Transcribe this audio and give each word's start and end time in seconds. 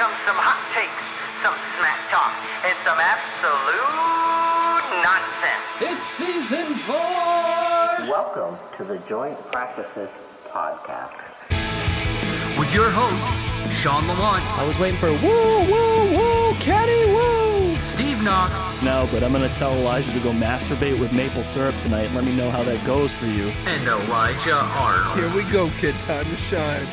comes 0.00 0.16
some 0.24 0.40
hot 0.40 0.56
takes, 0.72 1.04
some 1.44 1.52
smack 1.76 2.00
talk, 2.08 2.32
and 2.64 2.72
some 2.88 2.96
absolute 2.96 3.84
nonsense. 5.04 5.92
It's 5.92 6.06
season 6.08 6.72
four! 6.72 8.08
Welcome 8.08 8.56
to 8.78 8.84
the 8.84 8.96
Joint 9.06 9.36
Practices 9.52 10.08
Podcast. 10.48 11.12
With 12.58 12.72
your 12.72 12.88
hosts, 12.88 13.28
Shawn 13.78 14.08
Lamont, 14.08 14.42
I 14.58 14.66
was 14.66 14.78
waiting 14.78 14.96
for 14.98 15.12
woo, 15.20 15.68
woo, 15.68 16.16
woo, 16.16 16.54
Kenny, 16.54 17.12
woo! 17.12 17.76
Steve 17.82 18.22
Knox, 18.22 18.72
No, 18.82 19.06
but 19.12 19.22
I'm 19.22 19.32
gonna 19.32 19.50
tell 19.56 19.74
Elijah 19.74 20.12
to 20.12 20.20
go 20.20 20.32
masturbate 20.32 20.98
with 20.98 21.12
maple 21.12 21.42
syrup 21.42 21.78
tonight 21.80 22.06
and 22.06 22.14
let 22.14 22.24
me 22.24 22.34
know 22.34 22.50
how 22.50 22.62
that 22.62 22.82
goes 22.86 23.12
for 23.12 23.26
you. 23.26 23.52
and 23.66 23.86
Elijah 23.86 24.56
Arnold. 24.56 25.18
Here 25.18 25.36
we 25.36 25.44
go, 25.52 25.68
kid. 25.76 25.94
Time 26.06 26.24
to 26.24 26.36
shine. 26.36 26.86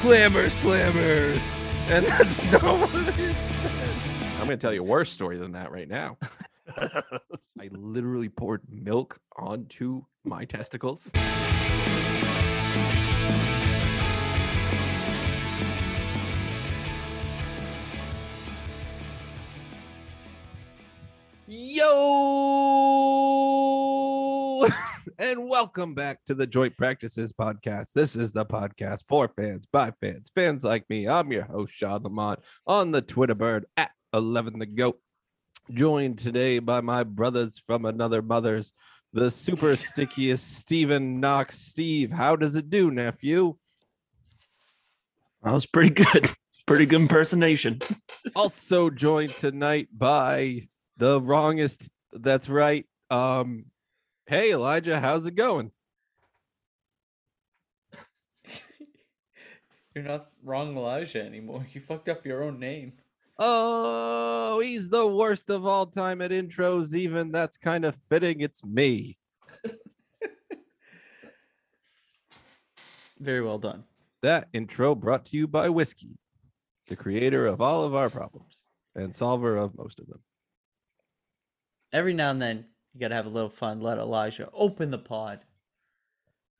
Clamor 0.00 0.46
slammers. 0.46 1.60
And 1.86 2.06
that's 2.06 2.50
not 2.50 2.62
what 2.62 3.18
it 3.18 3.36
said. 3.62 3.96
I'm 4.40 4.46
going 4.46 4.50
to 4.50 4.56
tell 4.56 4.72
you 4.72 4.80
a 4.80 4.84
worse 4.84 5.10
story 5.10 5.36
than 5.36 5.52
that 5.52 5.70
right 5.70 5.88
now. 5.88 6.16
I 6.76 7.68
literally 7.70 8.30
poured 8.30 8.62
milk 8.70 9.20
onto 9.36 10.04
my 10.24 10.44
testicles. 10.46 11.12
Yo! 21.46 23.03
And 25.16 25.48
welcome 25.48 25.94
back 25.94 26.24
to 26.26 26.34
the 26.34 26.46
Joint 26.46 26.76
Practices 26.76 27.32
Podcast. 27.32 27.92
This 27.94 28.16
is 28.16 28.32
the 28.32 28.44
podcast 28.44 29.04
for 29.08 29.30
fans, 29.36 29.64
by 29.64 29.92
fans, 30.00 30.32
fans 30.34 30.64
like 30.64 30.90
me. 30.90 31.06
I'm 31.06 31.30
your 31.30 31.44
host, 31.44 31.72
Shawn 31.72 32.02
Lamont, 32.02 32.40
on 32.66 32.90
the 32.90 33.00
Twitter 33.00 33.36
bird 33.36 33.64
at 33.76 33.92
11 34.12 34.58
the 34.58 34.66
GOAT. 34.66 34.98
Joined 35.70 36.18
today 36.18 36.58
by 36.58 36.80
my 36.80 37.04
brothers 37.04 37.62
from 37.64 37.84
another 37.84 38.22
mother's, 38.22 38.72
the 39.12 39.30
super 39.30 39.76
stickiest 39.76 40.56
Stephen 40.56 41.20
Knox. 41.20 41.60
Steve, 41.60 42.10
how 42.10 42.34
does 42.34 42.56
it 42.56 42.68
do, 42.68 42.90
nephew? 42.90 43.54
That 45.44 45.52
was 45.52 45.66
pretty 45.66 45.90
good. 45.90 46.30
Pretty 46.66 46.86
good 46.86 47.02
impersonation. 47.02 47.78
also 48.34 48.90
joined 48.90 49.30
tonight 49.30 49.88
by 49.96 50.66
the 50.96 51.20
wrongest. 51.20 51.88
That's 52.12 52.48
right. 52.48 52.84
Um, 53.10 53.66
hey 54.26 54.52
Elijah, 54.52 55.00
how's 55.00 55.26
it 55.26 55.34
going? 55.34 55.70
You're 59.94 60.04
not 60.04 60.30
wrong, 60.42 60.76
Elijah, 60.76 61.22
anymore. 61.22 61.66
You 61.72 61.80
fucked 61.80 62.08
up 62.08 62.26
your 62.26 62.42
own 62.42 62.58
name. 62.58 62.94
Oh, 63.38 64.60
he's 64.62 64.90
the 64.90 65.06
worst 65.08 65.50
of 65.50 65.66
all 65.66 65.86
time 65.86 66.22
at 66.22 66.30
intros. 66.30 66.94
Even 66.94 67.32
that's 67.32 67.56
kind 67.56 67.84
of 67.84 67.96
fitting. 68.08 68.40
It's 68.40 68.64
me. 68.64 69.18
Very 73.18 73.42
well 73.42 73.58
done. 73.58 73.84
That 74.22 74.48
intro 74.52 74.94
brought 74.94 75.26
to 75.26 75.36
you 75.36 75.48
by 75.48 75.68
Whiskey, 75.68 76.16
the 76.86 76.96
creator 76.96 77.46
of 77.46 77.60
all 77.60 77.84
of 77.84 77.94
our 77.94 78.08
problems 78.08 78.68
and 78.94 79.14
solver 79.14 79.56
of 79.56 79.76
most 79.76 79.98
of 79.98 80.06
them. 80.06 80.20
Every 81.92 82.14
now 82.14 82.30
and 82.30 82.40
then, 82.40 82.66
you 82.94 83.00
gotta 83.00 83.16
have 83.16 83.26
a 83.26 83.30
little 83.30 83.50
fun. 83.50 83.80
Let 83.80 83.98
Elijah 83.98 84.48
open 84.52 84.90
the 84.90 84.98
pod. 84.98 85.40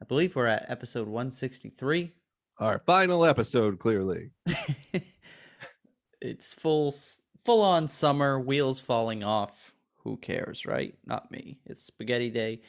I 0.03 0.05
believe 0.05 0.35
we're 0.35 0.47
at 0.47 0.69
episode 0.69 1.07
163. 1.07 2.13
Our 2.59 2.81
final 2.81 3.25
episode, 3.25 3.79
clearly. 3.79 4.33
it's 6.21 6.53
full, 6.53 6.95
full 7.45 7.63
on 7.63 7.89
summer. 7.89 8.39
Wheels 8.39 8.81
falling 8.81 9.23
off. 9.23 9.75
Who 10.03 10.17
cares, 10.17 10.67
right? 10.67 10.95
Not 11.07 11.31
me. 11.31 11.61
It's 11.65 11.83
spaghetti 11.83 12.31
day. 12.31 12.61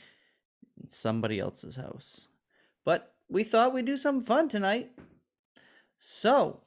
in 0.82 0.88
somebody 0.88 1.40
else's 1.40 1.76
house. 1.76 2.28
But 2.86 3.14
we 3.28 3.44
thought 3.44 3.74
we'd 3.74 3.86
do 3.86 3.97
something 3.97 4.26
fun 4.26 4.47
tonight. 4.47 4.92
So, 5.97 6.62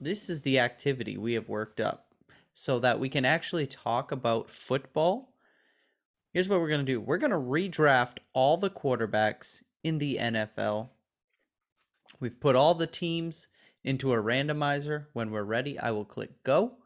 this 0.00 0.28
is 0.28 0.42
the 0.42 0.58
activity 0.58 1.16
we 1.16 1.34
have 1.34 1.48
worked 1.48 1.80
up 1.80 2.14
so 2.54 2.78
that 2.80 2.98
we 2.98 3.08
can 3.08 3.24
actually 3.24 3.66
talk 3.66 4.12
about 4.12 4.50
football. 4.50 5.31
Here's 6.32 6.48
what 6.48 6.60
we're 6.60 6.68
going 6.68 6.84
to 6.84 6.92
do 6.92 7.00
we're 7.00 7.18
going 7.18 7.30
to 7.30 7.36
redraft 7.36 8.18
all 8.32 8.56
the 8.56 8.70
quarterbacks 8.70 9.62
in 9.84 9.98
the 9.98 10.16
NFL. 10.16 10.88
We've 12.20 12.40
put 12.40 12.56
all 12.56 12.74
the 12.74 12.86
teams 12.86 13.48
into 13.84 14.12
a 14.12 14.22
randomizer. 14.22 15.06
When 15.12 15.30
we're 15.30 15.42
ready, 15.42 15.78
I 15.78 15.90
will 15.90 16.04
click 16.04 16.42
go, 16.42 16.76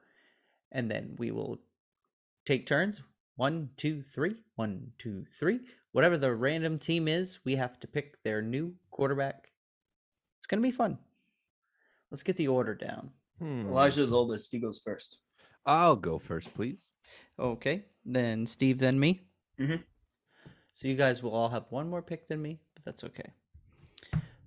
and 0.73 0.91
then 0.91 1.15
we 1.19 1.31
will 1.31 1.61
take 2.45 2.67
turns. 2.67 3.03
One, 3.37 3.71
two, 3.77 4.03
three. 4.03 4.37
One, 4.57 4.93
two, 4.99 5.27
three. 5.31 5.61
Whatever 5.93 6.17
the 6.17 6.35
random 6.35 6.79
team 6.79 7.07
is, 7.07 7.39
we 7.45 7.57
have 7.57 7.79
to 7.81 7.87
pick 7.87 8.23
their 8.23 8.41
new 8.41 8.75
quarterback. 8.91 9.53
It's 10.39 10.47
going 10.47 10.63
to 10.63 10.67
be 10.67 10.73
fun. 10.73 10.99
Let's 12.11 12.23
get 12.23 12.37
the 12.37 12.49
order 12.49 12.75
down. 12.75 13.11
Hmm. 13.39 13.67
Elijah's 13.69 14.13
oldest. 14.13 14.51
He 14.51 14.59
goes 14.59 14.81
first. 14.83 15.19
I'll 15.67 15.97
go 15.97 16.19
first, 16.19 16.55
please. 16.55 16.93
Okay, 17.39 17.85
then 18.05 18.47
Steve, 18.47 18.79
then 18.79 18.99
me. 18.99 19.27
Mhm. 19.59 19.83
So 20.75 20.89
you 20.89 20.95
guys 20.95 21.23
will 21.23 21.33
all 21.35 21.49
have 21.49 21.67
one 21.71 21.89
more 21.89 22.03
pick 22.03 22.29
than 22.29 22.43
me, 22.43 22.61
but 22.75 22.85
that's 22.85 23.03
okay. 23.05 23.33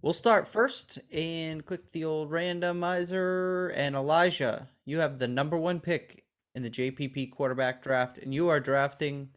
We'll 0.02 0.14
start 0.14 0.48
first 0.48 1.00
and 1.12 1.66
click 1.66 1.92
the 1.92 2.06
old 2.06 2.30
randomizer. 2.32 3.74
And 3.76 3.96
Elijah, 3.96 4.70
you 4.86 5.00
have 5.00 5.18
the 5.18 5.28
number 5.28 5.58
one 5.58 5.80
pick 5.82 6.26
in 6.56 6.64
the 6.64 6.70
JPP 6.70 7.32
quarterback 7.32 7.82
draft, 7.84 8.18
and 8.18 8.34
you 8.34 8.48
are 8.50 8.60
drafting 8.60 9.30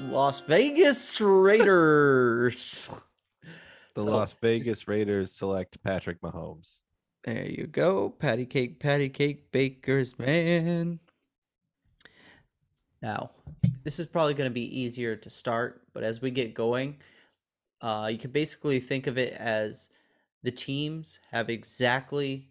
Las 0.00 0.40
Vegas 0.40 1.20
Raiders. 1.20 2.90
The 3.94 4.02
So- 4.02 4.10
Las 4.16 4.32
Vegas 4.40 4.86
Raiders 4.86 5.32
select 5.32 5.82
Patrick 5.82 6.20
Mahomes. 6.20 6.78
There 7.24 7.46
you 7.46 7.66
go. 7.66 8.10
Patty 8.10 8.46
cake, 8.46 8.78
patty 8.78 9.08
cake, 9.08 9.50
baker's 9.50 10.16
man. 10.20 11.00
Now, 13.00 13.30
this 13.84 13.98
is 13.98 14.06
probably 14.06 14.34
going 14.34 14.50
to 14.50 14.54
be 14.54 14.80
easier 14.80 15.14
to 15.16 15.30
start, 15.30 15.82
but 15.94 16.02
as 16.02 16.20
we 16.20 16.30
get 16.30 16.54
going, 16.54 16.96
uh, 17.80 18.08
you 18.10 18.18
can 18.18 18.30
basically 18.32 18.80
think 18.80 19.06
of 19.06 19.18
it 19.18 19.32
as 19.34 19.88
the 20.42 20.50
teams 20.50 21.20
have 21.30 21.48
exactly 21.48 22.50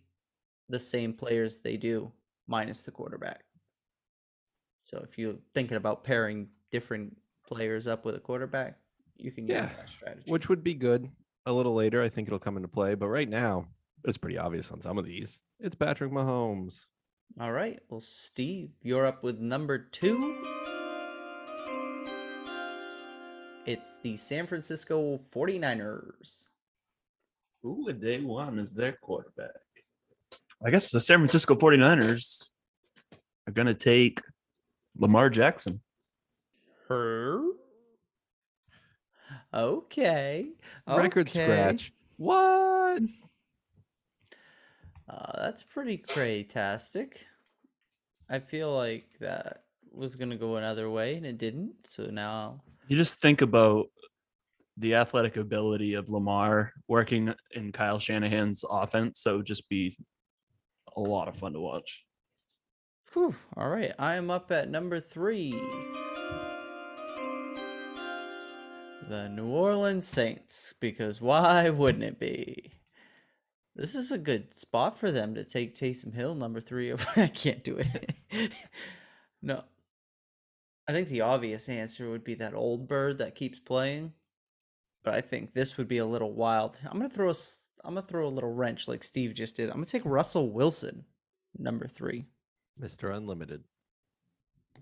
the 0.70 0.80
same 0.80 1.14
players 1.14 1.60
they 1.60 1.78
do, 1.78 2.12
minus 2.48 2.82
the 2.82 2.92
quarterback. 2.92 3.44
So 4.84 5.06
if 5.10 5.18
you're 5.18 5.36
thinking 5.54 5.78
about 5.78 6.04
pairing 6.04 6.48
different 6.72 7.18
players 7.46 7.88
up 7.88 8.06
with 8.06 8.16
a 8.16 8.20
quarterback, 8.20 8.78
you 9.18 9.32
can 9.32 9.46
use 9.48 9.56
Yeah, 9.56 9.62
that 9.66 9.90
strategy. 9.90 10.32
which 10.32 10.48
would 10.48 10.64
be 10.64 10.74
good 10.74 11.10
a 11.46 11.52
little 11.52 11.74
later. 11.74 12.02
I 12.02 12.10
think 12.10 12.28
it'll 12.28 12.40
come 12.40 12.56
into 12.56 12.70
play, 12.70 12.96
but 12.96 13.08
right 13.08 13.28
now 13.28 13.68
it's 14.06 14.18
pretty 14.18 14.38
obvious 14.38 14.72
on 14.72 14.80
some 14.82 14.98
of 14.98 15.06
these. 15.06 15.42
It's 15.60 15.76
Patrick 15.76 16.12
Mahomes. 16.12 16.88
All 17.40 17.52
right. 17.52 17.80
Well, 17.90 18.00
Steve, 18.00 18.72
you're 18.82 19.06
up 19.06 19.24
with 19.24 19.40
number 19.40 19.78
two. 19.78 20.36
It's 23.66 23.98
the 24.02 24.16
San 24.16 24.48
Francisco 24.48 25.20
49ers. 25.34 26.46
Who 27.62 27.84
would 27.84 28.00
they 28.00 28.22
want 28.22 28.60
as 28.60 28.72
their 28.72 28.94
quarterback? 28.94 29.52
I 30.66 30.72
guess 30.72 30.90
the 30.90 31.00
San 31.00 31.20
Francisco 31.20 31.54
49ers 31.54 32.50
are 33.46 33.54
going 33.54 33.68
to 33.68 33.74
take 33.74 34.22
Lamar 34.98 35.30
Jackson. 35.30 35.82
Her? 36.88 37.44
Okay. 39.54 40.50
Record 40.88 41.28
okay. 41.30 41.44
scratch. 41.44 41.94
What? 42.18 43.02
Uh, 45.10 45.42
that's 45.42 45.64
pretty 45.64 45.98
craytastic. 45.98 47.14
I 48.30 48.40
feel 48.40 48.74
like 48.76 49.06
that 49.22 49.64
was 49.92 50.16
going 50.16 50.30
to 50.30 50.36
go 50.36 50.58
another 50.58 50.90
way 50.90 51.16
and 51.16 51.26
it 51.26 51.38
didn't. 51.38 51.74
So 51.86 52.04
now. 52.06 52.62
You 52.88 52.98
just 52.98 53.22
think 53.22 53.42
about 53.42 53.88
the 54.78 54.96
athletic 54.96 55.38
ability 55.38 55.94
of 55.94 56.10
Lamar 56.10 56.74
working 56.88 57.34
in 57.52 57.72
Kyle 57.72 58.00
Shanahan's 58.00 58.64
offense. 58.70 59.20
So 59.22 59.42
just 59.42 59.68
be 59.70 59.96
a 60.96 61.02
lot 61.02 61.28
of 61.28 61.36
fun 61.36 61.54
to 61.54 61.60
watch. 61.60 62.06
Whew, 63.14 63.36
all 63.56 63.70
right. 63.70 63.94
I 63.98 64.16
am 64.16 64.30
up 64.30 64.52
at 64.52 64.70
number 64.70 65.00
three. 65.00 65.52
The 69.08 69.30
New 69.30 69.48
Orleans 69.48 70.06
Saints, 70.06 70.74
because 70.82 71.22
why 71.22 71.70
wouldn't 71.70 72.04
it 72.04 72.20
be? 72.20 72.74
This 73.78 73.94
is 73.94 74.12
a 74.12 74.18
good 74.18 74.54
spot 74.54 74.98
for 74.98 75.12
them 75.12 75.36
to 75.36 75.44
take 75.44 75.76
Taysom 75.76 76.14
Hill, 76.14 76.34
number 76.36 76.60
three. 76.60 76.94
I 77.16 77.28
can't 77.28 77.64
do 77.64 77.78
it. 77.78 78.12
no. 79.42 79.64
I 80.88 80.94
think 80.94 81.10
the 81.10 81.22
obvious 81.22 81.70
answer 81.70 82.10
would 82.10 82.24
be 82.24 82.34
that 82.36 82.56
old 82.56 82.88
bird 82.88 83.20
that 83.20 83.36
keeps 83.36 83.60
playing. 83.60 84.14
But 85.04 85.14
I 85.14 85.22
think 85.22 85.54
this 85.54 85.78
would 85.78 85.88
be 85.88 86.00
a 86.00 86.06
little 86.06 86.34
wild. 86.34 86.76
I'm 86.84 86.98
going 86.98 87.10
to 87.10 87.16
throw 87.16 87.30
a 87.30 87.36
I'm 87.88 87.94
gonna 87.94 88.06
throw 88.06 88.28
a 88.28 88.30
little 88.30 88.54
wrench 88.54 88.90
like 88.90 89.02
Steve 89.02 89.34
just 89.34 89.56
did. 89.56 89.70
I'm 89.70 89.76
gonna 89.76 89.86
take 89.86 90.02
Russell 90.04 90.50
Wilson, 90.50 91.06
number 91.58 91.88
three. 91.88 92.26
Mr. 92.82 93.16
Unlimited. 93.16 93.64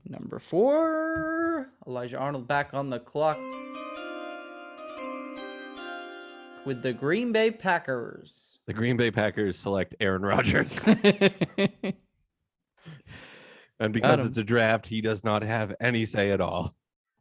Number 0.05 0.39
four, 0.39 1.69
Elijah 1.85 2.17
Arnold 2.17 2.47
back 2.47 2.73
on 2.73 2.89
the 2.89 2.99
clock 2.99 3.37
with 6.65 6.81
the 6.81 6.93
Green 6.93 7.31
Bay 7.31 7.51
Packers. 7.51 8.54
The 8.67 8.73
Green 8.73 8.97
Bay 8.97 9.11
Packers 9.11 9.59
select 9.59 9.93
Aaron 9.99 10.23
Rodgers. 10.23 10.87
and 10.87 11.03
because 13.91 14.25
it's 14.25 14.37
a 14.37 14.43
draft, 14.43 14.87
he 14.87 15.01
does 15.01 15.23
not 15.23 15.43
have 15.43 15.75
any 15.79 16.05
say 16.05 16.31
at 16.31 16.41
all. 16.41 16.75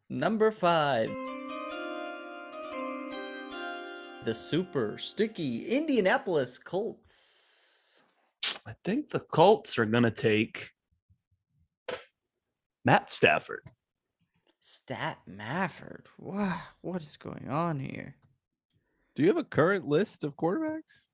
Number 0.09 0.51
five, 0.51 1.11
the 4.25 4.35
super 4.35 4.97
sticky 4.97 5.67
Indianapolis 5.67 6.57
Colts. 6.57 8.05
I 8.67 8.75
think 8.85 9.11
the 9.11 9.21
Colts 9.21 9.79
are 9.79 9.85
gonna 9.85 10.11
take 10.11 10.71
Matt 12.87 13.11
Stafford. 13.11 13.69
Stat 14.61 15.19
Mafford. 15.29 16.07
Wow, 16.19 16.61
what 16.81 17.03
is 17.03 17.19
going 17.19 17.51
on 17.51 17.81
here? 17.81 18.17
Do 19.15 19.23
you 19.23 19.29
have 19.29 19.37
a 19.37 19.45
current 19.45 19.87
list 19.87 20.25
of 20.25 20.37
quarterbacks? 20.37 21.05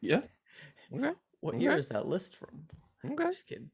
Yeah. 0.00 0.20
Okay. 0.94 1.12
What 1.40 1.60
year 1.60 1.76
is 1.76 1.88
that 1.88 2.06
list 2.06 2.36
from? 2.36 2.66
Okay. 3.04 3.24
I'm 3.24 3.32
just 3.32 3.46
kidding. 3.46 3.70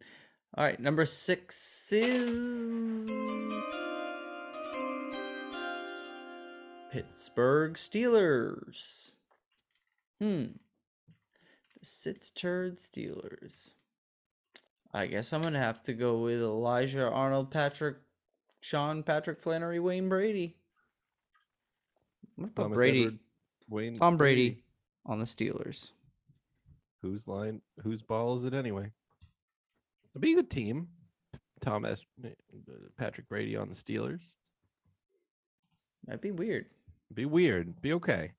All 0.57 0.65
right, 0.65 0.81
number 0.81 1.05
six 1.05 1.93
is 1.93 3.11
Pittsburgh 6.91 7.75
Steelers. 7.75 9.13
Hmm. 10.21 10.47
The 11.79 11.85
sits 11.87 12.31
turd 12.31 12.79
Steelers. 12.79 13.73
I 14.93 15.07
guess 15.07 15.33
I'm 15.33 15.43
gonna 15.43 15.61
have 15.61 15.83
to 15.85 15.93
go 15.93 16.19
with 16.19 16.41
Elijah 16.41 17.09
Arnold, 17.09 17.51
Patrick, 17.53 17.99
Sean, 18.59 19.05
Patrick 19.05 19.41
Flannery, 19.41 19.79
Wayne 19.79 20.09
Brady. 20.09 20.57
I'm 22.37 22.45
gonna 22.45 22.53
put 22.53 22.63
Thomas 22.63 22.77
Brady, 22.77 23.01
Edward, 23.03 23.19
Wayne 23.69 23.99
Tom 23.99 24.17
Brady 24.17 24.65
on 25.07 25.19
the 25.19 25.25
Steelers. 25.25 25.93
Whose 27.03 27.27
line? 27.27 27.61
Whose 27.83 28.03
ball 28.03 28.37
is 28.37 28.45
it 28.45 28.55
anyway? 28.55 28.93
It'd 30.13 30.23
be 30.23 30.33
a 30.33 30.37
good 30.37 30.51
team. 30.51 30.89
Thomas, 31.61 32.05
uh, 32.25 32.29
Patrick 32.97 33.29
Brady 33.29 33.57
on 33.57 33.69
the 33.69 33.75
Steelers. 33.75 34.23
That'd 36.07 36.21
be 36.21 36.31
weird. 36.31 36.67
Be 37.13 37.27
weird. 37.27 37.81
Be 37.83 37.93
okay. 37.95 38.33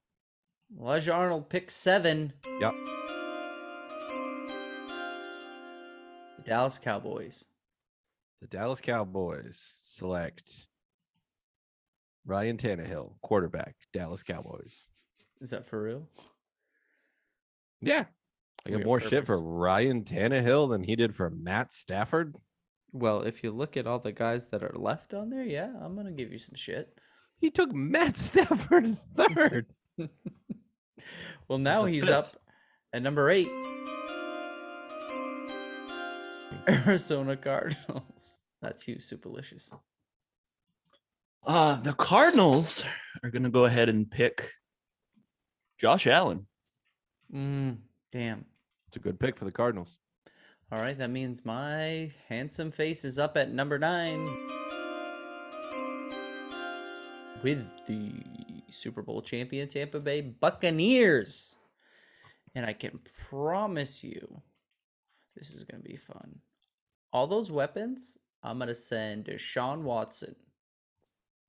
Elijah 0.80 1.14
Arnold, 1.14 1.50
pick 1.50 1.70
seven. 1.70 2.34
Yep. 2.60 2.74
The 6.38 6.44
Dallas 6.46 6.80
Cowboys. 6.80 7.46
The 8.42 8.48
Dallas 8.48 8.82
Cowboys 8.82 9.74
select 9.84 10.68
Ryan 12.26 12.58
Tannehill, 12.58 13.14
quarterback, 13.22 13.76
Dallas 13.94 14.24
Cowboys. 14.24 14.90
Is 15.42 15.50
that 15.52 15.66
for 15.66 15.84
real? 15.84 16.08
Yeah. 17.82 18.06
I 18.66 18.70
get 18.70 18.76
Weird 18.78 18.86
more 18.86 19.00
shit 19.00 19.26
for 19.26 19.38
purpose. 19.38 19.42
Ryan 19.44 20.04
Tannehill 20.04 20.70
than 20.70 20.84
he 20.84 20.96
did 20.96 21.16
for 21.16 21.30
Matt 21.30 21.74
Stafford. 21.74 22.36
Well, 22.92 23.22
if 23.22 23.44
you 23.44 23.52
look 23.52 23.76
at 23.78 23.88
all 23.88 24.00
the 24.00 24.12
guys 24.12 24.50
that 24.50 24.64
are 24.64 24.76
left 24.76 25.14
on 25.14 25.30
there, 25.30 25.44
yeah, 25.44 25.72
I'm 25.82 25.96
gonna 25.96 26.12
give 26.12 26.32
you 26.32 26.38
some 26.38 26.56
shit. 26.56 26.94
He 27.40 27.50
took 27.50 27.74
Matt 27.74 28.18
Stafford 28.28 28.88
third. 29.18 29.68
Well, 31.48 31.58
now 31.60 31.84
the 31.84 31.92
he's 31.92 32.04
fifth. 32.06 32.14
up 32.14 32.38
at 32.94 33.02
number 33.02 33.30
eight. 33.30 33.48
Arizona 36.68 37.36
Cardinals. 37.36 38.38
That's 38.62 38.88
you, 38.88 38.96
superlicious. 38.98 39.74
Uh 41.46 41.76
the 41.82 41.94
Cardinals 41.94 42.86
are 43.24 43.30
gonna 43.32 43.50
go 43.50 43.66
ahead 43.66 43.90
and 43.90 44.10
pick 44.10 44.52
Josh 45.80 46.06
Allen. 46.08 46.48
Mm, 47.34 47.78
damn. 48.12 48.46
It's 48.88 48.98
a 48.98 49.00
good 49.00 49.20
pick 49.20 49.38
for 49.38 49.46
the 49.46 49.52
Cardinals. 49.52 49.98
All 50.72 50.80
right, 50.80 50.98
that 50.98 51.10
means 51.10 51.44
my 51.46 52.12
handsome 52.30 52.72
face 52.72 53.04
is 53.04 53.20
up 53.20 53.36
at 53.36 53.52
number 53.52 53.78
nine 53.78 54.26
with 57.44 57.66
the 57.88 58.12
Super 58.72 59.02
Bowl 59.02 59.22
champion 59.22 59.68
Tampa 59.68 60.00
Bay 60.00 60.22
Buccaneers. 60.22 61.56
And 62.56 62.66
I 62.66 62.74
can 62.74 63.00
promise 63.30 64.04
you 64.04 64.42
this 65.36 65.52
is 65.52 65.64
going 65.64 65.82
to 65.82 65.90
be 65.90 65.98
fun. 65.98 66.40
All 67.14 67.28
those 67.28 67.52
weapons, 67.52 68.18
I'm 68.44 68.58
going 68.58 68.68
to 68.68 68.76
send 68.76 69.26
Deshaun 69.26 69.82
Watson 69.82 70.36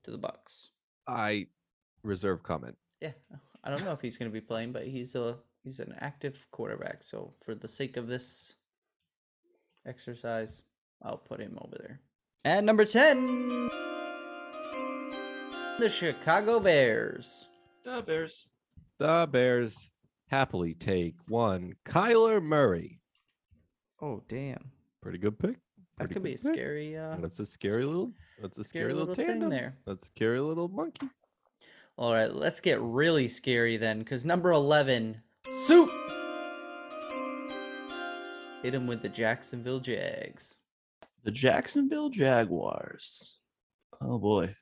to 0.04 0.10
the 0.10 0.18
Bucks. 0.18 0.70
I 1.06 1.46
reserve 2.02 2.42
comment. 2.42 2.76
Yeah, 3.00 3.12
I 3.62 3.70
don't 3.70 3.84
know 3.84 3.92
if 3.92 4.00
he's 4.00 4.16
going 4.16 4.30
to 4.30 4.32
be 4.32 4.40
playing, 4.40 4.72
but 4.72 4.86
he's 4.86 5.14
a 5.14 5.36
he's 5.64 5.80
an 5.80 5.94
active 6.00 6.46
quarterback. 6.50 7.02
So 7.02 7.34
for 7.44 7.54
the 7.54 7.68
sake 7.68 7.96
of 7.96 8.06
this 8.08 8.54
exercise, 9.86 10.62
I'll 11.02 11.16
put 11.18 11.40
him 11.40 11.58
over 11.60 11.76
there. 11.78 12.00
At 12.44 12.64
number 12.64 12.84
ten, 12.84 13.26
the 15.78 15.88
Chicago 15.88 16.60
Bears. 16.60 17.46
The 17.84 18.02
Bears. 18.02 18.48
The 18.98 19.28
Bears 19.30 19.90
happily 20.28 20.74
take 20.74 21.16
one 21.28 21.74
Kyler 21.84 22.42
Murray. 22.42 23.00
Oh 24.00 24.22
damn, 24.28 24.70
Pretty 25.00 25.18
good 25.18 25.38
pick. 25.38 25.56
that 25.98 26.10
could 26.10 26.22
be 26.22 26.30
a 26.30 26.32
pick. 26.34 26.38
scary, 26.54 26.96
uh, 26.96 27.16
That's 27.20 27.38
a 27.40 27.46
scary 27.46 27.84
little. 27.84 28.12
That's 28.40 28.58
a 28.58 28.64
scary, 28.64 28.84
scary 28.84 28.92
little, 28.94 29.08
little 29.08 29.14
thing 29.24 29.26
tandem. 29.26 29.50
there. 29.50 29.76
That's 29.86 30.06
a 30.06 30.10
scary 30.10 30.40
little 30.40 30.68
monkey. 30.68 31.08
All 31.96 32.12
right, 32.12 32.32
let's 32.32 32.60
get 32.60 32.80
really 32.80 33.28
scary 33.28 33.76
then, 33.76 33.98
because 34.00 34.24
number 34.24 34.50
11, 34.50 35.20
Soup. 35.44 35.90
Hit 38.62 38.74
him 38.74 38.86
with 38.86 39.02
the 39.02 39.08
Jacksonville 39.08 39.80
Jags. 39.80 40.58
The 41.24 41.30
Jacksonville 41.30 42.10
Jaguars. 42.10 43.38
Oh 44.00 44.18
boy. 44.18 44.54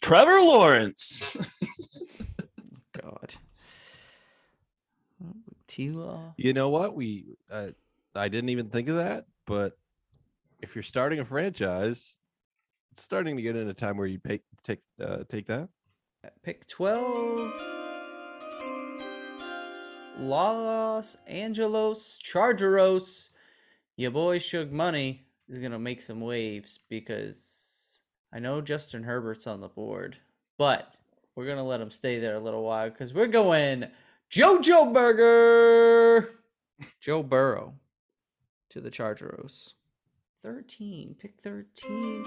Trevor 0.00 0.40
Lawrence. 0.40 1.36
God. 3.00 3.34
T-Law. 5.68 6.34
You 6.36 6.52
know 6.52 6.68
what? 6.68 6.94
We 6.94 7.36
uh, 7.50 7.68
I 8.14 8.28
didn't 8.28 8.50
even 8.50 8.68
think 8.68 8.88
of 8.88 8.96
that, 8.96 9.26
but 9.46 9.78
if 10.60 10.74
you're 10.74 10.82
starting 10.82 11.20
a 11.20 11.24
franchise, 11.24 12.18
it's 12.92 13.02
starting 13.02 13.36
to 13.36 13.42
get 13.42 13.56
in 13.56 13.68
a 13.68 13.74
time 13.74 13.96
where 13.96 14.06
you 14.06 14.18
pay, 14.18 14.40
take 14.62 14.80
uh, 15.02 15.24
take 15.28 15.46
that. 15.46 15.68
At 16.24 16.40
Pick 16.42 16.66
12. 16.66 17.81
Los 20.18 21.16
Angeles 21.26 22.18
Chargeros. 22.22 23.30
Your 23.96 24.10
boy 24.10 24.38
Suge 24.38 24.70
Money 24.70 25.26
is 25.48 25.58
going 25.58 25.72
to 25.72 25.78
make 25.78 26.00
some 26.00 26.20
waves 26.20 26.78
because 26.88 28.00
I 28.32 28.38
know 28.38 28.60
Justin 28.60 29.04
Herbert's 29.04 29.46
on 29.46 29.60
the 29.60 29.68
board, 29.68 30.18
but 30.58 30.94
we're 31.34 31.46
going 31.46 31.56
to 31.56 31.62
let 31.62 31.80
him 31.80 31.90
stay 31.90 32.18
there 32.18 32.34
a 32.36 32.40
little 32.40 32.62
while 32.62 32.90
because 32.90 33.14
we're 33.14 33.26
going 33.26 33.86
JoJo 34.30 34.92
Burger. 34.92 36.30
Joe 37.00 37.22
Burrow 37.22 37.74
to 38.70 38.80
the 38.80 38.90
Chargeros. 38.90 39.74
13. 40.42 41.16
Pick 41.18 41.38
13. 41.38 42.24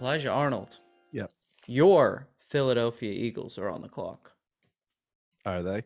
Elijah 0.00 0.30
Arnold. 0.30 0.78
Yep. 1.12 1.32
Your 1.66 2.28
Philadelphia 2.38 3.12
Eagles 3.12 3.58
are 3.58 3.68
on 3.68 3.82
the 3.82 3.88
clock. 3.88 4.32
Are 5.48 5.62
they? 5.62 5.82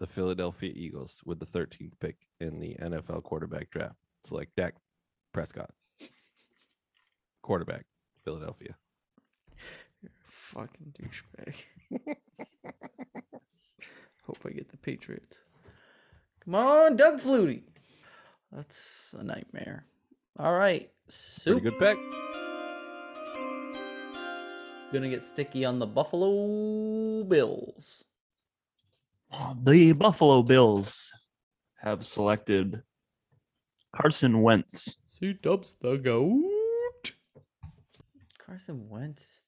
The 0.00 0.06
Philadelphia 0.06 0.72
Eagles 0.74 1.20
with 1.26 1.38
the 1.38 1.44
13th 1.44 1.92
pick 2.00 2.16
in 2.40 2.58
the 2.58 2.74
NFL 2.80 3.22
quarterback 3.22 3.70
draft. 3.70 3.96
Select 4.24 4.28
so 4.28 4.34
like 4.36 4.48
Dak 4.56 4.76
Prescott. 5.30 5.68
Quarterback, 7.42 7.84
Philadelphia. 8.24 8.74
You're 10.00 10.10
Fucking 10.22 10.94
douchebag. 10.98 11.54
Hope 14.26 14.38
I 14.46 14.50
get 14.52 14.70
the 14.70 14.78
Patriots. 14.78 15.38
Come 16.42 16.54
on, 16.54 16.96
Doug 16.96 17.20
Flutie. 17.20 17.64
That's 18.52 19.14
a 19.18 19.22
nightmare. 19.22 19.84
All 20.38 20.54
right. 20.54 20.90
Soup. 21.08 21.60
Pretty 21.60 21.76
good 21.76 21.78
pick. 21.78 21.98
Gonna 24.94 25.10
get 25.10 25.24
sticky 25.24 25.66
on 25.66 25.78
the 25.78 25.86
Buffalo 25.86 27.22
Bills. 27.24 28.04
Um, 29.38 29.60
the 29.64 29.92
Buffalo 29.92 30.42
Bills 30.42 31.10
have 31.80 32.04
selected 32.04 32.82
Carson 33.94 34.42
Wentz. 34.42 34.98
See 35.06 35.32
Dubs 35.32 35.76
the 35.80 35.96
goat. 35.96 37.12
Carson 38.38 38.88
Wentz 38.88 39.44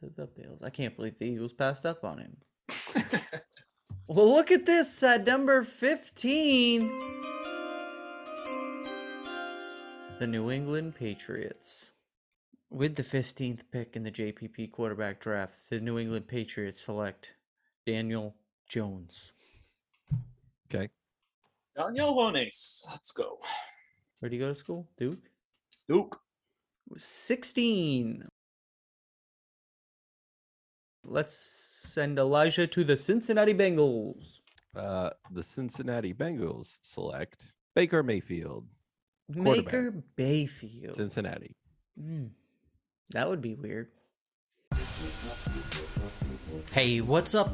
to 0.00 0.10
the 0.16 0.26
Bills. 0.26 0.60
I 0.62 0.70
can't 0.70 0.96
believe 0.96 1.18
the 1.18 1.26
Eagles 1.26 1.52
passed 1.52 1.84
up 1.84 2.04
on 2.04 2.18
him. 2.18 2.36
well, 4.08 4.34
look 4.34 4.50
at 4.50 4.64
this 4.66 5.02
at 5.02 5.26
number 5.26 5.62
15. 5.62 6.80
The 10.18 10.26
New 10.26 10.50
England 10.50 10.94
Patriots. 10.94 11.90
With 12.70 12.94
the 12.94 13.02
15th 13.02 13.62
pick 13.72 13.96
in 13.96 14.04
the 14.04 14.12
JPP 14.12 14.70
quarterback 14.70 15.18
draft, 15.18 15.68
the 15.70 15.80
New 15.80 15.98
England 15.98 16.28
Patriots 16.28 16.80
select 16.80 17.34
Daniel 17.84 18.36
Jones. 18.70 19.32
Okay. 20.72 20.88
Daniel 21.76 22.14
Jones. 22.14 22.86
Let's 22.88 23.10
go. 23.10 23.38
Where'd 24.20 24.32
he 24.32 24.38
go 24.38 24.46
to 24.46 24.54
school? 24.54 24.88
Duke? 24.96 25.18
Duke. 25.88 26.20
16. 26.96 28.22
Let's 31.04 31.32
send 31.32 32.18
Elijah 32.18 32.68
to 32.68 32.84
the 32.84 32.96
Cincinnati 32.96 33.54
Bengals. 33.54 34.38
Uh, 34.76 35.10
the 35.32 35.42
Cincinnati 35.42 36.14
Bengals 36.14 36.78
select 36.82 37.54
Baker 37.74 38.04
Mayfield, 38.04 38.68
Quarterback. 39.34 39.64
Maker 39.64 40.04
Bayfield. 40.14 40.94
Cincinnati. 40.94 41.56
Hmm. 42.00 42.26
That 43.10 43.28
would 43.28 43.40
be 43.40 43.56
weird. 43.56 43.88
Hey, 46.72 46.98
what's 46.98 47.34
up? 47.34 47.50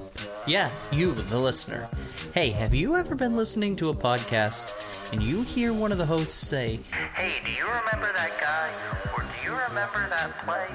Yeah, 0.46 0.70
you, 0.92 1.14
the 1.14 1.38
listener. 1.38 1.88
Hey, 2.32 2.50
have 2.50 2.74
you 2.74 2.96
ever 2.96 3.14
been 3.14 3.34
listening 3.36 3.76
to 3.76 3.88
a 3.88 3.94
podcast 3.94 5.12
and 5.12 5.22
you 5.22 5.42
hear 5.42 5.72
one 5.72 5.92
of 5.92 5.98
the 5.98 6.06
hosts 6.06 6.34
say, 6.34 6.80
Hey, 7.14 7.34
do 7.44 7.50
you 7.50 7.64
remember 7.64 8.12
that 8.16 8.32
guy? 8.40 8.70
Or 9.14 9.22
do 9.22 9.28
you 9.44 9.56
remember 9.68 10.08
that 10.08 10.32
play? 10.44 10.68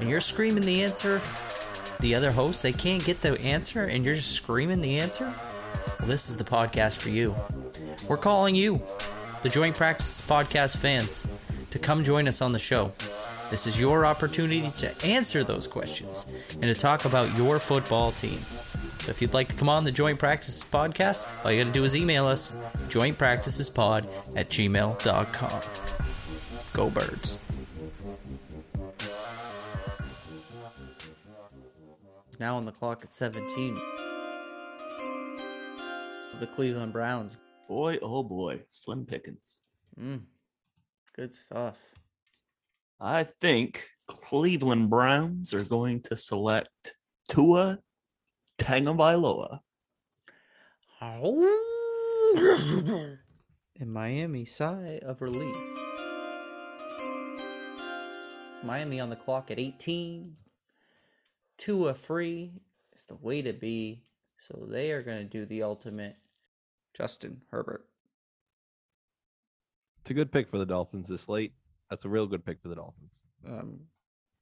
and 0.00 0.08
you're 0.08 0.20
screaming 0.20 0.64
the 0.64 0.82
answer? 0.82 1.20
The 2.00 2.14
other 2.14 2.30
host, 2.32 2.62
they 2.62 2.72
can't 2.72 3.04
get 3.04 3.20
the 3.20 3.40
answer 3.40 3.84
and 3.84 4.04
you're 4.04 4.14
just 4.14 4.32
screaming 4.32 4.80
the 4.80 4.98
answer? 4.98 5.32
Well, 5.98 6.08
this 6.08 6.28
is 6.30 6.36
the 6.36 6.44
podcast 6.44 6.96
for 6.98 7.10
you. 7.10 7.34
We're 8.08 8.16
calling 8.16 8.54
you, 8.54 8.80
the 9.42 9.48
Joint 9.48 9.76
Practices 9.76 10.26
Podcast 10.26 10.76
fans, 10.76 11.26
to 11.70 11.78
come 11.78 12.04
join 12.04 12.28
us 12.28 12.40
on 12.40 12.52
the 12.52 12.58
show. 12.58 12.92
This 13.50 13.66
is 13.66 13.80
your 13.80 14.04
opportunity 14.04 14.70
to 14.78 15.06
answer 15.06 15.42
those 15.42 15.66
questions 15.66 16.26
and 16.52 16.62
to 16.64 16.74
talk 16.74 17.06
about 17.06 17.34
your 17.36 17.58
football 17.58 18.12
team. 18.12 18.40
So 19.00 19.10
if 19.10 19.22
you'd 19.22 19.32
like 19.32 19.48
to 19.48 19.54
come 19.54 19.70
on 19.70 19.84
the 19.84 19.92
Joint 19.92 20.18
Practices 20.18 20.64
Podcast, 20.64 21.44
all 21.44 21.50
you 21.52 21.62
gotta 21.62 21.72
do 21.72 21.84
is 21.84 21.96
email 21.96 22.26
us, 22.26 22.74
jointpracticespod 22.88 24.36
at 24.36 24.48
gmail.com. 24.48 25.62
Go 26.74 26.90
Birds. 26.90 27.38
Now 32.38 32.56
on 32.56 32.64
the 32.64 32.72
clock 32.72 33.02
at 33.02 33.12
17. 33.12 33.74
The 36.38 36.46
Cleveland 36.46 36.92
Browns. 36.92 37.38
Boy, 37.66 37.98
oh 38.00 38.22
boy. 38.22 38.60
Slim 38.70 39.06
pickings. 39.06 39.56
Mm, 40.00 40.20
good 41.16 41.34
stuff. 41.34 41.76
I 43.00 43.24
think 43.24 43.88
Cleveland 44.06 44.90
Browns 44.90 45.54
are 45.54 45.62
going 45.62 46.02
to 46.02 46.16
select 46.16 46.94
Tua 47.28 47.78
Tagovailoa. 48.58 49.60
Oh. 51.00 51.56
In 53.76 53.92
Miami, 53.92 54.44
sigh 54.44 54.98
of 55.04 55.22
relief. 55.22 55.56
Miami 58.64 58.98
on 58.98 59.08
the 59.08 59.16
clock 59.16 59.52
at 59.52 59.60
18. 59.60 60.36
Tua 61.56 61.94
free 61.94 62.52
is 62.94 63.04
the 63.04 63.14
way 63.14 63.42
to 63.42 63.52
be. 63.52 64.02
So 64.38 64.66
they 64.68 64.90
are 64.90 65.02
going 65.02 65.18
to 65.18 65.24
do 65.24 65.46
the 65.46 65.62
ultimate. 65.62 66.16
Justin 66.94 67.42
Herbert. 67.52 67.86
It's 70.00 70.10
a 70.10 70.14
good 70.14 70.32
pick 70.32 70.48
for 70.48 70.58
the 70.58 70.66
Dolphins 70.66 71.06
this 71.06 71.28
late. 71.28 71.52
That's 71.90 72.04
a 72.04 72.08
real 72.08 72.26
good 72.26 72.44
pick 72.44 72.60
for 72.60 72.68
the 72.68 72.76
Dolphins. 72.76 73.20
Um, 73.46 73.80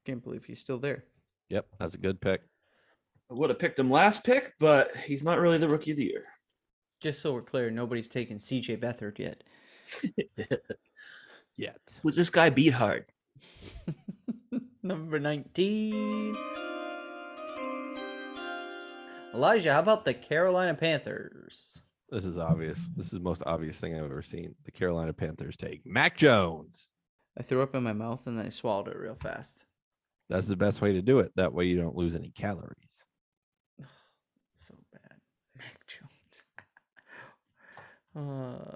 can't 0.05 0.23
believe 0.23 0.45
he's 0.45 0.61
still 0.61 0.79
there. 0.79 1.05
Yep, 1.49 1.67
that's 1.79 1.95
a 1.95 1.99
good 1.99 2.21
pick. 2.21 2.43
I 3.31 3.35
would 3.35 3.51
have 3.51 3.59
picked 3.59 3.79
him 3.79 3.91
last 3.91 4.25
pick, 4.25 4.55
but 4.59 4.95
he's 4.97 5.23
not 5.23 5.41
really 5.41 5.59
the 5.59 5.69
rookie 5.69 5.91
of 5.93 5.97
the 5.97 6.05
year. 6.05 6.25
Just 7.01 7.21
so 7.21 7.33
we're 7.33 7.43
clear, 7.43 7.71
nobody's 7.71 8.09
taken 8.09 8.37
CJ 8.37 8.79
Beathard 8.79 9.19
yet. 9.19 9.43
Yet. 11.57 12.01
Who's 12.03 12.17
this 12.17 12.31
guy 12.31 12.51
beat 12.51 12.75
hard? 12.75 13.07
Number 14.83 15.19
19. 15.19 16.37
Elijah, 19.35 19.73
how 19.73 19.81
about 19.81 20.05
the 20.05 20.15
Carolina 20.15 20.75
Panthers? 20.75 21.81
This 22.11 22.25
is 22.25 22.39
obvious. 22.39 22.89
This 22.95 23.07
is 23.07 23.13
the 23.13 23.21
most 23.21 23.43
obvious 23.47 23.81
thing 23.81 23.95
I've 23.95 24.05
ever 24.05 24.23
seen. 24.23 24.55
The 24.65 24.71
Carolina 24.71 25.13
Panthers 25.13 25.57
take 25.57 25.85
Mac 25.85 26.17
Jones. 26.17 26.91
I 27.39 27.43
threw 27.43 27.63
up 27.63 27.75
in 27.75 27.83
my 27.83 27.93
mouth 27.93 28.27
and 28.27 28.39
then 28.39 28.47
I 28.47 28.51
swallowed 28.51 28.89
it 28.89 28.97
real 28.97 29.15
fast. 29.15 29.65
That's 30.29 30.49
the 30.49 30.57
best 30.57 30.81
way 30.81 30.93
to 30.93 31.03
do 31.03 31.19
it. 31.21 31.33
That 31.37 31.53
way 31.53 31.67
you 31.67 31.77
don't 31.77 31.97
lose 31.97 32.15
any 32.15 32.31
calories. 32.31 32.75
So 34.53 34.75
bad. 34.93 35.19
Mac 35.57 35.87
Jones. 35.87 36.43
uh, 38.17 38.75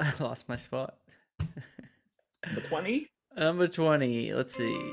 I 0.00 0.22
lost 0.22 0.48
my 0.48 0.56
spot. 0.56 0.98
The 1.38 2.60
20? 2.68 3.08
Number 3.36 3.66
20. 3.66 4.34
Let's 4.34 4.54
see. 4.54 4.92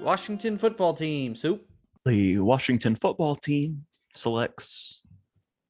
Washington 0.00 0.56
football 0.56 0.94
team. 0.94 1.34
Soup. 1.34 1.64
The 2.06 2.38
Washington 2.38 2.96
football 2.96 3.36
team 3.36 3.84
selects 4.14 5.02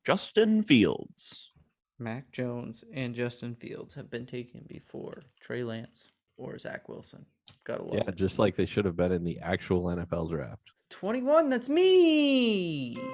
Justin 0.06 0.62
Fields. 0.62 1.49
Mac 2.00 2.32
Jones 2.32 2.82
and 2.92 3.14
Justin 3.14 3.54
Fields 3.54 3.94
have 3.94 4.10
been 4.10 4.26
taken 4.26 4.64
before 4.66 5.22
Trey 5.40 5.62
Lance 5.64 6.12
or 6.36 6.58
Zach 6.58 6.88
Wilson. 6.88 7.26
Gotta 7.64 7.82
love 7.84 7.94
Yeah, 7.94 8.08
it. 8.08 8.16
just 8.16 8.38
like 8.38 8.56
they 8.56 8.66
should 8.66 8.84
have 8.86 8.96
been 8.96 9.12
in 9.12 9.24
the 9.24 9.38
actual 9.40 9.84
NFL 9.84 10.30
draft. 10.30 10.70
21, 10.90 11.48
that's 11.50 11.68
me. 11.68 12.96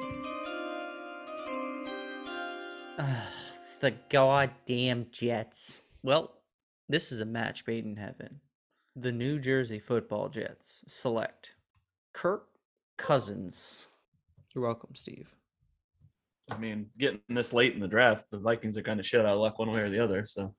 It's 2.99 3.77
the 3.77 3.91
goddamn 4.09 5.09
Jets. 5.13 5.83
Well, 6.03 6.33
this 6.89 7.13
is 7.13 7.21
a 7.21 7.27
match 7.27 7.67
made 7.67 7.85
in 7.85 7.97
heaven. 7.97 8.41
The 8.95 9.13
New 9.13 9.39
Jersey 9.39 9.79
football 9.79 10.31
Jets 10.31 10.83
select 10.89 11.57
Kirk 12.15 12.47
Cousins. 12.97 13.89
You're 14.55 14.65
welcome, 14.65 14.95
Steve. 14.95 15.35
I 16.51 16.59
mean, 16.59 16.87
getting 16.97 17.21
this 17.29 17.53
late 17.53 17.75
in 17.75 17.81
the 17.81 17.89
draft, 17.89 18.27
the 18.31 18.39
Vikings 18.39 18.77
are 18.77 18.83
kind 18.83 19.01
of 19.01 19.07
shit 19.07 19.21
out 19.21 19.27
of 19.27 19.39
luck 19.41 19.59
one 19.59 19.71
way 19.71 19.81
or 19.81 19.89
the 19.89 19.99
other. 19.99 20.25
So 20.27 20.55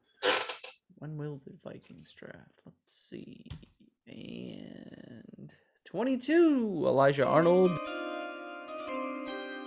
When 0.95 1.15
will 1.17 1.39
the 1.45 1.53
Vikings 1.63 2.13
draft? 2.13 2.61
Let's 2.65 2.77
see. 2.85 3.45
And 4.07 5.53
22, 5.85 6.83
Elijah 6.85 7.25
Arnold. 7.25 7.71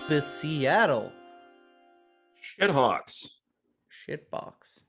The 0.08 0.20
Seattle 0.20 1.12
Shithawks. 2.42 3.26
shitbox. 4.08 4.82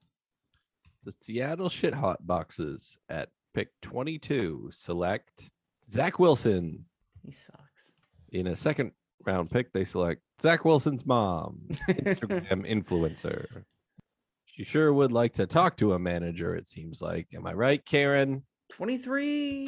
The 1.04 1.14
Seattle 1.18 1.70
Shit 1.70 1.94
Hot 1.94 2.26
Boxes 2.26 2.98
at 3.10 3.30
pick 3.54 3.70
22 3.82 4.70
select 4.72 5.52
Zach 5.92 6.20
Wilson. 6.20 6.86
He 7.24 7.32
sucks. 7.32 7.94
In 8.32 8.48
a 8.48 8.56
second 8.56 8.92
round 9.26 9.50
pick, 9.50 9.72
they 9.72 9.86
select 9.86 10.22
Zach 10.42 10.66
Wilson's 10.66 11.06
mom, 11.06 11.62
Instagram 11.90 12.68
influencer. 12.68 13.64
She 14.46 14.64
sure 14.64 14.94
would 14.94 15.12
like 15.12 15.34
to 15.34 15.48
talk 15.48 15.78
to 15.78 15.94
a 15.94 16.00
manager, 16.00 16.56
it 16.56 16.68
seems 16.68 17.02
like. 17.02 17.28
Am 17.34 17.48
I 17.48 17.54
right, 17.54 17.84
Karen? 17.86 18.44
23. 18.72 19.68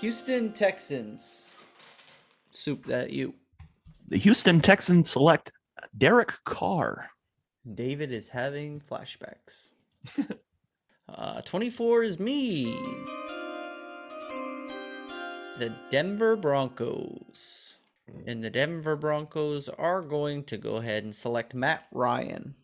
Houston 0.00 0.52
Texans. 0.52 1.52
Soup 2.50 2.84
that 2.86 3.10
you. 3.10 3.34
The 4.06 4.18
Houston 4.18 4.60
Texans 4.60 5.10
select 5.10 5.50
Derek 5.96 6.32
Carr. 6.44 7.10
David 7.74 8.12
is 8.12 8.28
having 8.28 8.80
flashbacks. 8.80 9.72
uh, 11.08 11.40
24 11.42 12.02
is 12.02 12.18
me. 12.20 12.76
The 15.58 15.72
Denver 15.90 16.34
Broncos. 16.36 17.76
Hmm. 18.10 18.28
And 18.28 18.44
the 18.44 18.50
Denver 18.50 18.96
Broncos 18.96 19.68
are 19.68 20.02
going 20.02 20.44
to 20.44 20.56
go 20.56 20.76
ahead 20.76 21.04
and 21.04 21.14
select 21.14 21.54
Matt 21.54 21.86
Ryan. 21.92 22.56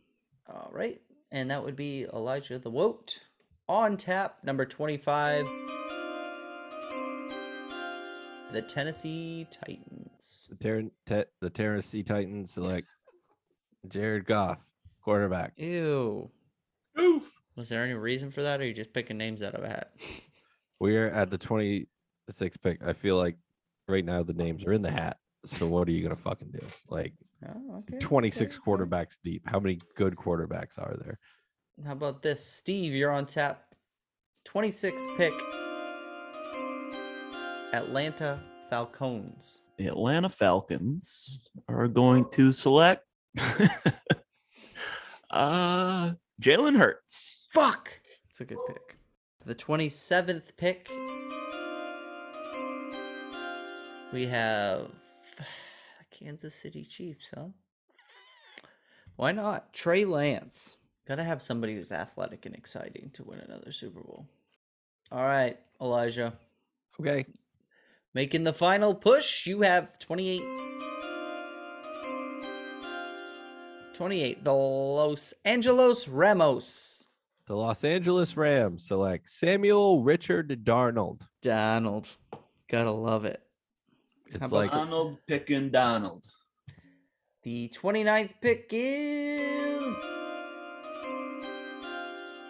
All 0.48 0.70
right. 0.72 1.00
And 1.30 1.50
that 1.50 1.64
would 1.64 1.76
be 1.76 2.06
Elijah 2.12 2.58
the 2.58 2.70
Woat. 2.70 3.20
On 3.68 3.96
tap, 3.96 4.38
number 4.42 4.64
25. 4.64 5.46
The 8.50 8.62
Tennessee 8.62 9.46
Titans. 9.52 10.48
The, 10.50 10.56
Ter- 10.56 10.90
Te- 11.06 11.30
the 11.40 11.50
Tennessee 11.50 12.02
Titans 12.02 12.52
select 12.52 12.88
Jared 13.86 14.26
Goff, 14.26 14.58
quarterback. 15.04 15.52
Ew. 15.56 16.28
Oof. 16.98 17.40
Was 17.54 17.68
there 17.68 17.84
any 17.84 17.94
reason 17.94 18.32
for 18.32 18.42
that, 18.42 18.58
or 18.58 18.64
are 18.64 18.66
you 18.66 18.74
just 18.74 18.92
picking 18.92 19.18
names 19.18 19.40
out 19.40 19.54
of 19.54 19.62
a 19.62 19.68
hat? 19.68 19.92
We're 20.80 21.08
at 21.08 21.30
the 21.30 21.38
26 22.30 22.56
pick. 22.58 22.80
I 22.84 22.92
feel 22.92 23.16
like 23.16 23.36
right 23.88 24.04
now 24.04 24.22
the 24.22 24.32
names 24.32 24.64
are 24.64 24.72
in 24.72 24.82
the 24.82 24.90
hat. 24.90 25.16
So 25.46 25.66
what 25.66 25.88
are 25.88 25.90
you 25.90 26.02
gonna 26.02 26.16
fucking 26.16 26.50
do? 26.52 26.64
Like 26.88 27.14
Oh, 27.44 27.78
okay. 27.78 27.98
26 27.98 28.40
okay, 28.42 28.54
okay. 28.54 28.84
quarterbacks 28.84 29.16
deep. 29.24 29.42
How 29.46 29.58
many 29.58 29.78
good 29.96 30.14
quarterbacks 30.14 30.78
are 30.78 30.94
there? 31.02 31.18
How 31.86 31.92
about 31.92 32.22
this, 32.22 32.44
Steve? 32.46 32.92
You're 32.92 33.10
on 33.10 33.24
tap. 33.26 33.64
26 34.44 34.94
pick. 35.16 35.32
Atlanta 37.72 38.38
Falcons. 38.68 39.62
The 39.78 39.86
Atlanta 39.86 40.28
Falcons 40.28 41.48
are 41.68 41.88
going 41.88 42.26
to 42.32 42.52
select 42.52 43.06
uh 45.30 46.12
Jalen 46.42 46.76
Hurts. 46.78 47.46
Fuck. 47.52 47.90
It's 48.28 48.40
a 48.40 48.44
good 48.44 48.58
pick. 48.68 48.98
The 49.46 49.54
27th 49.54 50.56
pick. 50.58 50.90
We 54.12 54.26
have 54.26 54.88
Kansas 56.10 56.54
City 56.54 56.84
Chiefs, 56.84 57.30
huh? 57.34 57.46
Why 59.14 59.30
not? 59.32 59.72
Trey 59.72 60.04
Lance. 60.04 60.78
Gotta 61.06 61.22
have 61.22 61.40
somebody 61.40 61.76
who's 61.76 61.92
athletic 61.92 62.44
and 62.46 62.54
exciting 62.54 63.10
to 63.14 63.24
win 63.24 63.38
another 63.38 63.70
Super 63.70 64.00
Bowl. 64.00 64.26
All 65.12 65.22
right, 65.22 65.58
Elijah. 65.80 66.34
Okay. 66.98 67.26
Making 68.14 68.44
the 68.44 68.52
final 68.52 68.94
push, 68.94 69.46
you 69.46 69.60
have 69.62 69.96
28. 70.00 70.40
28. 73.94 74.44
The 74.44 74.52
Los 74.52 75.34
Angeles 75.44 76.08
Ramos. 76.08 77.06
The 77.46 77.54
Los 77.54 77.84
Angeles 77.84 78.36
Rams 78.36 78.86
select 78.86 79.28
Samuel 79.28 80.02
Richard 80.02 80.64
Darnold. 80.64 81.22
Donald. 81.42 82.08
Gotta 82.68 82.90
love 82.90 83.24
it. 83.24 83.42
It's 84.30 84.46
about 84.46 84.52
like 84.52 84.70
Donald 84.70 85.18
picking 85.26 85.70
Donald. 85.70 86.24
The 87.42 87.68
29th 87.74 88.30
pick 88.40 88.68
is 88.70 89.96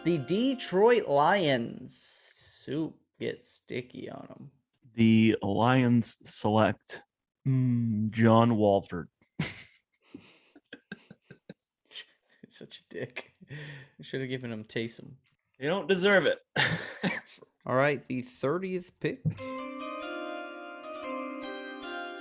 the 0.04 0.18
Detroit 0.18 1.08
Lions. 1.08 1.96
Soup 1.96 2.94
gets 3.18 3.48
sticky 3.48 4.10
on 4.10 4.26
them. 4.28 4.50
The 4.94 5.38
Lions 5.42 6.18
select 6.22 7.00
mm, 7.48 8.10
John 8.10 8.58
Wolford. 8.58 9.08
Such 12.48 12.80
a 12.80 12.82
dick. 12.94 13.32
I 13.50 14.02
should 14.02 14.20
have 14.20 14.28
given 14.28 14.52
him 14.52 14.64
Taysom. 14.64 15.12
They 15.58 15.66
don't 15.66 15.88
deserve 15.88 16.26
it. 16.26 16.40
All 17.66 17.74
right, 17.76 18.06
the 18.08 18.22
30th 18.22 18.90
pick 19.00 19.22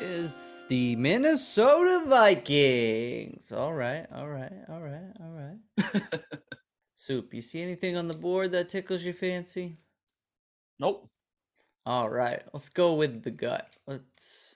is 0.01 0.65
the 0.69 0.95
Minnesota 0.95 2.03
Vikings. 2.07 3.51
All 3.51 3.73
right, 3.73 4.05
all 4.13 4.27
right, 4.27 4.51
all 4.69 4.79
right, 4.79 5.11
all 5.19 5.31
right. 5.31 6.21
Soup, 6.95 7.33
you 7.33 7.41
see 7.41 7.61
anything 7.61 7.95
on 7.95 8.07
the 8.07 8.13
board 8.13 8.51
that 8.51 8.69
tickles 8.69 9.03
your 9.03 9.13
fancy? 9.13 9.77
nope. 10.79 11.09
All 11.85 12.09
right, 12.09 12.43
let's 12.53 12.69
go 12.69 12.93
with 12.93 13.23
the 13.23 13.31
gut. 13.31 13.77
Let's 13.87 14.55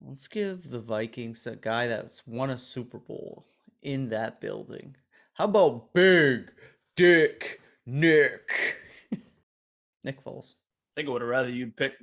let's 0.00 0.28
give 0.28 0.70
the 0.70 0.80
Vikings 0.80 1.46
a 1.46 1.56
guy 1.56 1.86
that's 1.88 2.26
won 2.26 2.50
a 2.50 2.56
Super 2.56 2.98
Bowl 2.98 3.44
in 3.82 4.08
that 4.10 4.40
building. 4.40 4.96
How 5.34 5.44
about 5.44 5.92
Big 5.92 6.50
Dick 6.96 7.60
Nick? 7.84 8.78
Nick 10.04 10.24
Foles. 10.24 10.54
I 10.54 10.94
think 10.94 11.08
I 11.08 11.12
would 11.12 11.22
have 11.22 11.28
rather 11.28 11.50
you'd 11.50 11.76
pick 11.76 11.94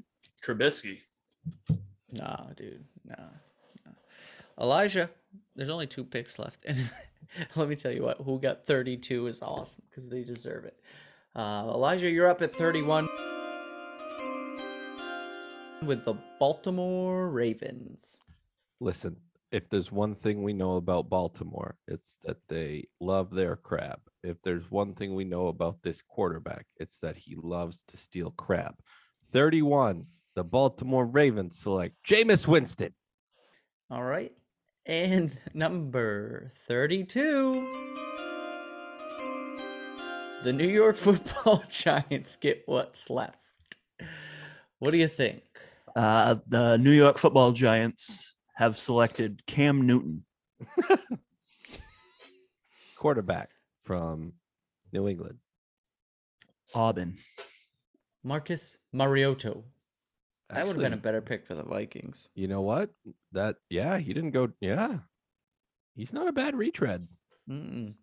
Trubisky. 0.45 0.99
Nah, 2.13 2.54
dude. 2.56 2.86
Nah, 3.06 3.15
nah. 3.86 3.91
Elijah, 4.62 5.10
there's 5.56 5.69
only 5.69 5.88
two 5.88 6.04
picks 6.04 6.39
left. 6.39 6.63
And 7.36 7.56
let 7.56 7.67
me 7.67 7.76
tell 7.76 7.91
you 7.91 8.04
what, 8.04 8.17
who 8.23 8.39
got 8.39 8.67
32 8.67 9.26
is 9.26 9.41
awesome 9.41 9.82
because 9.89 10.08
they 10.08 10.23
deserve 10.23 10.65
it. 10.65 10.80
Uh, 11.36 11.63
Elijah, 11.73 12.08
you're 12.08 12.30
up 12.30 12.43
at 12.43 12.54
31 12.54 13.08
with 15.82 16.06
the 16.06 16.13
Baltimore 16.39 17.28
Ravens. 17.28 18.19
listen, 18.80 19.17
if 19.52 19.69
there's 19.69 19.91
one 19.91 20.15
thing 20.15 20.43
we 20.43 20.54
know 20.54 20.76
about 20.76 21.10
Baltimore, 21.10 21.76
it's 21.88 22.17
that 22.23 22.47
they 22.47 22.86
love 22.99 23.32
their 23.32 23.56
crab. 23.56 23.99
If 24.23 24.41
there's 24.41 24.69
one 24.71 24.93
thing 24.93 25.13
we 25.15 25.26
know 25.26 25.47
about 25.47 25.82
this 25.84 26.02
quarterback, 26.02 26.65
it's 26.78 26.99
that 26.99 27.17
he 27.17 27.36
loves 27.36 27.84
to 27.88 27.97
steal 27.97 28.32
crab. 28.32 28.76
31, 29.32 30.06
the 30.36 30.43
Baltimore 30.43 31.06
Ravens 31.06 31.60
select 31.60 31.96
Jameis 32.04 32.48
Winston. 32.48 32.93
All 33.89 34.04
right. 34.04 34.32
And 34.86 35.38
number 35.54 36.52
32. 36.67 37.52
The 40.43 40.54
New 40.54 40.67
York 40.67 40.96
football 40.98 41.63
Giants 41.69 42.36
get 42.36 42.63
what's 42.65 43.10
left. 43.10 43.38
What 44.80 44.91
do 44.91 44.98
you 44.98 45.08
think? 45.08 45.43
Uh, 45.96 46.36
the 46.48 46.78
New 46.78 46.91
York 46.91 47.17
Football 47.19 47.52
Giants 47.54 48.34
have 48.56 48.78
selected 48.78 49.46
Cam 49.46 49.86
Newton. 49.86 50.26
quarterback 52.98 53.52
from 53.84 54.34
New 54.91 55.08
England. 55.08 55.38
Aubin. 56.74 57.17
Marcus 58.24 58.78
Mariota. 58.91 59.63
That 60.53 60.67
would 60.67 60.75
have 60.75 60.83
been 60.83 60.93
a 60.93 60.97
better 60.97 61.21
pick 61.21 61.45
for 61.45 61.55
the 61.55 61.63
Vikings. 61.63 62.29
You 62.35 62.47
know 62.47 62.61
what? 62.61 62.89
That 63.31 63.57
yeah, 63.69 63.97
he 63.97 64.13
didn't 64.13 64.31
go. 64.31 64.51
Yeah, 64.59 64.99
he's 65.95 66.13
not 66.13 66.27
a 66.27 66.33
bad 66.33 66.55
retread. 66.55 67.07
Mm-mm. 67.49 67.95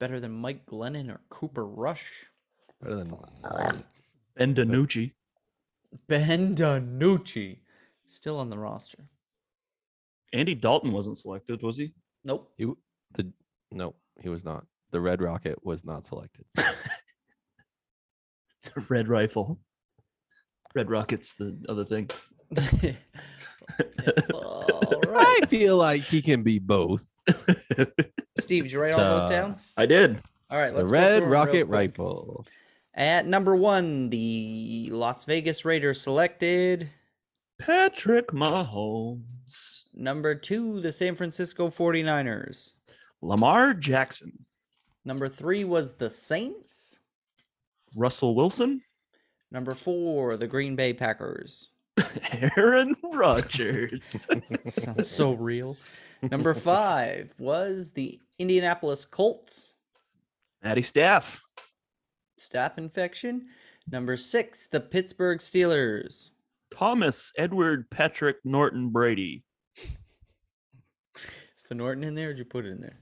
Better 0.00 0.20
than 0.20 0.32
Mike 0.32 0.66
Glennon 0.66 1.10
or 1.10 1.20
Cooper 1.30 1.64
Rush. 1.64 2.26
Better 2.80 2.96
than 2.96 3.16
Ben 4.36 4.54
DiNucci. 4.54 5.12
Ben 6.08 6.54
DiNucci. 6.54 7.58
Still 8.06 8.38
on 8.38 8.50
the 8.50 8.58
roster. 8.58 9.08
Andy 10.32 10.54
Dalton 10.54 10.92
wasn't 10.92 11.16
selected, 11.16 11.62
was 11.62 11.78
he? 11.78 11.94
Nope. 12.24 12.52
he. 12.58 12.66
The 13.14 13.32
no, 13.70 13.94
he 14.20 14.28
was 14.28 14.44
not. 14.44 14.66
The 14.90 15.00
Red 15.00 15.22
Rocket 15.22 15.64
was 15.64 15.84
not 15.84 16.04
selected. 16.04 16.44
It's 18.64 18.76
a 18.76 18.80
red 18.80 19.08
rifle. 19.08 19.58
Red 20.74 20.90
Rocket's 20.90 21.32
the 21.38 21.56
other 21.68 21.84
thing. 21.84 22.10
All 24.32 25.00
right. 25.06 25.38
I 25.42 25.46
feel 25.46 25.76
like 25.76 26.02
he 26.02 26.20
can 26.22 26.42
be 26.42 26.58
both. 26.58 27.08
Steve, 28.38 28.64
did 28.64 28.72
you 28.72 28.80
write 28.80 28.92
all 28.92 29.20
those 29.20 29.30
down? 29.30 29.52
Uh, 29.52 29.58
I 29.76 29.86
did. 29.86 30.20
All 30.50 30.58
right, 30.58 30.70
The 30.72 30.78
let's 30.78 30.90
go 30.90 30.92
Red 30.92 31.16
through 31.18 31.26
'em 31.26 31.30
real 31.32 31.40
Rocket 31.40 31.66
quick. 31.66 31.70
Rifle. 31.70 32.46
At 32.94 33.26
number 33.26 33.56
one, 33.56 34.10
the 34.10 34.88
Las 34.92 35.24
Vegas 35.24 35.64
Raiders 35.64 36.00
selected. 36.00 36.90
Patrick 37.60 38.28
Mahomes. 38.28 39.84
Number 39.94 40.34
two, 40.34 40.80
the 40.80 40.92
San 40.92 41.14
Francisco 41.14 41.68
49ers. 41.70 42.72
Lamar 43.22 43.74
Jackson. 43.74 44.44
Number 45.04 45.28
three 45.28 45.64
was 45.64 45.94
the 45.94 46.10
Saints. 46.10 46.98
Russell 47.96 48.34
Wilson. 48.34 48.80
Number 49.50 49.74
four, 49.74 50.36
the 50.36 50.46
Green 50.46 50.76
Bay 50.76 50.92
Packers. 50.92 51.68
Aaron 52.56 52.96
Rodgers. 53.12 54.26
Sounds 54.66 55.08
so 55.08 55.32
real. 55.34 55.76
Number 56.22 56.54
five 56.54 57.32
was 57.38 57.92
the 57.92 58.20
Indianapolis 58.38 59.04
Colts. 59.04 59.74
Matty 60.62 60.82
Staff. 60.82 61.42
Staff 62.38 62.78
infection. 62.78 63.46
Number 63.90 64.16
six, 64.16 64.66
the 64.66 64.80
Pittsburgh 64.80 65.38
Steelers. 65.38 66.30
Thomas 66.72 67.32
Edward 67.36 67.88
Patrick 67.90 68.38
Norton 68.44 68.88
Brady. 68.88 69.44
Is 69.76 71.68
the 71.68 71.74
Norton 71.74 72.02
in 72.02 72.14
there? 72.14 72.30
Or 72.30 72.32
did 72.32 72.38
you 72.38 72.44
put 72.44 72.66
it 72.66 72.70
in 72.70 72.80
there? 72.80 72.98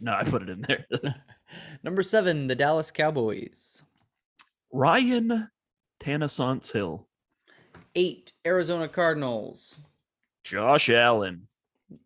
No, 0.00 0.12
I 0.12 0.24
put 0.24 0.42
it 0.42 0.50
in 0.50 0.60
there. 0.62 0.84
Number 1.82 2.02
seven, 2.02 2.46
the 2.46 2.54
Dallas 2.54 2.90
Cowboys. 2.90 3.82
Ryan 4.74 5.50
Tannasance 6.00 6.72
Hill. 6.72 7.06
Eight, 7.94 8.32
Arizona 8.44 8.88
Cardinals. 8.88 9.78
Josh 10.42 10.90
Allen. 10.90 11.46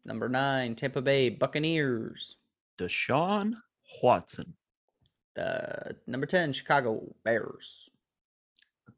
Number 0.05 0.29
nine, 0.29 0.75
Tampa 0.75 1.01
Bay 1.01 1.31
Buccaneers. 1.31 2.37
Deshaun 2.79 3.55
Watson. 4.03 4.53
The 5.35 5.97
number 6.07 6.27
ten, 6.27 6.53
Chicago 6.53 7.15
Bears. 7.25 7.89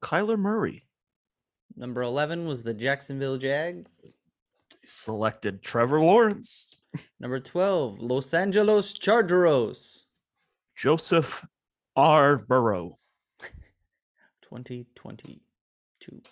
Kyler 0.03 0.37
Murray. 0.37 0.83
Number 1.77 2.03
eleven 2.03 2.47
was 2.47 2.65
the 2.65 2.75
Jacksonville 2.75 3.39
Jags. 3.39 3.93
selected 4.85 5.63
Trevor 5.63 6.01
Lawrence, 6.01 6.83
Number 7.21 7.39
12, 7.39 8.01
Los 8.01 8.35
Angeles 8.35 8.95
Chargeros. 8.95 10.03
Joseph 10.75 11.47
R. 11.95 12.39
Burrow, 12.39 12.99
2022. 14.51 16.23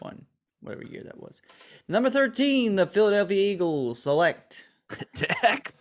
One, 0.00 0.26
whatever 0.60 0.84
year 0.84 1.02
that 1.04 1.20
was. 1.20 1.42
Number 1.88 2.10
13, 2.10 2.76
the 2.76 2.86
Philadelphia 2.86 3.52
Eagles 3.52 4.02
select. 4.02 4.68
Dak, 5.14 5.74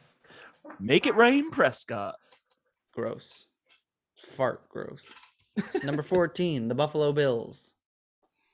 Make 0.79 1.05
It 1.05 1.15
Rain 1.15 1.51
Prescott, 1.51 2.15
Gross. 2.93 3.47
Fart 4.15 4.67
gross. 4.69 5.13
Number 5.83 6.01
14, 6.03 6.67
the 6.69 6.75
Buffalo 6.75 7.11
Bills. 7.11 7.73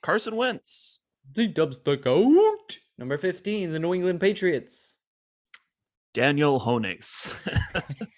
Carson 0.01 0.36
Wentz, 0.36 0.99
The 1.33 1.47
Dubs 1.47 1.79
the 1.79 1.95
goat. 1.95 2.79
Number 2.97 3.17
15, 3.17 3.71
the 3.71 3.79
New 3.79 3.93
England 3.93 4.19
Patriots. 4.19 4.95
Daniel 6.13 6.59
Hones, 6.59 7.33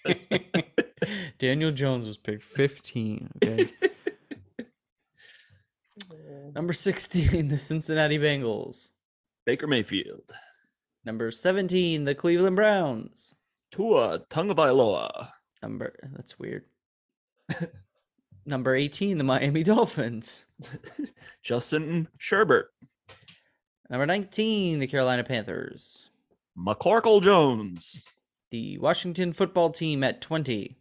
Daniel 1.38 1.70
Jones 1.70 2.06
was 2.06 2.18
picked 2.18 2.42
15. 2.42 3.30
Okay. 3.42 3.66
Number 6.56 6.72
16, 6.72 7.48
the 7.48 7.58
Cincinnati 7.58 8.18
Bengals. 8.18 8.88
Baker 9.44 9.66
Mayfield, 9.66 10.32
Number 11.04 11.30
17, 11.30 12.04
the 12.04 12.14
Cleveland 12.14 12.56
Browns. 12.56 13.34
Tua 13.70 14.20
Tungavailoa, 14.30 15.28
Number 15.62 15.94
that's 16.16 16.38
weird. 16.38 16.64
Number 18.46 18.74
18, 18.74 19.18
the 19.18 19.24
Miami 19.24 19.62
Dolphins. 19.64 20.46
Justin 21.42 22.08
Sherbert, 22.18 22.68
Number 23.90 24.06
19, 24.06 24.78
the 24.78 24.86
Carolina 24.86 25.24
Panthers. 25.24 26.08
McCorkle 26.58 27.20
Jones, 27.20 28.14
The 28.50 28.78
Washington 28.78 29.34
football 29.34 29.68
team 29.68 30.02
at 30.02 30.22
20. 30.22 30.78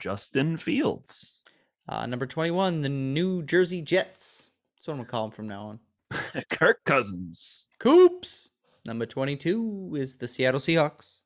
Justin 0.00 0.56
Fields, 0.56 1.44
Uh, 1.88 2.06
number 2.06 2.26
21, 2.26 2.80
the 2.82 2.88
New 2.88 3.44
Jersey 3.44 3.80
Jets. 3.82 4.45
That's 4.86 4.92
what 4.92 5.00
I'm 5.00 5.06
to 5.06 5.10
call 5.10 5.22
them 5.22 5.30
from 5.32 5.48
now 5.48 5.80
on. 6.12 6.44
Kirk 6.50 6.84
Cousins, 6.84 7.66
Coops. 7.80 8.50
Number 8.84 9.04
22 9.04 9.96
is 9.98 10.16
the 10.16 10.28
Seattle 10.28 10.60
Seahawks. 10.60 11.22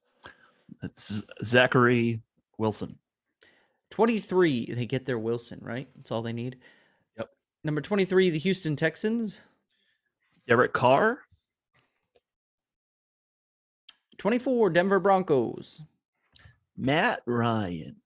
that's 0.80 1.22
Zachary 1.44 2.22
Wilson, 2.56 2.98
23, 3.90 4.72
they 4.72 4.86
get 4.86 5.04
their 5.04 5.18
Wilson, 5.18 5.58
right? 5.60 5.90
That's 5.94 6.10
all 6.10 6.22
they 6.22 6.32
need. 6.32 6.56
Yep. 7.18 7.28
Number 7.62 7.82
23, 7.82 8.30
the 8.30 8.38
Houston 8.38 8.76
Texans. 8.76 9.42
Derek 10.48 10.72
Carr, 10.72 11.18
24, 14.16 14.70
Denver 14.70 15.00
Broncos. 15.00 15.82
Matt 16.78 17.20
Ryan. 17.26 17.96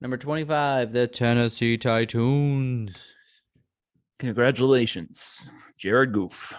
Number 0.00 0.16
25, 0.16 0.92
the 0.92 1.08
Tennessee 1.08 1.76
Titans. 1.76 3.16
Congratulations, 4.22 5.48
Jared 5.76 6.12
Goof. 6.12 6.54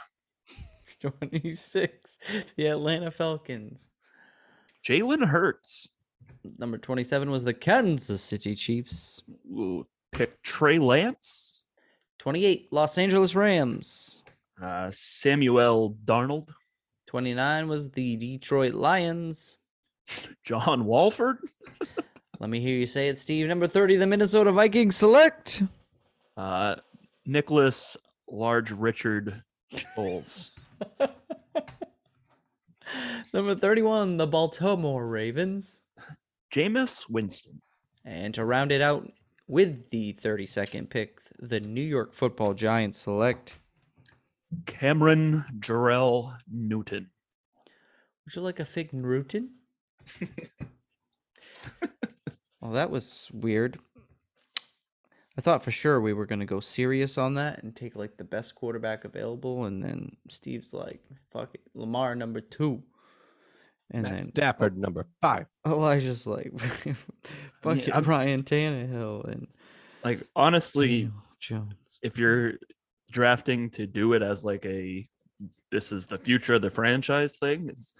26, 0.99 2.19
the 2.57 2.67
Atlanta 2.67 3.09
Falcons. 3.09 3.87
Jalen 4.85 5.25
Hurts. 5.25 5.87
Number 6.57 6.77
27 6.77 7.31
was 7.31 7.45
the 7.45 7.53
Kansas 7.53 8.21
City 8.21 8.53
Chiefs. 8.53 9.23
Ooh, 9.49 9.87
pick 10.11 10.41
Trey 10.41 10.77
Lance. 10.77 11.63
28, 12.19 12.67
Los 12.71 12.97
Angeles 12.97 13.33
Rams. 13.33 14.23
Uh, 14.61 14.89
Samuel 14.91 15.95
Darnold. 16.03 16.49
29 17.07 17.69
was 17.69 17.91
the 17.91 18.17
Detroit 18.17 18.73
Lions. 18.73 19.57
John 20.43 20.83
Wolford. 20.83 21.37
Let 22.41 22.49
me 22.49 22.59
hear 22.59 22.77
you 22.77 22.87
say 22.87 23.07
it, 23.07 23.17
Steve. 23.17 23.47
Number 23.47 23.67
30, 23.67 23.95
the 23.95 24.07
Minnesota 24.07 24.51
Vikings 24.51 24.97
select. 24.97 25.63
Uh, 26.35 26.75
Nicholas 27.25 27.97
Large 28.29 28.71
Richard 28.71 29.43
Bowles. 29.95 30.51
Number 33.33 33.55
31, 33.55 34.17
the 34.17 34.27
Baltimore 34.27 35.07
Ravens. 35.07 35.81
Jameis 36.53 37.09
Winston. 37.09 37.61
And 38.05 38.33
to 38.33 38.45
round 38.45 38.71
it 38.71 38.81
out 38.81 39.11
with 39.47 39.89
the 39.89 40.13
32nd 40.13 40.89
pick, 40.89 41.21
the 41.39 41.59
New 41.59 41.81
York 41.81 42.13
football 42.13 42.53
Giants 42.53 42.99
select. 42.99 43.59
Cameron 44.65 45.45
Jarrell 45.59 46.37
Newton. 46.51 47.09
Would 48.25 48.35
you 48.35 48.41
like 48.41 48.59
a 48.59 48.65
fig 48.65 48.93
Newton? 48.93 49.55
well, 52.61 52.71
that 52.71 52.91
was 52.91 53.31
weird. 53.33 53.79
I 55.37 55.41
thought 55.41 55.63
for 55.63 55.71
sure 55.71 55.99
we 55.99 56.13
were 56.13 56.25
going 56.27 56.39
to 56.41 56.45
go 56.45 56.59
serious 56.59 57.17
on 57.17 57.33
that 57.35 57.63
and 57.63 57.75
take 57.75 57.95
like 57.95 58.17
the 58.17 58.23
best 58.23 58.53
quarterback 58.55 59.03
available. 59.03 59.65
And 59.65 59.83
then 59.83 60.15
Steve's 60.29 60.73
like, 60.73 61.01
fuck 61.31 61.55
it, 61.55 61.61
Lamar 61.73 62.15
number 62.15 62.39
two. 62.39 62.83
And 63.91 64.03
Matt 64.03 64.11
then 64.13 64.23
Stafford, 64.25 64.77
number 64.77 65.07
five. 65.21 65.47
Elijah's 65.67 66.27
like, 66.27 66.51
fuck 67.61 67.77
it, 67.77 67.93
I'm- 67.93 68.03
Ryan 68.03 68.43
Tannehill 68.43 69.25
and 69.31 69.47
Like 70.03 70.21
honestly, 70.35 71.09
Jones. 71.39 71.99
if 72.03 72.17
you're 72.17 72.53
drafting 73.11 73.69
to 73.71 73.85
do 73.87 74.13
it 74.13 74.21
as 74.21 74.43
like 74.45 74.65
a 74.65 75.07
this 75.71 75.91
is 75.91 76.05
the 76.05 76.17
future 76.19 76.53
of 76.53 76.61
the 76.61 76.69
franchise 76.69 77.37
thing, 77.37 77.69
it's 77.69 77.93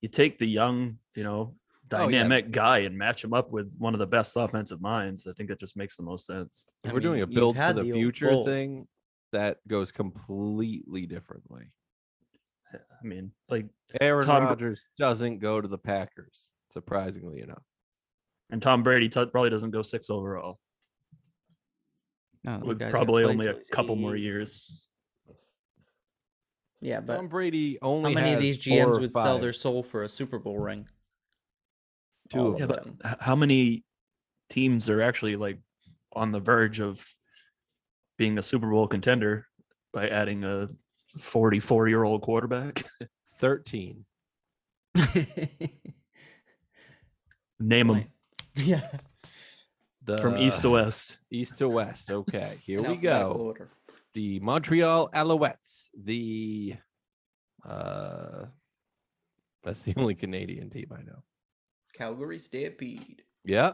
you 0.00 0.08
take 0.08 0.38
the 0.38 0.46
young, 0.46 0.98
you 1.16 1.24
know, 1.24 1.54
Oh, 1.92 2.08
yeah. 2.08 2.22
dynamic 2.22 2.50
guy 2.50 2.78
and 2.78 2.96
match 2.96 3.22
him 3.22 3.32
up 3.32 3.50
with 3.50 3.72
one 3.78 3.94
of 3.94 4.00
the 4.00 4.06
best 4.06 4.36
offensive 4.36 4.80
minds. 4.80 5.26
I 5.26 5.32
think 5.32 5.48
that 5.50 5.60
just 5.60 5.76
makes 5.76 5.96
the 5.96 6.02
most 6.02 6.26
sense. 6.26 6.64
I 6.84 6.92
we're 6.92 7.00
doing 7.00 7.20
a 7.20 7.26
build 7.26 7.56
for 7.56 7.72
the 7.72 7.82
the 7.84 7.92
future 7.92 8.30
bull. 8.30 8.44
thing, 8.44 8.88
that 9.32 9.58
goes 9.68 9.92
completely 9.92 11.06
differently. 11.06 11.70
I 12.74 12.78
mean, 13.06 13.30
like 13.48 13.66
Aaron 14.00 14.26
Tom 14.26 14.42
Br- 14.42 14.48
Rodgers 14.48 14.84
doesn't 14.98 15.38
go 15.38 15.60
to 15.60 15.68
the 15.68 15.78
Packers, 15.78 16.50
surprisingly 16.70 17.40
enough. 17.40 17.62
and 18.50 18.60
Tom 18.60 18.82
Brady 18.82 19.08
t- 19.08 19.24
probably 19.26 19.50
doesn't 19.50 19.70
go 19.70 19.82
six 19.82 20.10
overall. 20.10 20.58
No, 22.44 22.60
With 22.64 22.80
probably 22.90 23.24
only 23.24 23.46
a 23.46 23.50
till 23.50 23.58
he's 23.58 23.68
couple 23.70 23.96
more 23.96 24.16
years. 24.16 24.88
Yeah, 26.80 27.00
but 27.00 27.16
Tom 27.16 27.28
Brady 27.28 27.78
only. 27.82 28.02
how 28.02 28.08
only 28.08 28.14
many 28.14 28.34
of 28.34 28.40
these 28.40 28.58
GMs 28.58 28.86
or 28.86 29.00
would 29.00 29.12
sell 29.12 29.38
their 29.38 29.52
soul 29.52 29.82
for 29.82 30.02
a 30.02 30.08
Super 30.08 30.38
Bowl 30.38 30.58
ring? 30.58 30.86
Two 32.30 32.48
of 32.48 32.54
of 32.54 32.60
Yeah, 32.60 32.66
but 32.66 32.84
them. 32.84 32.98
h- 33.04 33.16
how 33.20 33.36
many 33.36 33.84
teams 34.48 34.88
are 34.90 35.00
actually 35.02 35.36
like 35.36 35.58
on 36.12 36.32
the 36.32 36.40
verge 36.40 36.80
of 36.80 37.06
being 38.18 38.38
a 38.38 38.42
Super 38.42 38.68
Bowl 38.70 38.88
contender 38.88 39.46
by 39.92 40.08
adding 40.08 40.44
a 40.44 40.68
44 41.18 41.88
year 41.88 42.02
old 42.04 42.22
quarterback? 42.22 42.84
13. 43.38 44.04
Name 47.58 47.88
them 47.88 48.04
yeah. 48.54 48.90
The 50.04 50.18
from 50.18 50.36
east 50.36 50.62
to 50.62 50.70
west. 50.70 51.18
east 51.30 51.58
to 51.58 51.68
west. 51.68 52.10
Okay, 52.10 52.58
here 52.64 52.80
we 52.82 52.96
go. 52.96 53.32
order. 53.32 53.68
The 54.14 54.40
Montreal 54.40 55.08
Alouettes. 55.10 55.88
The 55.96 56.76
uh 57.64 58.44
that's 59.64 59.82
the 59.82 59.94
only 59.96 60.14
Canadian 60.14 60.70
team 60.70 60.86
I 60.96 61.02
know. 61.02 61.22
Calgary 61.96 62.38
Stampede. 62.38 63.22
Yeah. 63.44 63.72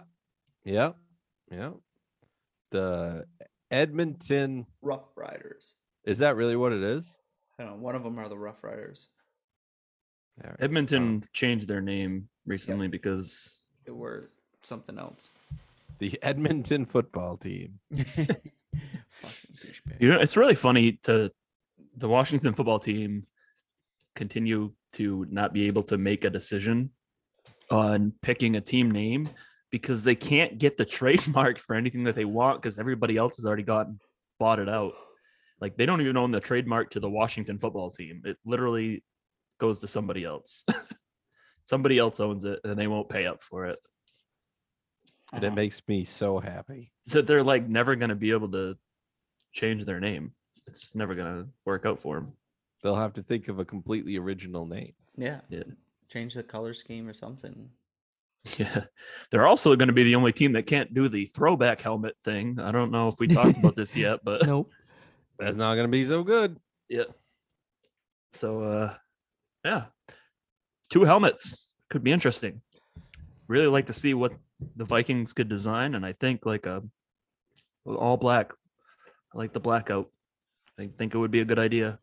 Yeah. 0.65 0.93
Yeah. 1.51 1.71
The 2.71 3.27
Edmonton 3.71 4.67
Rough 4.81 5.09
Riders. 5.17 5.77
is 6.05 6.19
that 6.19 6.37
really 6.37 6.57
what 6.57 6.73
it 6.73 6.83
is? 6.83 7.19
I 7.59 7.65
don't 7.65 7.73
know. 7.77 7.83
One 7.83 7.95
of 7.95 8.03
them 8.03 8.19
are 8.19 8.29
the 8.29 8.39
Rough 8.39 8.63
Riders. 8.63 9.09
All 10.43 10.51
right. 10.51 10.57
Edmonton 10.61 11.25
changed 11.33 11.69
their 11.69 11.81
name 11.81 12.29
recently 12.47 12.89
because 12.89 13.59
it 13.87 13.95
were 13.95 14.31
something 14.63 14.99
else. 14.99 15.31
The 15.99 16.19
Edmonton 16.23 16.87
football 16.87 17.37
team. 17.37 17.79
You 20.01 20.11
know 20.11 20.19
it's 20.19 20.37
really 20.37 20.55
funny 20.55 20.99
to 21.05 21.31
the 21.97 22.09
Washington 22.09 22.55
football 22.55 22.81
team 22.81 23.27
continue 24.17 24.73
to 24.95 25.27
not 25.31 25.53
be 25.53 25.67
able 25.67 25.83
to 25.85 25.99
make 25.99 26.25
a 26.25 26.31
decision 26.31 26.91
on 27.73 28.13
picking 28.23 28.57
a 28.57 28.61
team 28.61 28.91
name 28.91 29.29
because 29.71 30.03
they 30.03 30.15
can't 30.15 30.59
get 30.59 30.77
the 30.77 30.85
trademark 30.99 31.59
for 31.59 31.75
anything 31.75 32.05
that 32.05 32.15
they 32.15 32.25
want 32.25 32.61
because 32.61 32.79
everybody 32.79 33.17
else 33.17 33.37
has 33.37 33.47
already 33.47 33.63
gotten 33.63 33.99
bought 34.39 34.59
it 34.59 34.69
out. 34.69 34.95
Like 35.61 35.77
they 35.77 35.87
don't 35.87 36.01
even 36.01 36.17
own 36.17 36.31
the 36.31 36.41
trademark 36.41 36.91
to 36.91 37.01
the 37.01 37.11
Washington 37.11 37.59
football 37.59 37.91
team. 37.91 38.23
It 38.25 38.37
literally 38.45 39.05
goes 39.59 39.81
to 39.81 39.89
somebody 39.89 40.25
else. 40.25 40.65
somebody 41.65 41.99
else 41.99 42.21
owns 42.21 42.45
it 42.45 42.61
and 42.65 42.79
they 42.79 42.89
won't 42.89 43.09
pay 43.09 43.27
up 43.27 43.43
for 43.43 43.67
it. 43.67 43.79
And 45.33 45.45
it 45.45 45.55
makes 45.55 45.81
me 45.89 46.05
so 46.05 46.39
happy. 46.39 46.93
So 47.07 47.23
they're 47.23 47.45
like 47.45 47.67
never 47.67 47.97
going 47.97 48.11
to 48.11 48.17
be 48.17 48.33
able 48.33 48.51
to 48.51 48.77
change 49.53 49.85
their 49.85 50.01
name. 50.01 50.33
It's 50.67 50.81
just 50.81 50.97
never 50.97 51.15
going 51.15 51.45
to 51.45 51.49
work 51.65 51.87
out 51.87 52.01
for 52.01 52.17
them. 52.17 52.33
They'll 52.83 52.97
have 52.97 53.15
to 53.15 53.23
think 53.23 53.49
of 53.49 53.59
a 53.59 53.65
completely 53.65 54.19
original 54.19 54.67
name. 54.67 54.95
Yeah. 55.17 55.41
Yeah. 55.49 55.63
Change 56.13 56.35
the 56.35 56.43
color 56.43 56.75
scheme 56.75 57.09
or 57.09 57.15
something. 57.15 57.71
Yeah. 58.59 58.85
They're 59.31 59.47
also 59.47 59.77
going 59.77 59.87
to 59.89 59.95
be 59.95 60.03
the 60.03 60.17
only 60.17 60.33
team 60.33 60.53
that 60.53 60.67
can't 60.67 60.93
do 60.93 61.09
the 61.09 61.27
throwback 61.27 61.81
helmet 61.81 62.17
thing. 62.25 62.59
I 62.61 62.73
don't 62.73 62.91
know 62.91 63.09
if 63.09 63.15
we 63.21 63.29
talked 63.29 63.57
about 63.59 63.77
this 63.77 63.97
yet, 63.97 64.21
but 64.25 64.43
Nope. 64.47 64.71
That's 65.39 65.57
not 65.57 65.75
going 65.77 65.87
to 65.87 65.91
be 65.91 66.05
so 66.05 66.23
good. 66.23 66.59
yeah. 66.89 67.05
So 68.33 68.63
uh 68.65 68.95
yeah. 69.65 69.85
Two 70.91 71.05
helmets 71.05 71.69
could 71.89 72.03
be 72.03 72.13
interesting. 72.13 72.61
Really 73.47 73.67
like 73.69 73.87
to 73.87 73.93
see 73.93 74.13
what 74.13 74.33
the 74.77 74.85
Vikings 74.85 75.33
could 75.33 75.49
design 75.49 75.95
and 75.95 76.05
I 76.05 76.13
think 76.15 76.45
like 76.45 76.67
a 76.67 76.83
all 77.87 78.17
black. 78.17 78.53
I 79.35 79.39
like 79.39 79.53
the 79.53 79.61
blackout. 79.61 80.11
I 80.79 80.89
think 80.99 81.15
it 81.15 81.19
would 81.19 81.31
be 81.31 81.41
a 81.41 81.45
good 81.45 81.59
idea. 81.59 81.99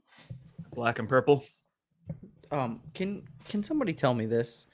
Black 0.74 1.00
and 1.00 1.10
purple. 1.10 1.43
Um, 2.51 2.81
can 2.93 3.23
can 3.47 3.63
somebody 3.63 3.93
tell 3.93 4.13
me 4.13 4.25
this? 4.25 4.67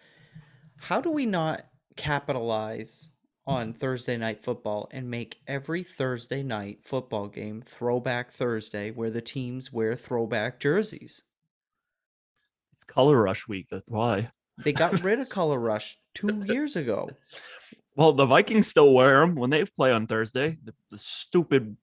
How 0.77 1.01
do 1.01 1.11
we 1.11 1.25
not 1.25 1.65
capitalize 1.95 3.09
on 3.47 3.73
Thursday 3.73 4.17
night 4.17 4.43
football 4.43 4.89
and 4.91 5.09
make 5.09 5.39
every 5.47 5.83
Thursday 5.83 6.41
night 6.41 6.79
football 6.83 7.27
game 7.27 7.61
throwback 7.61 8.31
Thursday 8.31 8.91
where 8.91 9.09
the 9.09 9.21
teams 9.21 9.71
wear 9.71 9.95
throwback 9.95 10.59
jerseys? 10.59 11.21
It's 12.73 12.83
color 12.83 13.21
rush 13.21 13.47
week. 13.47 13.67
That's 13.69 13.89
why. 13.89 14.29
They 14.63 14.73
got 14.73 14.99
rid 15.03 15.19
of 15.19 15.29
color 15.29 15.59
rush 15.59 15.97
2 16.15 16.45
years 16.47 16.75
ago. 16.75 17.09
Well, 17.95 18.13
the 18.13 18.25
Vikings 18.25 18.67
still 18.67 18.93
wear 18.93 19.21
them 19.21 19.35
when 19.35 19.49
they 19.49 19.63
play 19.63 19.91
on 19.91 20.07
Thursday. 20.07 20.57
The, 20.63 20.73
the 20.91 20.97
stupid, 20.97 21.77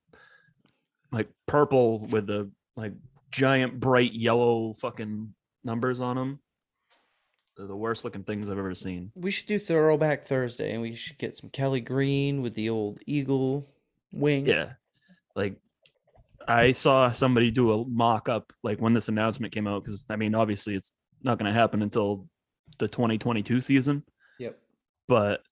like 1.11 1.29
purple 1.47 2.01
with 2.07 2.27
the 2.27 2.51
like 2.77 2.93
giant 3.31 3.81
bright 3.81 4.13
yellow 4.13 4.75
fucking 4.75 5.35
numbers 5.65 6.01
on 6.01 6.17
them. 6.17 6.41
They're 7.57 7.67
the 7.67 7.77
worst 7.77 8.05
looking 8.05 8.25
things 8.25 8.49
I've 8.49 8.59
ever 8.59 8.75
seen. 8.75 9.13
We 9.15 9.31
should 9.31 9.47
do 9.47 9.59
throwback 9.59 10.25
Thursday 10.25 10.73
and 10.73 10.81
we 10.81 10.95
should 10.95 11.19
get 11.19 11.37
some 11.37 11.51
Kelly 11.51 11.81
Green 11.81 12.41
with 12.41 12.55
the 12.55 12.71
old 12.71 13.01
eagle 13.07 13.69
wing. 14.13 14.47
Yeah, 14.47 14.73
like 15.37 15.57
I 16.49 16.73
saw 16.73 17.13
somebody 17.13 17.51
do 17.51 17.73
a 17.73 17.85
mock 17.87 18.29
up 18.29 18.53
like 18.63 18.81
when 18.81 18.95
this 18.95 19.09
announcement 19.09 19.53
came 19.53 19.67
out 19.67 19.85
because 19.85 20.07
I 20.09 20.17
mean 20.17 20.35
obviously 20.35 20.75
it's 20.75 20.93
not 21.23 21.39
going 21.39 21.53
to 21.53 21.59
happen 21.59 21.83
until 21.83 22.27
the 22.79 22.89
2022 22.89 23.61
season. 23.61 24.03
Yep. 24.39 24.59
but 25.09 25.43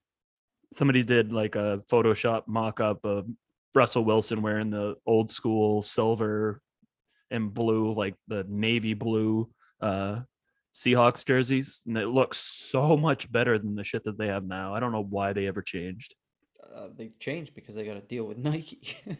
somebody 0.72 1.02
did 1.02 1.32
like 1.32 1.54
a 1.54 1.82
Photoshop 1.90 2.48
mock 2.48 2.80
up 2.80 3.04
of 3.04 3.26
Russell 3.74 4.04
Wilson 4.04 4.42
wearing 4.42 4.70
the 4.70 4.96
old 5.06 5.30
school 5.30 5.82
silver 5.82 6.60
and 7.30 7.52
blue, 7.52 7.92
like 7.92 8.14
the 8.26 8.44
navy 8.48 8.94
blue 8.94 9.48
uh 9.80 10.20
Seahawks 10.72 11.24
jerseys. 11.24 11.82
And 11.86 11.98
it 11.98 12.06
looks 12.06 12.38
so 12.38 12.96
much 12.96 13.30
better 13.30 13.58
than 13.58 13.74
the 13.74 13.84
shit 13.84 14.04
that 14.04 14.18
they 14.18 14.28
have 14.28 14.44
now. 14.44 14.74
I 14.74 14.80
don't 14.80 14.92
know 14.92 15.02
why 15.02 15.32
they 15.32 15.46
ever 15.46 15.62
changed. 15.62 16.14
Uh, 16.74 16.88
they 16.96 17.10
changed 17.18 17.54
because 17.54 17.74
they 17.74 17.84
got 17.84 17.94
to 17.94 18.00
deal 18.00 18.24
with 18.24 18.38
Nike. 18.38 18.96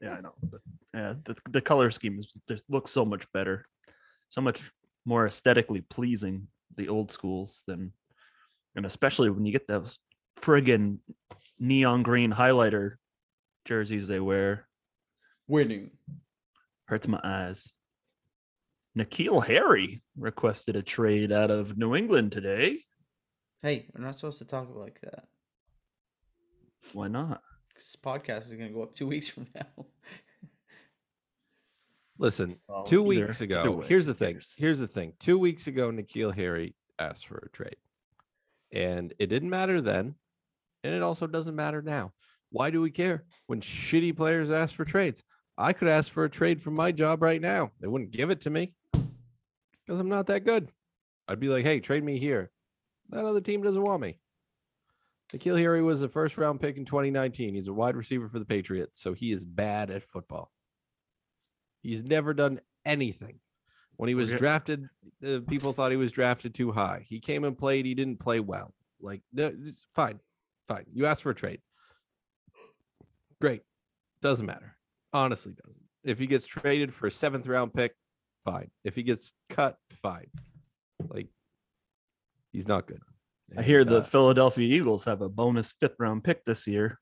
Yeah, 0.00 0.14
I 0.14 0.20
know. 0.20 0.32
But 0.42 0.60
yeah, 0.94 1.14
the, 1.24 1.36
the 1.50 1.60
color 1.60 1.90
scheme 1.90 2.18
is 2.18 2.32
just 2.48 2.68
looks 2.70 2.90
so 2.90 3.04
much 3.04 3.30
better, 3.32 3.66
so 4.30 4.40
much 4.40 4.62
more 5.04 5.26
aesthetically 5.26 5.82
pleasing, 5.82 6.48
the 6.76 6.88
old 6.88 7.10
schools 7.10 7.62
than 7.66 7.92
and 8.76 8.86
especially 8.86 9.30
when 9.30 9.44
you 9.44 9.52
get 9.52 9.66
those 9.66 9.98
friggin' 10.40 10.98
neon 11.58 12.02
green 12.02 12.32
highlighter 12.32 12.94
jerseys 13.64 14.08
they 14.08 14.20
wear. 14.20 14.68
Winning. 15.48 15.90
Hurts 16.86 17.08
my 17.08 17.20
eyes. 17.22 17.72
N'Keal 18.96 19.44
Harry 19.46 20.02
requested 20.16 20.76
a 20.76 20.82
trade 20.82 21.30
out 21.32 21.50
of 21.50 21.78
New 21.78 21.94
England 21.94 22.32
today. 22.32 22.78
Hey, 23.62 23.86
we're 23.94 24.04
not 24.04 24.16
supposed 24.16 24.38
to 24.38 24.44
talk 24.44 24.68
like 24.74 25.00
that. 25.02 25.24
Why 26.92 27.08
not? 27.08 27.42
This 27.74 27.96
podcast 28.02 28.46
is 28.46 28.52
going 28.54 28.68
to 28.68 28.74
go 28.74 28.82
up 28.82 28.94
two 28.94 29.06
weeks 29.06 29.28
from 29.28 29.46
now. 29.54 29.86
Listen, 32.18 32.56
Well, 32.68 32.82
two 32.82 33.02
weeks 33.02 33.40
ago, 33.40 33.78
way, 33.78 33.86
here's 33.86 34.06
the 34.06 34.14
thing. 34.14 34.34
cares? 34.34 34.54
Here's 34.56 34.78
the 34.78 34.86
thing. 34.88 35.14
Two 35.20 35.38
weeks 35.38 35.66
ago, 35.68 35.90
N'Keal 35.90 36.34
Harry 36.34 36.74
asked 36.98 37.26
for 37.26 37.38
a 37.38 37.48
trade. 37.50 37.76
And 38.72 39.14
it 39.18 39.28
didn't 39.28 39.50
matter 39.50 39.80
then. 39.80 40.14
And 40.84 40.94
it 40.94 41.02
also 41.02 41.26
doesn't 41.26 41.56
matter 41.56 41.80
now. 41.80 42.12
Why 42.50 42.70
do 42.70 42.80
we 42.80 42.90
care 42.90 43.24
when 43.46 43.60
shitty 43.60 44.16
players 44.16 44.50
ask 44.50 44.74
for 44.74 44.84
trades? 44.84 45.22
I 45.56 45.72
could 45.72 45.88
ask 45.88 46.10
for 46.12 46.24
a 46.24 46.30
trade 46.30 46.60
from 46.62 46.74
my 46.74 46.90
job 46.92 47.22
right 47.22 47.40
now. 47.40 47.70
They 47.80 47.86
wouldn't 47.88 48.10
give 48.10 48.30
it 48.30 48.40
to 48.42 48.50
me 48.50 48.74
because 49.90 50.00
I'm 50.00 50.08
not 50.08 50.28
that 50.28 50.44
good. 50.44 50.70
I'd 51.26 51.40
be 51.40 51.48
like, 51.48 51.64
hey, 51.64 51.80
trade 51.80 52.04
me 52.04 52.16
here. 52.16 52.52
That 53.08 53.24
other 53.24 53.40
team 53.40 53.60
doesn't 53.60 53.82
want 53.82 54.00
me. 54.00 54.20
N'Keal 55.32 55.58
Harry 55.58 55.82
was 55.82 56.04
a 56.04 56.08
first 56.08 56.38
round 56.38 56.60
pick 56.60 56.76
in 56.76 56.84
2019. 56.84 57.56
He's 57.56 57.66
a 57.66 57.72
wide 57.72 57.96
receiver 57.96 58.28
for 58.28 58.38
the 58.38 58.44
Patriots. 58.44 59.00
So 59.02 59.14
he 59.14 59.32
is 59.32 59.44
bad 59.44 59.90
at 59.90 60.04
football. 60.04 60.52
He's 61.82 62.04
never 62.04 62.32
done 62.32 62.60
anything. 62.84 63.40
When 63.96 64.06
he 64.06 64.14
was 64.14 64.30
drafted, 64.30 64.88
uh, 65.26 65.40
people 65.48 65.72
thought 65.72 65.90
he 65.90 65.96
was 65.96 66.12
drafted 66.12 66.54
too 66.54 66.70
high. 66.70 67.04
He 67.08 67.18
came 67.18 67.42
and 67.42 67.58
played. 67.58 67.84
He 67.84 67.96
didn't 67.96 68.20
play 68.20 68.38
well. 68.38 68.72
Like, 69.00 69.22
no, 69.32 69.50
fine, 69.96 70.20
fine. 70.68 70.84
You 70.92 71.06
asked 71.06 71.22
for 71.22 71.30
a 71.30 71.34
trade. 71.34 71.62
Great. 73.40 73.62
Doesn't 74.22 74.46
matter. 74.46 74.76
Honestly, 75.12 75.52
doesn't. 75.52 75.82
If 76.04 76.20
he 76.20 76.28
gets 76.28 76.46
traded 76.46 76.94
for 76.94 77.08
a 77.08 77.10
seventh 77.10 77.48
round 77.48 77.74
pick, 77.74 77.96
fine. 78.44 78.70
If 78.84 78.94
he 78.96 79.02
gets 79.02 79.32
cut, 79.48 79.76
fine. 80.02 80.26
Like, 81.08 81.28
he's 82.52 82.68
not 82.68 82.86
good. 82.86 83.00
I 83.56 83.62
hear 83.62 83.84
the 83.84 83.98
uh, 83.98 84.02
Philadelphia 84.02 84.76
Eagles 84.76 85.04
have 85.06 85.22
a 85.22 85.28
bonus 85.28 85.72
fifth 85.72 85.96
round 85.98 86.22
pick 86.22 86.44
this 86.44 86.66
year. 86.66 86.98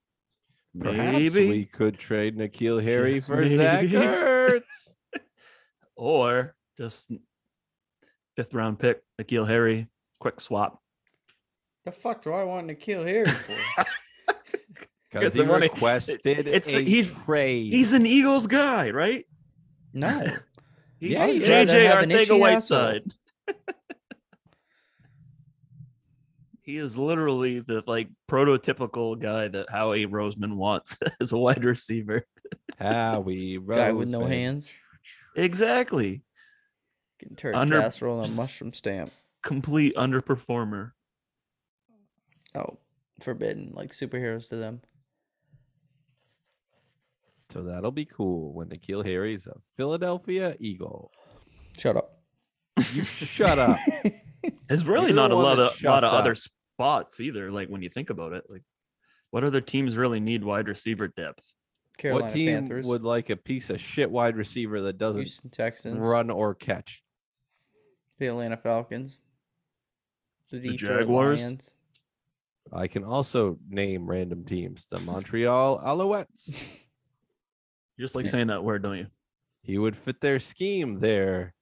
perhaps 0.79 1.12
Maybe. 1.12 1.48
we 1.48 1.64
could 1.66 1.98
trade 1.98 2.37
N'Keal 2.38 2.83
Harry 2.83 3.14
Just 3.14 3.27
for 3.27 3.46
Zach 3.46 3.83
maybe. 3.83 3.92
Ertz. 3.96 4.94
or 5.96 6.55
just 6.79 7.11
fifth 8.37 8.55
round 8.55 8.79
pick, 8.79 9.03
N'Keal 9.20 9.46
Harry, 9.46 9.88
quick 10.20 10.40
swap. 10.40 10.81
the 11.85 11.92
fuck 11.92 12.22
do 12.22 12.33
I 12.33 12.44
want 12.44 12.68
to 12.68 12.74
kill 12.74 13.05
Harry 13.05 13.27
for? 13.27 13.85
Because 15.11 15.33
he 15.33 15.40
wanna- 15.40 15.61
requested 15.61 16.20
it's- 16.27 16.66
a 16.68 16.83
he's- 16.83 17.24
trade. 17.24 17.72
He's 17.72 17.94
an 17.94 18.05
Eagles 18.05 18.46
guy, 18.46 18.90
right? 18.90 19.24
no. 19.94 20.27
He's 20.99 21.13
Yeah, 21.13 21.29
JJ 21.29 21.49
rather 21.49 21.87
have 21.89 22.03
an 22.03 22.11
itchy 22.11 22.31
Arcega. 22.31 22.41
Whiteside. 22.41 23.03
he 26.63 26.77
is 26.77 26.99
literally 26.99 27.61
the 27.61 27.83
like 27.87 28.09
prototypical 28.29 29.19
guy 29.19 29.49
that 29.49 29.71
Howie 29.71 30.07
Roseman 30.07 30.57
wants 30.57 30.99
as 31.21 31.33
a 31.33 31.39
wide 31.39 31.65
receiver. 31.65 32.27
Howie 32.79 33.59
Guy 33.59 33.93
with 33.93 34.09
no 34.09 34.25
hands. 34.25 34.71
Exactly. 35.37 36.23
Getting 37.21 37.37
turd 37.37 37.55
Under- 37.55 37.81
casserole 37.81 38.21
on 38.21 38.27
a 38.27 38.35
mushroom 38.35 38.73
stamp. 38.73 39.13
Complete 39.43 39.95
underperformer. 39.97 40.93
Oh, 42.55 42.79
forbidden. 43.21 43.73
Like 43.75 43.93
superheroes 43.93 44.49
to 44.49 44.57
them. 44.57 44.81
So 47.51 47.63
that'll 47.63 47.93
be 47.93 48.05
cool 48.05 48.53
when 48.53 48.69
N'Keal 48.69 49.05
Harry's 49.05 49.47
a 49.47 49.57
Philadelphia 49.77 50.55
Eagle. 50.61 51.11
Shut 51.79 51.97
up. 51.97 52.19
You 52.93 53.05
shut 53.05 53.59
up. 53.59 53.79
There's 54.69 54.87
really 54.87 55.07
You're 55.07 55.15
the 55.15 55.23
not 55.23 55.31
a 55.31 55.37
lot 55.37 55.59
of 55.59 55.83
lot 55.83 56.05
of 56.05 56.11
shuts 56.11 56.15
other 56.21 56.35
spots 56.35 57.21
either. 57.21 57.51
Like 57.51 57.69
when 57.69 57.83
you 57.83 57.89
think 57.89 58.11
about 58.11 58.33
it, 58.35 58.45
like 58.49 58.63
what 59.31 59.45
other 59.45 59.61
teams 59.61 59.97
really 59.97 60.21
need 60.21 60.45
wide 60.45 60.69
receiver 60.69 61.09
depth? 61.09 61.53
Carolina 61.97 62.25
what 62.27 62.33
team 62.33 62.49
Panthers. 62.55 62.87
would 62.87 63.03
like 63.03 63.31
a 63.31 63.37
piece 63.37 63.71
of 63.71 63.81
shit 63.81 64.11
wide 64.11 64.37
receiver 64.37 64.81
that 64.83 64.99
doesn't 64.99 65.23
Houston 65.23 65.51
Texans. 65.51 65.99
run 65.99 66.31
or 66.31 66.55
catch? 66.55 67.03
The 68.19 68.27
Atlanta 68.29 68.57
Falcons. 68.57 69.19
The, 70.51 70.59
The 70.61 70.77
Jaguars? 70.77 71.43
Lions. 71.43 71.75
I 72.73 72.87
can 72.87 73.03
also 73.03 73.59
name 73.69 74.07
random 74.09 74.45
teams. 74.45 74.87
The 74.87 75.01
Montreal 75.01 75.81
Alouettes. 75.81 76.63
You 77.99 78.05
just 78.05 78.15
like 78.15 78.27
saying 78.27 78.47
that 78.47 78.63
word, 78.63 78.85
don't 78.85 78.97
you? 78.97 79.09
He 79.63 79.77
would 79.77 79.97
fit 79.97 80.21
their 80.21 80.39
scheme 80.39 81.01
there. 81.01 81.53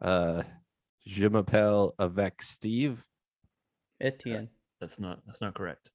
Uh 0.00 0.42
Je 1.06 1.28
m'appelle 1.28 1.92
avec 1.98 2.42
Steve. 2.42 3.04
Etienne. 4.00 4.48
That's 4.80 4.98
not 4.98 5.20
that's 5.26 5.40
not 5.42 5.54
correct. 5.54 5.90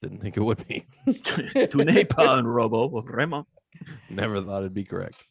Didn't 0.00 0.20
think 0.20 0.36
it 0.36 0.40
would 0.40 0.66
be. 0.66 0.86
tu 1.12 1.84
n'es 1.84 2.04
pas 2.04 2.38
un 2.38 2.46
robot, 2.46 2.88
vraiment. 3.04 3.46
Never 4.10 4.40
thought 4.40 4.62
it'd 4.62 4.74
be 4.74 4.84
correct. 4.84 5.24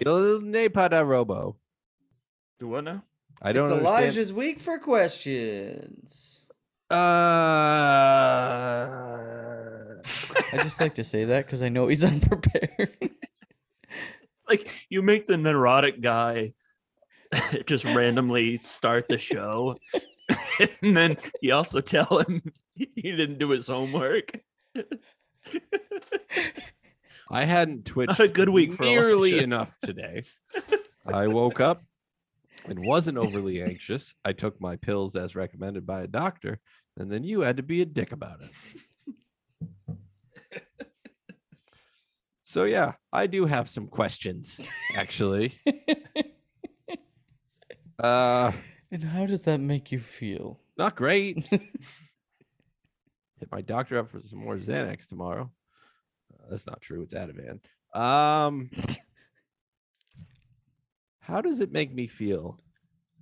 Il 0.00 0.40
n'est 0.40 0.72
pas 0.72 0.92
un 0.92 1.06
robot. 1.06 1.56
Do 2.58 2.68
what 2.68 2.84
now? 2.84 3.04
I 3.42 3.52
don't 3.52 3.66
it's 3.66 3.72
understand. 3.72 4.02
Elijah's 4.02 4.32
week 4.32 4.60
for 4.60 4.78
questions. 4.78 6.44
Uh, 6.90 6.94
I 10.52 10.56
just 10.62 10.80
like 10.80 10.94
to 10.94 11.04
say 11.04 11.24
that 11.26 11.44
because 11.44 11.62
I 11.62 11.68
know 11.68 11.88
he's 11.88 12.02
unprepared. 12.12 12.96
Like 14.48 14.70
you 14.88 15.02
make 15.02 15.26
the 15.26 15.36
neurotic 15.36 16.00
guy 16.00 16.54
just 17.66 17.84
randomly 17.84 18.58
start 18.58 19.06
the 19.08 19.18
show. 19.18 19.76
and 20.82 20.96
then 20.96 21.18
you 21.42 21.52
also 21.54 21.80
tell 21.82 22.20
him 22.20 22.42
he 22.74 22.86
didn't 23.02 23.38
do 23.38 23.50
his 23.50 23.66
homework. 23.66 24.40
I 27.30 27.44
hadn't 27.44 27.84
twitched 27.84 28.20
a 28.20 28.28
good 28.28 28.48
week 28.48 28.72
for 28.72 28.84
nearly 28.84 29.32
Elijah. 29.32 29.44
enough 29.44 29.76
today. 29.82 30.24
I 31.04 31.26
woke 31.26 31.60
up 31.60 31.82
and 32.68 32.84
wasn't 32.84 33.18
overly 33.18 33.62
anxious. 33.62 34.14
I 34.24 34.32
took 34.32 34.60
my 34.60 34.76
pills 34.76 35.16
as 35.16 35.34
recommended 35.34 35.86
by 35.86 36.02
a 36.02 36.06
doctor, 36.06 36.60
and 36.96 37.10
then 37.10 37.24
you 37.24 37.40
had 37.40 37.56
to 37.58 37.62
be 37.62 37.82
a 37.82 37.86
dick 37.86 38.12
about 38.12 38.40
it. 38.42 38.50
So 42.42 42.64
yeah, 42.64 42.92
I 43.12 43.26
do 43.26 43.44
have 43.44 43.68
some 43.68 43.88
questions 43.88 44.58
actually. 44.96 45.52
uh 47.98 48.52
And 48.90 49.04
how 49.04 49.26
does 49.26 49.42
that 49.42 49.60
make 49.60 49.92
you 49.92 49.98
feel? 49.98 50.58
not 50.78 50.96
great. 50.96 51.46
Hit 51.50 51.62
my 53.52 53.60
doctor 53.60 53.98
up 53.98 54.10
for 54.10 54.22
some 54.26 54.38
more 54.38 54.56
Xanax 54.56 55.06
tomorrow. 55.08 55.50
Uh, 56.32 56.46
that's 56.50 56.66
not 56.66 56.80
true. 56.80 57.02
It's 57.02 57.12
Ativan. 57.12 57.60
Um, 57.94 58.70
how 61.28 61.42
does 61.42 61.60
it 61.60 61.70
make 61.70 61.94
me 61.94 62.06
feel? 62.06 62.58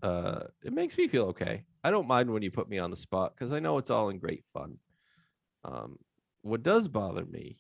Uh, 0.01 0.45
it 0.63 0.73
makes 0.73 0.97
me 0.97 1.09
feel 1.09 1.25
okay. 1.25 1.65
I 1.83 1.91
don't 1.91 2.07
mind 2.07 2.31
when 2.31 2.43
you 2.43 2.53
put 2.53 2.69
me 2.69 2.79
on 2.79 2.91
the 2.91 2.97
spot 2.97 3.33
because 3.35 3.53
I 3.53 3.59
know 3.59 3.79
it's 3.79 3.91
all 3.91 4.11
in 4.11 4.19
great 4.19 4.45
fun. 4.53 4.79
Um, 5.65 5.99
what 6.43 6.63
does 6.63 6.87
bother 6.87 7.25
me 7.25 7.59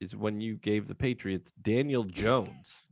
is 0.00 0.14
when 0.14 0.42
you 0.42 0.56
gave 0.56 0.86
the 0.86 0.94
Patriots 0.94 1.52
Daniel 1.62 2.04
Jones 2.04 2.88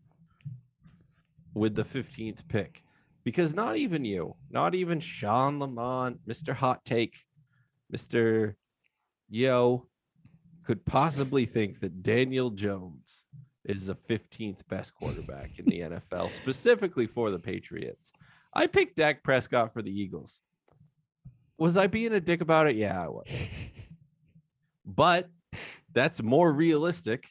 with 1.52 1.74
the 1.74 1.84
15th 1.84 2.48
pick 2.48 2.82
because 3.24 3.54
not 3.54 3.76
even 3.76 4.04
you, 4.04 4.34
not 4.50 4.74
even 4.74 4.98
Shawn 4.98 5.58
Lamont, 5.58 6.18
Mr. 6.26 6.54
Hot 6.54 6.82
Take, 6.86 7.18
Mr. 7.94 8.54
Yo, 9.28 9.86
could 10.64 10.84
possibly 10.86 11.44
think 11.44 11.80
that 11.80 12.02
Daniel 12.02 12.50
Jones 12.50 13.25
is 13.66 13.86
the 13.86 13.94
15th 14.08 14.66
best 14.68 14.94
quarterback 14.94 15.58
in 15.58 15.64
the 15.66 15.80
NFL, 15.80 16.30
specifically 16.30 17.06
for 17.06 17.30
the 17.30 17.38
Patriots. 17.38 18.12
I 18.54 18.66
picked 18.66 18.96
Dak 18.96 19.22
Prescott 19.22 19.72
for 19.72 19.82
the 19.82 19.90
Eagles. 19.90 20.40
Was 21.58 21.76
I 21.76 21.86
being 21.86 22.12
a 22.14 22.20
dick 22.20 22.40
about 22.40 22.66
it? 22.68 22.76
Yeah, 22.76 23.02
I 23.02 23.08
was. 23.08 23.26
But 24.84 25.28
that's 25.92 26.22
more 26.22 26.52
realistic 26.52 27.26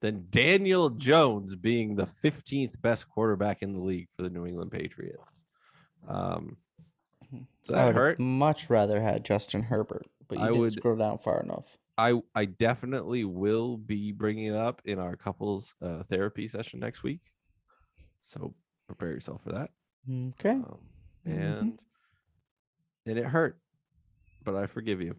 than 0.00 0.26
Daniel 0.30 0.90
Jones 0.90 1.54
being 1.54 1.94
the 1.96 2.06
15th 2.24 2.80
best 2.80 3.08
quarterback 3.08 3.62
in 3.62 3.72
the 3.72 3.80
league 3.80 4.08
for 4.16 4.22
the 4.22 4.30
New 4.30 4.46
England 4.46 4.70
Patriots. 4.70 5.42
Um, 6.08 6.56
so 7.64 7.74
I 7.74 7.78
that 7.78 7.86
would 7.86 7.94
hurt. 7.96 8.20
much 8.20 8.70
rather 8.70 9.00
had 9.02 9.24
Justin 9.24 9.62
Herbert, 9.64 10.06
but 10.28 10.38
you 10.38 10.44
I 10.44 10.48
didn't 10.48 10.60
would- 10.60 10.72
scroll 10.74 10.96
down 10.96 11.18
far 11.18 11.40
enough. 11.42 11.76
I 11.98 12.20
I 12.34 12.44
definitely 12.44 13.24
will 13.24 13.76
be 13.76 14.12
bringing 14.12 14.46
it 14.46 14.54
up 14.56 14.82
in 14.84 14.98
our 14.98 15.16
couples 15.16 15.74
uh, 15.82 16.02
therapy 16.04 16.46
session 16.48 16.80
next 16.80 17.02
week. 17.02 17.20
So 18.22 18.54
prepare 18.86 19.10
yourself 19.10 19.42
for 19.42 19.52
that. 19.52 19.70
Okay. 20.10 20.50
Um, 20.50 20.78
Mhm. 21.26 21.32
and 21.60 21.80
and 23.06 23.18
it 23.18 23.24
hurt, 23.24 23.58
but 24.44 24.54
I 24.56 24.66
forgive 24.66 25.00
you. 25.00 25.16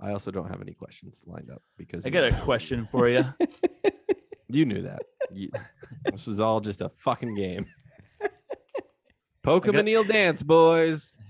I 0.00 0.10
also 0.12 0.30
don't 0.30 0.48
have 0.50 0.60
any 0.60 0.72
questions 0.74 1.22
lined 1.26 1.50
up 1.50 1.62
because 1.78 2.04
I 2.04 2.08
you 2.08 2.12
got 2.12 2.24
a 2.32 2.36
question 2.44 2.84
for 2.86 3.08
you. 3.08 3.24
You 4.48 4.64
knew 4.64 4.82
that. 4.82 5.02
You- 5.32 5.50
this 6.04 6.24
was 6.24 6.38
all 6.38 6.60
just 6.60 6.80
a 6.80 6.88
fucking 6.90 7.34
game. 7.34 7.66
Poke 9.42 9.66
'em 9.66 9.72
got- 9.72 9.78
and 9.80 9.88
he'll 9.88 10.04
dance, 10.04 10.40
boys. 10.42 11.20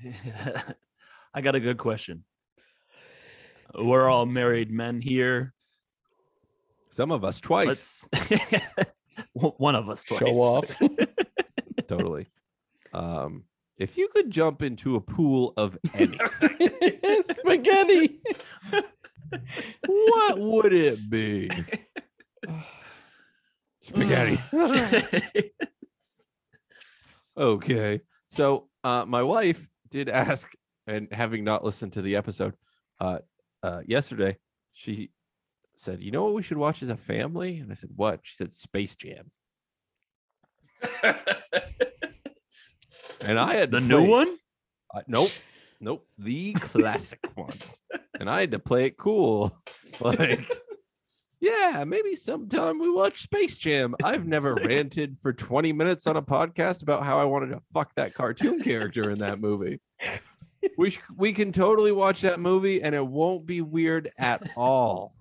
I 1.32 1.40
got 1.40 1.54
a 1.54 1.60
good 1.60 1.78
question. 1.78 2.24
We're 3.78 4.08
all 4.08 4.26
married 4.26 4.70
men 4.70 5.00
here. 5.00 5.52
Some 6.90 7.10
of 7.10 7.24
us 7.24 7.40
twice. 7.40 8.08
One 9.32 9.74
of 9.74 9.90
us 9.90 10.04
twice. 10.04 10.20
Show 10.20 10.26
off. 10.28 10.76
totally. 11.86 12.26
Um, 12.94 13.44
if 13.76 13.98
you 13.98 14.08
could 14.08 14.30
jump 14.30 14.62
into 14.62 14.96
a 14.96 15.00
pool 15.00 15.52
of 15.58 15.76
anything, 15.92 16.18
Spaghetti. 17.38 18.20
what 19.84 20.38
would 20.38 20.72
it 20.72 21.10
be? 21.10 21.50
Spaghetti. 23.82 24.40
okay. 27.36 28.00
So 28.28 28.68
uh, 28.84 29.04
my 29.06 29.22
wife 29.22 29.68
did 29.90 30.08
ask, 30.08 30.50
and 30.86 31.08
having 31.12 31.44
not 31.44 31.62
listened 31.62 31.92
to 31.94 32.02
the 32.02 32.16
episode 32.16 32.54
uh, 33.00 33.18
uh, 33.66 33.82
yesterday, 33.86 34.38
she 34.72 35.10
said, 35.74 36.00
"You 36.00 36.12
know 36.12 36.24
what 36.24 36.34
we 36.34 36.42
should 36.42 36.56
watch 36.56 36.82
as 36.82 36.88
a 36.88 36.96
family?" 36.96 37.58
And 37.58 37.70
I 37.70 37.74
said, 37.74 37.90
"What?" 37.94 38.20
She 38.22 38.36
said, 38.36 38.52
"Space 38.54 38.94
Jam." 38.94 39.32
and 43.20 43.38
I 43.38 43.54
had 43.54 43.70
the 43.70 43.80
new 43.80 44.08
one? 44.08 44.36
uh, 44.94 45.02
nope, 45.08 45.32
nope, 45.80 46.06
the 46.16 46.52
classic 46.54 47.20
one. 47.34 47.58
And 48.20 48.30
I 48.30 48.40
had 48.40 48.52
to 48.52 48.58
play 48.58 48.86
it 48.86 48.96
cool, 48.96 49.58
like. 50.00 50.48
Yeah, 51.38 51.84
maybe 51.86 52.16
sometime 52.16 52.78
we 52.78 52.88
watch 52.90 53.20
Space 53.20 53.58
Jam. 53.58 53.94
I've 54.02 54.26
never 54.34 54.54
ranted 54.54 55.18
for 55.20 55.32
20 55.34 55.72
minutes 55.72 56.06
on 56.06 56.16
a 56.16 56.22
podcast 56.22 56.82
about 56.82 57.04
how 57.04 57.18
I 57.20 57.24
wanted 57.24 57.48
to 57.48 57.60
fuck 57.74 57.94
that 57.96 58.14
cartoon 58.14 58.62
character 58.62 59.10
in 59.10 59.18
that 59.18 59.38
movie. 59.38 59.80
We 60.78 60.90
sh- 60.90 61.00
we 61.16 61.32
can 61.32 61.52
totally 61.52 61.92
watch 61.92 62.20
that 62.20 62.38
movie 62.40 62.82
and 62.82 62.94
it 62.94 63.06
won't 63.06 63.46
be 63.46 63.60
weird 63.62 64.12
at 64.18 64.50
all. 64.56 65.14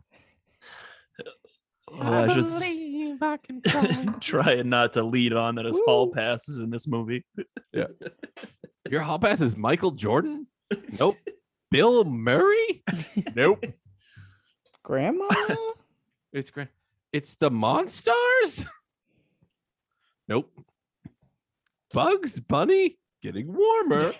I 2.02 2.34
should 2.34 2.50
I 3.22 3.38
can 3.38 3.62
fly. 3.62 4.06
Trying 4.20 4.70
not 4.70 4.94
to 4.94 5.04
lead 5.04 5.34
on 5.34 5.56
that 5.56 5.66
his 5.66 5.80
hall 5.86 6.12
passes 6.12 6.58
in 6.58 6.70
this 6.70 6.88
movie. 6.88 7.24
yeah. 7.72 7.88
Your 8.90 9.02
hall 9.02 9.20
pass 9.20 9.42
is 9.42 9.56
Michael 9.56 9.92
Jordan? 9.92 10.48
Nope. 11.00 11.16
Bill 11.72 12.04
Murray? 12.04 12.84
Nope. 13.36 13.66
Grandma? 14.84 15.28
It's 16.34 16.50
great. 16.50 16.68
It's 17.14 17.36
the 17.36 17.50
Monstars? 17.50 18.68
Nope. 20.28 20.52
Bugs 21.94 22.40
Bunny 22.40 22.98
getting 23.26 23.52
warmer. 23.52 24.14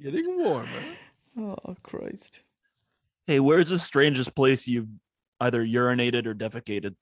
getting 0.00 0.38
warmer. 0.38 0.84
oh, 1.36 1.76
Christ. 1.82 2.42
Hey, 3.26 3.40
where's 3.40 3.70
the 3.70 3.78
strangest 3.78 4.36
place 4.36 4.68
you've 4.68 4.86
either 5.40 5.64
urinated 5.64 6.26
or 6.26 6.34
defecated? 6.34 6.94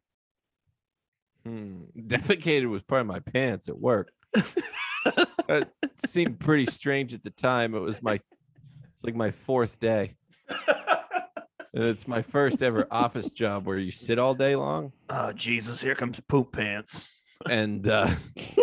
Hmm. 1.44 1.82
Defecated 1.98 2.70
was 2.70 2.82
part 2.82 3.02
of 3.02 3.06
my 3.06 3.18
pants 3.18 3.68
at 3.68 3.78
work. 3.78 4.10
That 5.48 5.72
seemed 6.06 6.38
pretty 6.38 6.66
strange 6.66 7.12
at 7.12 7.24
the 7.24 7.30
time. 7.30 7.74
It 7.74 7.80
was 7.80 8.00
my 8.00 8.14
it's 8.14 9.02
like 9.02 9.16
my 9.16 9.32
fourth 9.32 9.80
day. 9.80 10.14
And 10.48 11.84
it's 11.84 12.06
my 12.06 12.22
first 12.22 12.62
ever 12.62 12.86
office 12.88 13.30
job 13.30 13.66
where 13.66 13.80
you 13.80 13.90
sit 13.90 14.20
all 14.20 14.34
day 14.34 14.54
long. 14.54 14.92
Oh 15.10 15.32
Jesus, 15.32 15.82
here 15.82 15.96
comes 15.96 16.20
poop 16.20 16.52
pants. 16.52 17.21
And 17.50 17.87
uh, 17.88 18.09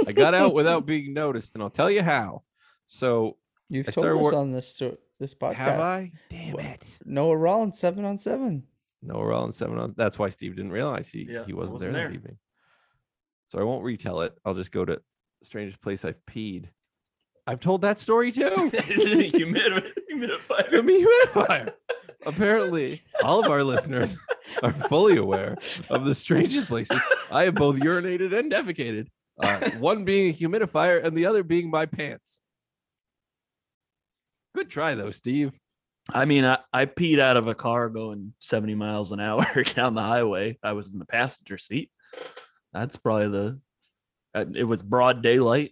I 0.08 0.12
got 0.12 0.34
out 0.34 0.54
without 0.54 0.86
being 0.86 1.14
noticed, 1.14 1.56
and 1.56 1.64
I'll 1.64 1.70
tell 1.70 1.90
you 1.92 2.02
how. 2.02 2.44
So 2.88 3.38
You've 3.70 3.88
I 3.88 3.92
told 3.92 4.08
us 4.08 4.16
wor- 4.18 4.36
on 4.36 4.52
this 4.52 4.68
sto- 4.70 4.98
this 5.20 5.34
podcast. 5.36 5.54
have 5.56 5.80
I? 5.80 6.12
Damn 6.30 6.54
Well, 6.54 6.66
it. 6.66 7.00
Noah 7.06 7.38
Rollins 7.38 7.78
seven 7.78 8.06
on 8.06 8.18
seven. 8.18 8.64
Noah 9.02 9.20
we're 9.20 9.34
all 9.34 9.46
in 9.46 9.52
seven 9.52 9.78
on. 9.80 9.94
That's 9.96 10.18
why 10.20 10.30
Steve 10.30 10.56
didn't 10.56 10.72
realize 10.72 11.10
he 11.10 11.28
Yeah, 11.30 11.46
he 11.46 11.54
wasn't, 11.54 11.74
wasn't 11.74 11.94
there, 11.94 12.02
there. 12.04 12.10
that 12.10 12.16
evening. 12.16 12.38
So 13.48 13.60
I 13.60 13.64
won't 13.64 13.84
retell 13.84 14.22
it. 14.22 14.38
I'll 14.46 14.54
just 14.56 14.72
go 14.72 14.86
to 14.86 15.02
strangest 15.44 15.82
place 15.82 16.04
I've 16.04 16.24
peed. 16.26 16.66
I've 17.50 17.60
told 17.60 17.82
that 17.82 17.98
story 17.98 18.32
too. 18.32 18.44
Humid- 18.74 19.96
humidifier. 20.12 20.70
Humidifier. 20.70 21.74
Apparently, 22.28 23.02
all 23.24 23.40
of 23.44 23.50
our 23.50 23.64
listeners 23.64 24.16
are 24.64 24.72
fully 24.72 25.18
aware 25.18 25.58
of 25.90 26.06
the 26.06 26.14
strangest 26.14 26.68
places 26.68 27.02
I 27.32 27.46
have 27.46 27.56
both 27.56 27.78
urinated 27.78 28.38
and 28.38 28.52
defecated. 28.52 29.08
Uh, 29.42 29.72
one 29.80 30.06
being 30.06 30.30
a 30.30 30.34
humidifier, 30.34 31.04
and 31.04 31.18
the 31.18 31.26
other 31.26 31.42
being 31.42 31.72
my 31.72 31.88
pants. 31.88 32.42
Good 34.54 34.70
try 34.70 34.94
though, 34.94 35.10
Steve. 35.12 35.52
I 36.14 36.26
mean, 36.26 36.46
I, 36.46 36.60
I 36.72 36.86
peed 36.86 37.18
out 37.18 37.36
of 37.38 37.48
a 37.48 37.56
car 37.56 37.90
going 37.90 38.34
70 38.40 38.76
miles 38.76 39.12
an 39.12 39.20
hour 39.20 39.46
down 39.76 39.96
the 39.96 40.04
highway. 40.04 40.60
I 40.62 40.74
was 40.74 40.94
in 40.94 41.00
the 41.00 41.06
passenger 41.06 41.58
seat. 41.58 41.90
That's 42.74 42.96
probably 42.98 43.30
the. 43.30 43.60
uh, 44.36 44.46
It 44.54 44.66
was 44.66 44.84
broad 44.84 45.24
daylight. 45.24 45.72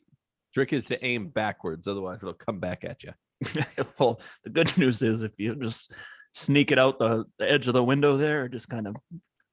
Trick 0.58 0.74
is 0.74 0.86
to 0.86 1.06
aim 1.06 1.28
backwards, 1.28 1.88
otherwise 1.88 2.24
it'll 2.24 2.34
come 2.34 2.60
back 2.60 2.84
at 2.84 3.04
you. 3.04 3.14
well, 4.00 4.20
the 4.44 4.50
good 4.50 4.76
news 4.76 5.04
is 5.04 5.22
if 5.22 5.40
you 5.40 5.54
just 5.54 5.94
sneak 6.34 6.72
it 6.72 6.80
out 6.80 6.98
the, 6.98 7.26
the 7.38 7.48
edge 7.48 7.68
of 7.68 7.76
the 7.76 7.84
window 7.84 8.18
there, 8.18 8.46
it 8.46 8.54
just 8.54 8.68
kind 8.68 8.88
of 8.88 8.96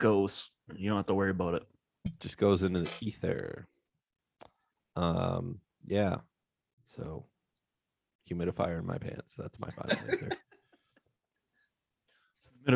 goes. 0.00 0.50
You 0.74 0.88
don't 0.88 0.96
have 0.96 1.04
to 1.04 1.14
worry 1.14 1.28
about 1.28 1.56
it. 1.56 1.62
Just 2.20 2.38
goes 2.38 2.62
into 2.62 2.84
the 2.84 2.90
ether. 3.02 3.68
Um, 4.96 5.60
yeah. 5.86 6.20
So 6.86 7.26
humidifier 8.26 8.78
in 8.78 8.86
my 8.86 8.96
pants. 8.96 9.34
That's 9.36 9.60
my 9.60 9.68
final 9.72 9.98
answer. 10.10 10.30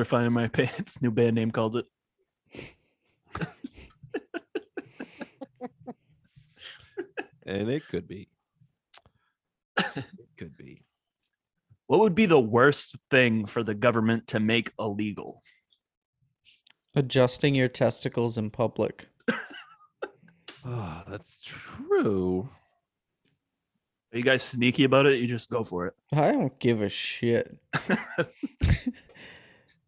Find 0.05 0.27
in 0.27 0.35
my 0.35 0.49
pants. 0.49 1.01
New 1.01 1.13
band 1.13 1.37
name 1.37 1.51
called 1.51 1.77
it. 1.77 1.87
And 7.49 7.71
it 7.71 7.89
could 7.89 8.07
be. 8.07 8.29
It 9.79 10.05
could 10.37 10.57
be. 10.57 10.85
What 11.87 12.01
would 12.01 12.15
be 12.15 12.27
the 12.27 12.41
worst 12.41 12.97
thing 13.11 13.47
for 13.47 13.63
the 13.63 13.75
government 13.75 14.27
to 14.29 14.41
make 14.41 14.73
illegal? 14.79 15.43
Adjusting 16.95 17.55
your 17.55 17.69
testicles 17.69 18.37
in 18.37 18.51
public. 18.51 19.09
Oh, 20.65 21.03
that's 21.09 21.41
true. 21.43 22.51
Are 24.13 24.19
you 24.19 24.25
guys 24.25 24.43
sneaky 24.43 24.85
about 24.85 25.07
it? 25.07 25.21
You 25.21 25.27
just 25.27 25.49
go 25.49 25.63
for 25.65 25.87
it. 25.87 25.95
I 26.13 26.33
don't 26.33 26.59
give 26.59 26.83
a 26.83 26.89
shit. 26.89 27.57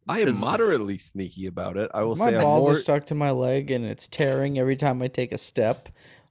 I 0.08 0.20
am 0.20 0.40
moderately 0.40 0.98
sneaky 0.98 1.46
about 1.46 1.76
it. 1.76 1.90
I 1.92 2.02
will 2.02 2.16
my 2.16 2.30
say 2.30 2.36
I'm 2.36 2.42
balls 2.42 2.64
more, 2.64 2.72
are 2.72 2.78
stuck 2.78 3.06
to 3.06 3.14
my 3.14 3.30
leg 3.30 3.70
and 3.70 3.84
it's 3.84 4.08
tearing 4.08 4.58
every 4.58 4.76
time 4.76 5.02
I 5.02 5.08
take 5.08 5.32
a 5.32 5.38
step. 5.38 5.88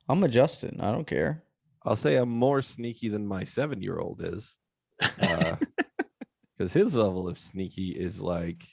I'm 0.10 0.24
adjusting. 0.24 0.80
I 0.82 0.92
don't 0.92 1.08
care. 1.08 1.44
I'll 1.86 1.96
say 1.96 2.18
I'm 2.18 2.30
more 2.30 2.62
sneaky 2.62 3.08
than 3.08 3.26
my 3.26 3.44
seven 3.46 3.82
year 3.82 4.00
old 4.00 4.22
is. 4.22 4.58
Because 6.60 6.74
his 6.74 6.94
level 6.94 7.30
of 7.30 7.40
sneaky 7.40 7.92
is 7.92 8.20
like 8.20 8.68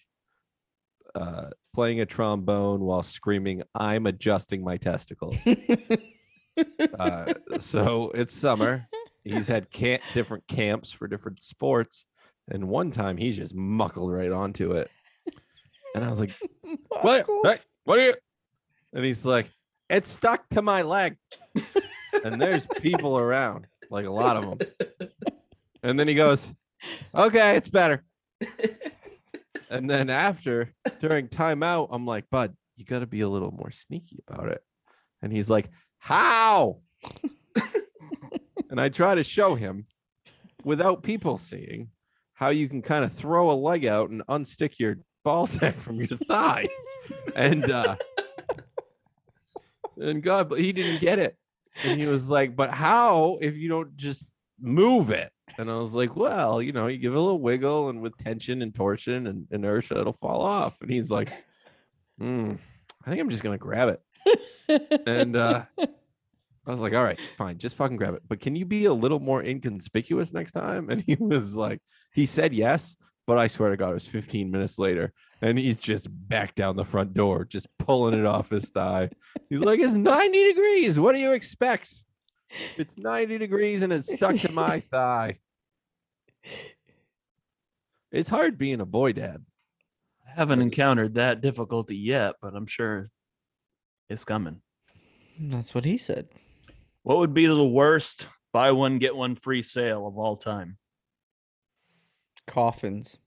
uh, 1.15 1.51
playing 1.73 2.01
a 2.01 2.07
trombone 2.07 2.81
while 2.81 3.05
screaming, 3.05 3.63
I'm 3.77 4.07
adjusting 4.07 4.65
my 4.65 4.77
testicles. 4.77 5.37
uh, 6.99 7.33
so 7.61 8.11
it's 8.11 8.35
summer. 8.35 8.89
He's 9.23 9.47
had 9.47 9.71
camp, 9.71 10.03
different 10.15 10.49
camps 10.49 10.91
for 10.91 11.07
different 11.07 11.41
sports. 11.41 12.07
And 12.49 12.69
one 12.69 12.91
time 12.91 13.17
he's 13.17 13.37
just 13.37 13.55
muckled 13.55 14.13
right 14.13 14.33
onto 14.33 14.73
it. 14.73 14.91
And 15.95 16.05
I 16.05 16.09
was 16.09 16.19
like, 16.19 16.33
what? 16.89 17.25
Hey, 17.45 17.57
what 17.85 18.01
are 18.01 18.05
you? 18.05 18.15
And 18.93 19.05
he's 19.05 19.25
like, 19.25 19.49
it's 19.89 20.11
stuck 20.11 20.49
to 20.51 20.63
my 20.63 20.83
leg. 20.83 21.17
and 22.25 22.41
there's 22.41 22.67
people 22.81 23.19
around, 23.19 23.67
like 23.91 24.07
a 24.07 24.11
lot 24.11 24.37
of 24.37 24.59
them. 24.59 25.11
And 25.83 25.99
then 25.99 26.09
he 26.09 26.15
goes, 26.15 26.53
okay, 27.15 27.57
it's 27.57 27.69
better. 27.69 28.05
and 29.71 29.89
then 29.89 30.11
after, 30.11 30.73
during 31.01 31.29
timeout, 31.29 31.89
I'm 31.91 32.05
like, 32.07 32.29
bud, 32.31 32.57
you 32.77 32.85
got 32.85 33.01
to 33.01 33.07
be 33.07 33.21
a 33.21 33.29
little 33.29 33.53
more 33.53 33.71
sneaky 33.71 34.23
about 34.29 34.49
it. 34.49 34.63
And 35.23 35.33
he's 35.33 35.49
like, 35.49 35.69
how? 35.99 36.81
and 38.71 38.81
I 38.81 38.89
try 38.89 39.15
to 39.15 39.25
show 39.25 39.55
him 39.55 39.87
without 40.65 41.03
people 41.03 41.39
seeing 41.39 41.91
how 42.35 42.49
you 42.49 42.69
can 42.69 42.83
kind 42.83 43.05
of 43.05 43.13
throw 43.13 43.51
a 43.51 43.55
leg 43.55 43.87
out 43.87 44.11
and 44.11 44.27
unstick 44.27 44.79
your 44.79 44.99
ball 45.25 45.47
sack 45.47 45.81
from 45.81 45.97
your 45.97 46.19
thigh. 46.29 46.69
And 47.35 47.71
uh 47.71 47.97
and 49.97 50.23
God, 50.23 50.49
but 50.49 50.59
he 50.59 50.73
didn't 50.73 51.01
get 51.01 51.19
it. 51.19 51.37
And 51.83 51.99
he 51.99 52.07
was 52.07 52.31
like, 52.31 52.57
But 52.57 52.71
how 52.71 53.39
if 53.41 53.57
you 53.57 53.69
don't 53.69 53.97
just 53.97 54.33
move 54.61 55.11
it? 55.11 55.31
And 55.59 55.71
I 55.71 55.75
was 55.75 55.95
like, 55.95 56.17
Well, 56.17 56.61
you 56.63 56.73
know, 56.73 56.87
you 56.87 56.99
give 56.99 57.13
it 57.13 57.19
a 57.19 57.21
little 57.21 57.41
wiggle 57.41 57.89
and 57.89 58.01
with 58.01 58.17
tension 58.17 58.63
and 58.63 58.75
torsion 58.75 59.27
and 59.27 59.47
inertia, 59.51 60.01
it'll 60.01 60.13
fall 60.15 60.43
off. 60.43 60.81
And 60.81 60.91
he's 60.91 61.11
like, 61.11 61.31
hmm, 62.19 62.55
I 63.05 63.11
think 63.11 63.21
I'm 63.21 63.31
just 63.31 63.43
gonna 63.43 63.59
grab 63.59 63.89
it. 63.89 65.03
And 65.07 65.37
uh 65.37 65.65
I 66.67 66.71
was 66.73 66.81
like, 66.81 66.95
all 66.95 67.05
right, 67.05 67.21
fine, 67.39 67.59
just 67.59 67.77
fucking 67.77 67.97
grab 67.97 68.15
it. 68.15 68.23
But 68.27 68.41
can 68.41 68.57
you 68.57 68.65
be 68.65 68.87
a 68.87 68.93
little 68.93 69.21
more 69.21 69.43
inconspicuous 69.43 70.33
next 70.33 70.53
time? 70.53 70.91
And 70.91 71.03
he 71.07 71.15
was 71.15 71.55
like, 71.55 71.81
he 72.13 72.27
said 72.27 72.53
yes, 72.53 72.97
but 73.27 73.39
I 73.39 73.49
swear 73.49 73.71
to 73.71 73.77
God, 73.77 73.91
it 73.91 73.95
was 73.95 74.07
15 74.07 74.51
minutes 74.51 74.79
later. 74.79 75.13
And 75.43 75.59
he's 75.59 75.77
just 75.77 76.09
back 76.11 76.55
down 76.55 76.77
the 76.77 76.85
front 76.85 77.13
door, 77.13 77.45
just 77.45 77.67
pulling 77.79 78.19
it 78.19 78.25
off 78.25 78.51
his 78.51 78.71
thigh. 78.71 79.11
He's 79.51 79.61
like, 79.61 79.81
it's 79.81 79.95
90 79.95 80.45
degrees. 80.47 80.99
What 80.99 81.13
do 81.13 81.19
you 81.19 81.33
expect? 81.33 81.93
It's 82.77 82.97
90 82.97 83.39
degrees 83.39 83.83
and 83.83 83.93
it's 83.93 84.13
stuck 84.13 84.37
to 84.37 84.53
my 84.53 84.81
thigh. 84.91 85.39
It's 88.13 88.29
hard 88.29 88.57
being 88.57 88.81
a 88.81 88.87
boy 88.87 89.13
dad. 89.13 89.45
I 90.27 90.31
haven't 90.39 90.63
encountered 90.63 91.15
that 91.15 91.41
difficulty 91.41 91.97
yet, 91.97 92.37
but 92.41 92.55
I'm 92.55 92.67
sure 92.67 93.11
it's 94.09 94.25
coming. 94.25 94.63
That's 95.39 95.75
what 95.75 95.85
he 95.85 95.99
said. 95.99 96.29
What 97.03 97.19
would 97.19 97.35
be 97.35 97.47
the 97.47 97.67
worst 97.67 98.29
buy 98.53 98.73
one, 98.73 98.99
get 98.99 99.17
one 99.17 99.35
free 99.35 99.63
sale 99.63 100.07
of 100.07 100.17
all 100.17 100.37
time? 100.37 100.79
Coffins. 102.47 103.19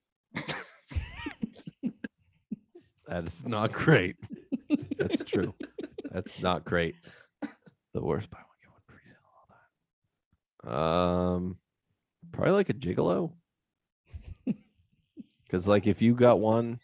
That 3.07 3.23
is 3.25 3.45
not 3.45 3.71
great. 3.73 4.17
That's 4.97 5.23
true. 5.23 5.55
That's 6.11 6.39
not 6.41 6.63
great. 6.63 6.95
The 7.93 8.01
worst 8.03 8.29
buy 8.29 8.37
one 8.37 8.45
get 8.61 8.69
one 8.69 8.81
free 8.85 8.99
sale 9.03 9.17
of 10.63 10.71
all 10.71 10.77
time. 10.77 11.35
Um, 11.47 11.57
probably 12.31 12.53
like 12.53 12.69
a 12.69 12.73
gigolo. 12.73 13.31
Because 15.43 15.67
like 15.67 15.87
if 15.87 16.03
you 16.03 16.13
got 16.13 16.39
one, 16.39 16.79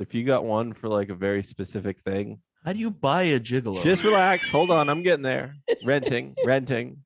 if 0.00 0.12
you 0.14 0.24
got 0.24 0.44
one 0.44 0.72
for 0.72 0.88
like 0.88 1.10
a 1.10 1.14
very 1.14 1.44
specific 1.44 2.00
thing, 2.00 2.40
How 2.64 2.72
do 2.72 2.80
you 2.80 2.90
buy 2.90 3.22
a 3.22 3.38
gigolo? 3.38 3.80
just 3.84 4.02
relax. 4.02 4.50
Hold 4.50 4.72
on, 4.72 4.88
I'm 4.88 5.04
getting 5.04 5.22
there. 5.22 5.54
Renting, 5.84 6.34
renting, 6.44 7.03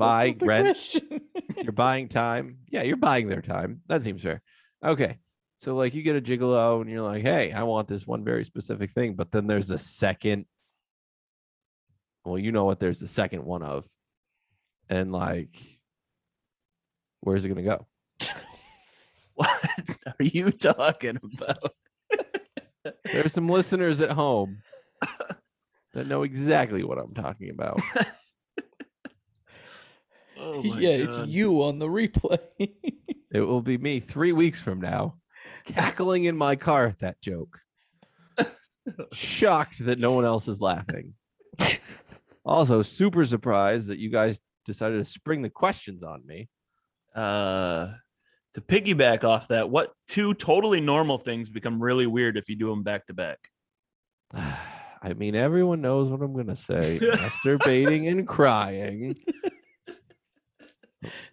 buy, 0.00 0.36
rent. 0.40 0.96
You're 1.56 1.72
buying 1.72 2.08
time. 2.08 2.58
Yeah, 2.70 2.82
you're 2.82 2.96
buying 2.96 3.28
their 3.28 3.42
time. 3.42 3.82
That 3.86 4.02
seems 4.02 4.22
fair. 4.22 4.42
Okay. 4.84 5.18
So 5.58 5.76
like 5.76 5.94
you 5.94 6.02
get 6.02 6.16
a 6.16 6.20
gigolo 6.22 6.80
and 6.80 6.90
you're 6.90 7.02
like, 7.02 7.22
hey, 7.22 7.52
I 7.52 7.64
want 7.64 7.86
this 7.86 8.06
one 8.06 8.24
very 8.24 8.44
specific 8.44 8.90
thing, 8.90 9.14
but 9.14 9.30
then 9.30 9.46
there's 9.46 9.70
a 9.70 9.76
second. 9.76 10.46
Well, 12.24 12.38
you 12.38 12.50
know 12.50 12.64
what 12.64 12.80
there's 12.80 12.98
the 12.98 13.08
second 13.08 13.44
one 13.44 13.62
of. 13.62 13.86
And 14.88 15.12
like, 15.12 15.60
where's 17.20 17.44
it 17.44 17.48
gonna 17.48 17.62
go? 17.62 17.86
what 19.34 19.48
are 20.06 20.24
you 20.24 20.50
talking 20.50 21.18
about? 21.22 21.74
There's 23.04 23.34
some 23.34 23.48
listeners 23.48 24.00
at 24.00 24.12
home 24.12 24.62
that 25.94 26.06
know 26.06 26.22
exactly 26.22 26.84
what 26.84 26.98
I'm 26.98 27.14
talking 27.14 27.50
about. 27.50 27.80
Oh 30.50 30.62
my 30.64 30.78
yeah, 30.78 30.90
it's 30.90 31.18
you 31.26 31.62
on 31.62 31.78
the 31.78 31.86
replay. 31.86 32.38
It 33.32 33.42
will 33.42 33.62
be 33.62 33.78
me 33.78 34.00
three 34.00 34.32
weeks 34.32 34.60
from 34.60 34.80
now, 34.80 35.14
cackling 35.64 36.24
in 36.24 36.36
my 36.36 36.56
car 36.56 36.86
at 36.86 36.98
that 36.98 37.20
joke. 37.20 37.60
Shocked 39.12 39.84
that 39.84 40.00
no 40.00 40.14
one 40.14 40.24
else 40.24 40.48
is 40.48 40.60
laughing. 40.60 41.14
Also, 42.44 42.82
super 42.82 43.24
surprised 43.24 43.86
that 43.86 44.00
you 44.00 44.10
guys 44.10 44.40
decided 44.64 44.98
to 44.98 45.04
spring 45.04 45.42
the 45.42 45.48
questions 45.48 46.02
on 46.02 46.26
me. 46.26 46.48
uh 47.14 47.92
to 48.54 48.60
piggyback 48.60 49.22
off 49.22 49.46
that 49.46 49.70
what 49.70 49.92
two 50.08 50.34
totally 50.34 50.80
normal 50.80 51.16
things 51.16 51.48
become 51.48 51.80
really 51.80 52.08
weird 52.08 52.36
if 52.36 52.48
you 52.48 52.56
do 52.56 52.68
them 52.68 52.82
back 52.82 53.06
to 53.06 53.14
back 53.14 53.38
I 55.02 55.14
mean, 55.14 55.34
everyone 55.34 55.80
knows 55.80 56.10
what 56.10 56.20
I'm 56.20 56.34
going 56.34 56.48
to 56.48 56.56
say 56.56 56.98
masturbating 57.02 58.10
and 58.10 58.28
crying. 58.28 59.16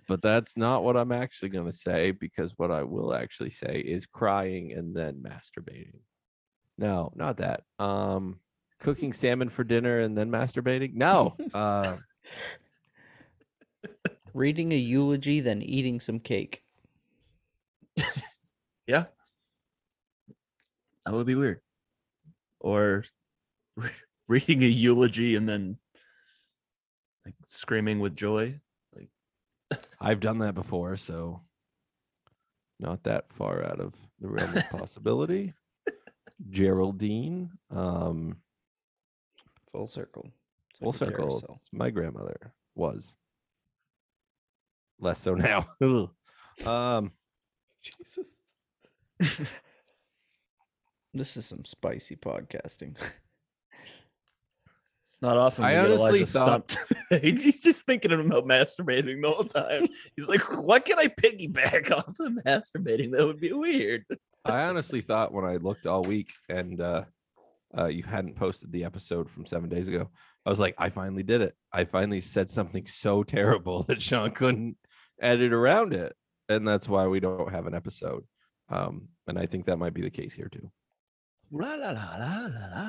But 0.07 0.21
that's 0.21 0.55
not 0.55 0.83
what 0.83 0.95
I'm 0.95 1.11
actually 1.11 1.49
going 1.49 1.65
to 1.65 1.73
say 1.75 2.11
because 2.11 2.53
what 2.57 2.71
I 2.71 2.83
will 2.83 3.13
actually 3.13 3.49
say 3.49 3.79
is 3.85 4.05
crying 4.05 4.71
and 4.71 4.95
then 4.95 5.21
masturbating. 5.21 5.99
No, 6.77 7.11
not 7.15 7.37
that. 7.37 7.63
Um, 7.79 8.39
cooking 8.79 9.11
salmon 9.11 9.49
for 9.49 9.63
dinner 9.63 9.99
and 9.99 10.17
then 10.17 10.31
masturbating. 10.31 10.93
No. 10.93 11.35
Uh, 11.53 11.97
Reading 14.33 14.71
a 14.71 14.75
eulogy, 14.75 15.39
then 15.39 15.61
eating 15.61 15.99
some 15.99 16.19
cake. 16.19 16.61
yeah 18.87 19.05
that 21.05 21.13
would 21.13 21.27
be 21.27 21.35
weird 21.35 21.59
or 22.59 23.03
re- 23.75 23.89
reading 24.27 24.63
a 24.63 24.67
eulogy 24.67 25.35
and 25.35 25.47
then 25.47 25.77
like 27.25 27.35
screaming 27.43 27.99
with 27.99 28.15
joy 28.15 28.59
I've 29.99 30.19
done 30.19 30.39
that 30.39 30.55
before, 30.55 30.97
so 30.97 31.41
not 32.79 33.03
that 33.03 33.31
far 33.33 33.63
out 33.63 33.79
of 33.79 33.93
the 34.19 34.27
realm 34.27 34.55
of 34.55 34.69
possibility. 34.69 35.53
Geraldine, 36.49 37.49
um, 37.71 38.37
Full 39.71 39.87
circle. 39.87 40.31
It's 40.71 40.79
full 40.79 40.89
like 40.89 40.97
circle. 40.97 41.59
My 41.71 41.89
grandmother 41.89 42.53
was 42.75 43.17
less 44.99 45.19
so 45.19 45.35
now. 45.35 45.67
Um, 46.65 47.11
Jesus. 47.83 48.27
this 51.13 51.37
is 51.37 51.45
some 51.45 51.65
spicy 51.65 52.15
podcasting. 52.15 52.97
It's 55.17 55.23
not 55.23 55.35
often. 55.35 55.65
I 55.65 55.77
honestly 55.77 56.19
Elijah 56.19 56.25
thought- 56.27 56.77
He's 57.23 57.59
just 57.59 57.87
thinking 57.87 58.11
about 58.11 58.45
masturbating 58.45 59.19
the 59.23 59.31
whole 59.31 59.43
time. 59.45 59.87
He's 60.15 60.27
like, 60.27 60.43
"What 60.61 60.85
can 60.85 60.99
I 60.99 61.07
piggyback 61.07 61.89
off 61.97 62.19
of 62.19 62.33
masturbating? 62.45 63.13
That 63.13 63.25
would 63.25 63.39
be 63.39 63.51
weird." 63.51 64.05
I 64.45 64.65
honestly 64.65 65.01
thought 65.01 65.33
when 65.33 65.43
I 65.43 65.55
looked 65.55 65.87
all 65.87 66.03
week 66.03 66.29
and 66.49 66.79
uh, 66.79 67.05
uh, 67.75 67.87
you 67.87 68.03
hadn't 68.03 68.35
posted 68.35 68.71
the 68.71 68.83
episode 68.83 69.27
from 69.31 69.47
seven 69.47 69.69
days 69.69 69.87
ago, 69.87 70.11
I 70.45 70.51
was 70.51 70.59
like, 70.59 70.75
I 70.77 70.91
finally 70.91 71.23
did 71.23 71.41
it. 71.41 71.55
I 71.73 71.85
finally 71.85 72.21
said 72.21 72.51
something 72.51 72.85
so 72.85 73.23
terrible 73.23 73.81
that 73.83 74.03
Shawn 74.03 74.29
couldn't 74.29 74.77
edit 75.19 75.51
around 75.51 75.95
it. 75.95 76.13
And 76.47 76.67
that's 76.67 76.87
why 76.87 77.07
we 77.07 77.19
don't 77.19 77.51
have 77.51 77.65
an 77.65 77.73
episode. 77.73 78.23
Um, 78.69 79.07
and 79.25 79.39
I 79.39 79.47
think 79.47 79.65
that 79.65 79.77
might 79.77 79.95
be 79.95 80.03
the 80.03 80.11
case 80.11 80.35
here 80.35 80.49
too. 80.49 80.71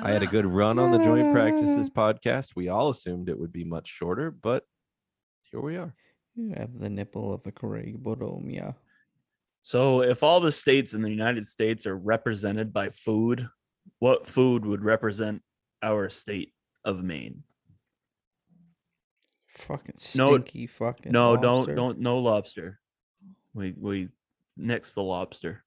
I 0.03 0.11
had 0.11 0.23
a 0.23 0.27
good 0.27 0.45
run 0.45 0.79
on 0.79 0.91
the 0.91 0.97
Joint 0.97 1.33
Practices 1.33 1.89
podcast. 1.89 2.55
We 2.55 2.67
all 2.67 2.89
assumed 2.89 3.29
it 3.29 3.39
would 3.39 3.53
be 3.53 3.63
much 3.63 3.87
shorter, 3.87 4.31
but 4.31 4.65
here 5.43 5.61
we 5.61 5.77
are. 5.77 5.93
You 6.35 6.53
have 6.57 6.77
the 6.77 6.89
nipple 6.89 7.33
of 7.33 7.41
a 7.45 7.51
Craig 7.51 8.03
Boromia. 8.03 8.75
So, 9.61 10.01
if 10.01 10.23
all 10.23 10.39
the 10.39 10.51
states 10.51 10.93
in 10.93 11.01
the 11.01 11.09
United 11.09 11.45
States 11.45 11.85
are 11.85 11.97
represented 11.97 12.73
by 12.73 12.89
food, 12.89 13.47
what 13.99 14.27
food 14.27 14.65
would 14.65 14.83
represent 14.83 15.41
our 15.81 16.09
state 16.09 16.53
of 16.83 17.03
Maine? 17.03 17.43
Fucking 19.47 19.95
No, 20.15 20.25
stinky 20.25 20.67
fucking. 20.67 21.11
No, 21.11 21.33
lobster. 21.33 21.75
don't 21.75 21.75
don't 21.75 21.99
no 21.99 22.17
lobster. 22.19 22.79
We 23.53 23.73
we 23.77 24.09
nix 24.55 24.93
the 24.93 25.03
lobster. 25.03 25.63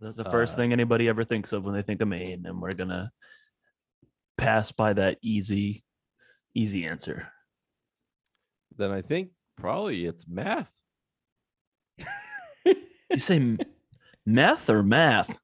That's 0.00 0.16
the 0.16 0.24
first 0.24 0.54
Uh, 0.54 0.56
thing 0.58 0.72
anybody 0.72 1.08
ever 1.08 1.24
thinks 1.24 1.52
of 1.52 1.64
when 1.64 1.74
they 1.74 1.82
think 1.82 2.00
of 2.00 2.08
Maine, 2.08 2.46
and 2.46 2.60
we're 2.60 2.74
gonna 2.74 3.12
pass 4.38 4.72
by 4.72 4.92
that 4.94 5.18
easy, 5.22 5.84
easy 6.54 6.86
answer. 6.86 7.30
Then 8.76 8.90
I 8.90 9.02
think 9.02 9.30
probably 9.56 10.06
it's 10.06 10.26
math. 10.26 10.70
You 12.64 13.18
say 13.18 13.58
meth 14.24 14.70
or 14.70 14.82
math? 14.82 15.38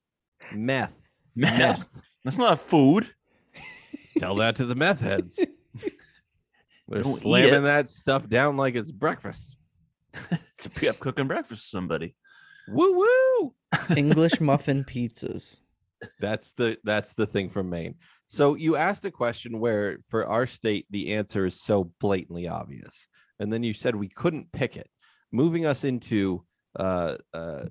Meth. 0.53 0.97
Meth. 1.35 1.89
That's 2.25 2.39
not 2.39 2.61
food. 2.61 3.13
Tell 4.19 4.37
that 4.37 4.57
to 4.57 4.65
the 4.65 4.77
meth 4.77 5.01
heads. 5.01 5.45
They're 6.89 7.03
Don't 7.03 7.17
slamming 7.17 7.65
that 7.65 7.91
stuff 7.91 8.29
down 8.29 8.57
like 8.57 8.77
it's 8.77 8.93
breakfast. 8.93 9.57
it's 10.31 10.67
up 10.67 10.99
cooking 11.01 11.27
breakfast 11.27 11.63
for 11.63 11.69
somebody. 11.69 12.15
Woo 12.69 12.99
woo. 12.99 13.55
English 13.97 14.41
muffin 14.41 14.85
pizzas. 14.85 15.61
That's 16.21 16.53
the 16.53 16.79
that's 16.85 17.15
the 17.15 17.27
thing 17.27 17.49
from 17.49 17.71
Maine. 17.71 17.95
So 18.27 18.55
you 18.55 18.77
asked 18.77 19.05
a 19.05 19.11
question 19.11 19.59
where 19.61 19.99
for 20.09 20.27
our 20.27 20.47
state 20.47 20.87
the 20.91 21.15
answer 21.15 21.47
is 21.47 21.61
so 21.61 21.91
blatantly 22.01 22.49
obvious, 22.49 23.07
and 23.39 23.53
then 23.53 23.63
you 23.63 23.73
said 23.73 23.95
we 23.97 24.09
couldn't 24.09 24.53
pick 24.53 24.77
it, 24.77 24.91
moving 25.33 25.65
us 25.65 25.85
into 25.85 26.45
uh, 26.79 27.17
uh, 27.33 27.65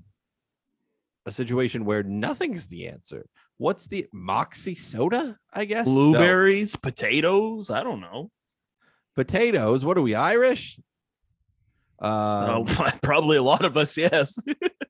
a 1.26 1.32
situation 1.32 1.86
where 1.86 2.04
nothing's 2.04 2.68
the 2.68 2.88
answer. 2.88 3.28
What's 3.58 3.88
the 3.88 4.08
moxie 4.12 4.76
soda? 4.76 5.38
I 5.54 5.66
guess 5.66 5.86
No. 5.86 5.94
Blueberries, 5.94 6.76
potatoes. 6.76 7.70
I 7.70 7.84
don't 7.84 8.02
know. 8.02 8.32
potatoes. 9.16 9.86
What 9.86 9.98
are 9.98 10.02
we 10.02 10.16
Irish? 10.16 10.80
Um, 12.00 12.66
So, 12.68 12.88
probably 13.04 13.38
a 13.38 13.44
lot 13.44 13.64
of 13.64 13.78
us, 13.78 13.96
yes. 13.98 14.38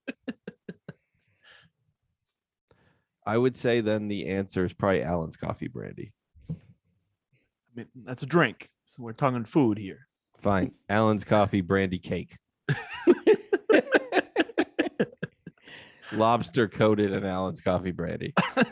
I 3.26 3.38
would 3.38 3.56
say 3.56 3.82
then 3.82 4.08
the 4.08 4.28
answer 4.28 4.66
is 4.66 4.74
probably 4.74 5.02
Allen's 5.04 5.38
coffee 5.38 5.68
brandy. 5.68 6.14
I 6.50 6.54
mean, 7.76 7.88
that's 8.06 8.24
a 8.24 8.28
drink. 8.28 8.70
So 8.86 9.02
we're 9.04 9.14
talking 9.14 9.46
food 9.46 9.78
here. 9.80 10.08
Fine, 10.40 10.74
Allen's 10.90 11.24
coffee 11.24 11.62
brandy 11.62 11.98
cake, 11.98 12.38
lobster 16.14 16.68
coated 16.68 17.12
in 17.12 17.26
Allen's 17.26 17.62
coffee 17.62 17.92
brandy. 17.92 18.34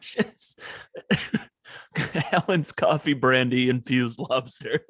Just- 0.00 0.60
Allen's 2.32 2.72
coffee 2.72 3.14
brandy 3.14 3.68
infused 3.68 4.18
lobster. 4.18 4.80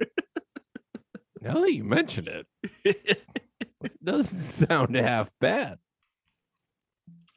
Now 1.41 1.61
that 1.61 1.73
you 1.73 1.85
mention 1.85 2.29
it, 2.29 2.47
it 2.85 4.05
doesn't 4.05 4.51
sound 4.53 4.95
half 4.97 5.31
bad. 5.41 5.79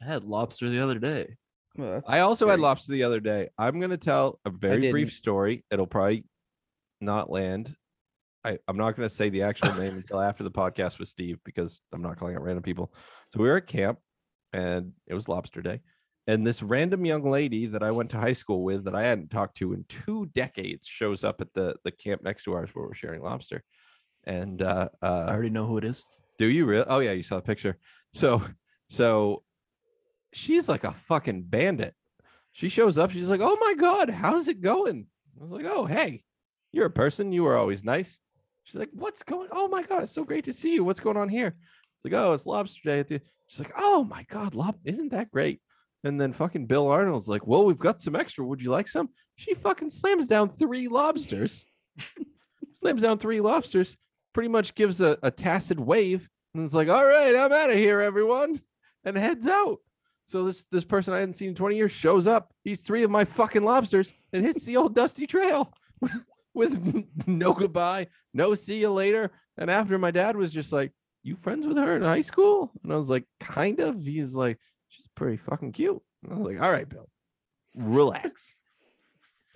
I 0.02 0.06
had 0.06 0.24
lobster 0.24 0.68
the 0.68 0.80
other 0.80 0.98
day. 0.98 1.36
Well, 1.76 2.02
I 2.06 2.20
also 2.20 2.48
had 2.48 2.60
lobster 2.60 2.92
the 2.92 3.04
other 3.04 3.20
day. 3.20 3.48
I'm 3.58 3.80
gonna 3.80 3.96
tell 3.96 4.40
a 4.44 4.50
very 4.50 4.90
brief 4.90 5.12
story. 5.12 5.64
It'll 5.70 5.86
probably 5.86 6.24
not 7.00 7.30
land. 7.30 7.74
I, 8.44 8.58
I'm 8.66 8.76
not 8.76 8.96
gonna 8.96 9.10
say 9.10 9.28
the 9.28 9.42
actual 9.42 9.74
name 9.74 9.96
until 9.96 10.20
after 10.20 10.42
the 10.42 10.50
podcast 10.50 10.98
with 10.98 11.08
Steve 11.08 11.38
because 11.44 11.80
I'm 11.92 12.02
not 12.02 12.18
calling 12.18 12.34
out 12.36 12.42
random 12.42 12.62
people. 12.62 12.92
So 13.32 13.40
we 13.40 13.48
were 13.48 13.58
at 13.58 13.66
camp 13.66 13.98
and 14.52 14.92
it 15.06 15.14
was 15.14 15.28
lobster 15.28 15.60
day. 15.62 15.80
And 16.26 16.46
this 16.46 16.62
random 16.62 17.04
young 17.04 17.22
lady 17.24 17.66
that 17.66 17.82
I 17.82 17.90
went 17.90 18.10
to 18.10 18.18
high 18.18 18.32
school 18.34 18.62
with 18.62 18.84
that 18.84 18.94
I 18.94 19.02
hadn't 19.02 19.30
talked 19.30 19.56
to 19.58 19.72
in 19.72 19.84
two 19.88 20.26
decades 20.34 20.86
shows 20.86 21.24
up 21.24 21.40
at 21.40 21.52
the 21.54 21.76
the 21.84 21.90
camp 21.90 22.22
next 22.22 22.44
to 22.44 22.54
ours 22.54 22.70
where 22.72 22.86
we're 22.86 22.94
sharing 22.94 23.22
lobster. 23.22 23.62
And 24.24 24.62
uh, 24.62 24.88
I 25.02 25.06
uh 25.06 25.26
already 25.28 25.50
know 25.50 25.66
who 25.66 25.78
it 25.78 25.84
is. 25.84 26.04
do 26.38 26.46
you 26.46 26.64
really? 26.64 26.84
Oh 26.88 26.98
yeah, 27.00 27.12
you 27.12 27.22
saw 27.22 27.36
the 27.36 27.42
picture. 27.42 27.76
So 28.12 28.42
so 28.88 29.44
she's 30.32 30.68
like 30.68 30.84
a 30.84 30.92
fucking 30.92 31.42
bandit. 31.42 31.94
She 32.52 32.68
shows 32.68 32.98
up, 32.98 33.10
she's 33.10 33.30
like, 33.30 33.40
"Oh 33.42 33.56
my 33.60 33.74
god, 33.74 34.10
how's 34.10 34.48
it 34.48 34.60
going?" 34.60 35.06
I 35.38 35.42
was 35.42 35.52
like, 35.52 35.66
"Oh, 35.66 35.84
hey. 35.84 36.24
You're 36.72 36.86
a 36.86 36.90
person. 36.90 37.32
You 37.32 37.44
were 37.44 37.56
always 37.56 37.84
nice." 37.84 38.18
She's 38.64 38.78
like, 38.78 38.90
"What's 38.92 39.22
going? 39.22 39.48
Oh 39.52 39.68
my 39.68 39.82
god, 39.82 40.02
it's 40.02 40.12
so 40.12 40.24
great 40.24 40.44
to 40.44 40.52
see 40.52 40.74
you. 40.74 40.84
What's 40.84 41.00
going 41.00 41.16
on 41.16 41.28
here?" 41.28 41.48
It's 41.48 42.04
like, 42.04 42.14
"Oh, 42.14 42.32
it's 42.32 42.46
lobster 42.46 42.80
day." 42.84 43.00
At 43.00 43.08
the... 43.08 43.20
She's 43.46 43.60
like, 43.60 43.72
"Oh 43.76 44.04
my 44.04 44.24
god, 44.28 44.54
lob 44.54 44.76
isn't 44.84 45.10
that 45.10 45.30
great?" 45.30 45.60
And 46.02 46.20
then 46.20 46.32
fucking 46.32 46.66
Bill 46.66 46.88
Arnold's 46.88 47.28
like, 47.28 47.46
"Well, 47.46 47.64
we've 47.64 47.78
got 47.78 48.00
some 48.00 48.16
extra. 48.16 48.44
Would 48.44 48.62
you 48.62 48.70
like 48.70 48.88
some?" 48.88 49.10
She 49.36 49.54
fucking 49.54 49.90
slams 49.90 50.26
down 50.26 50.50
three 50.50 50.88
lobsters. 50.88 51.66
slams 52.72 53.02
down 53.02 53.18
three 53.18 53.40
lobsters 53.40 53.96
pretty 54.32 54.48
much 54.48 54.74
gives 54.74 55.00
a, 55.00 55.18
a 55.22 55.30
tacit 55.30 55.78
wave 55.78 56.28
and 56.54 56.64
it's 56.64 56.74
like, 56.74 56.88
all 56.88 57.04
right, 57.04 57.34
I'm 57.36 57.52
out 57.52 57.70
of 57.70 57.76
here, 57.76 58.00
everyone, 58.00 58.60
and 59.04 59.16
heads 59.16 59.46
out. 59.46 59.78
So 60.30 60.44
this 60.44 60.64
this 60.70 60.84
person 60.84 61.12
I 61.12 61.18
hadn't 61.18 61.34
seen 61.34 61.48
in 61.48 61.54
20 61.56 61.74
years 61.74 61.90
shows 61.90 62.28
up, 62.28 62.52
eats 62.64 62.82
three 62.82 63.02
of 63.02 63.10
my 63.10 63.24
fucking 63.24 63.64
lobsters, 63.64 64.14
and 64.32 64.44
hits 64.44 64.64
the 64.64 64.76
old 64.76 64.94
dusty 64.94 65.26
trail 65.26 65.72
with, 66.00 66.24
with 66.54 67.08
no 67.26 67.52
goodbye, 67.52 68.06
no 68.32 68.54
see 68.54 68.78
you 68.78 68.92
later. 68.92 69.32
And 69.58 69.68
after 69.68 69.98
my 69.98 70.12
dad 70.12 70.36
was 70.36 70.52
just 70.52 70.72
like, 70.72 70.92
You 71.24 71.34
friends 71.34 71.66
with 71.66 71.76
her 71.76 71.96
in 71.96 72.02
high 72.02 72.20
school? 72.20 72.70
And 72.84 72.92
I 72.92 72.96
was 72.96 73.10
like, 73.10 73.24
kind 73.40 73.80
of. 73.80 74.04
He's 74.04 74.32
like, 74.32 74.60
She's 74.86 75.08
pretty 75.16 75.36
fucking 75.36 75.72
cute. 75.72 76.00
And 76.22 76.32
I 76.32 76.36
was 76.36 76.46
like, 76.46 76.62
All 76.62 76.70
right, 76.70 76.88
Bill, 76.88 77.10
relax. 77.74 78.54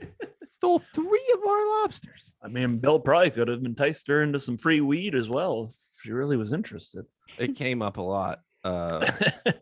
Stole 0.49 0.81
three 0.81 1.35
of 1.35 1.49
our 1.49 1.83
lobsters. 1.83 2.35
I 2.43 2.49
mean, 2.49 2.79
Bill 2.79 2.99
probably 2.99 3.31
could 3.31 3.47
have 3.47 3.65
enticed 3.65 4.09
her 4.09 4.25
into 4.25 4.41
some 4.41 4.57
free 4.57 4.81
weed 4.81 5.15
as 5.15 5.29
well 5.29 5.69
if 5.69 5.77
she 6.03 6.11
really 6.11 6.37
was 6.37 6.53
interested. 6.53 7.05
It 7.39 7.55
came 7.55 7.81
up 7.81 7.97
a 7.97 8.03
lot. 8.03 8.41
Uh 8.65 9.09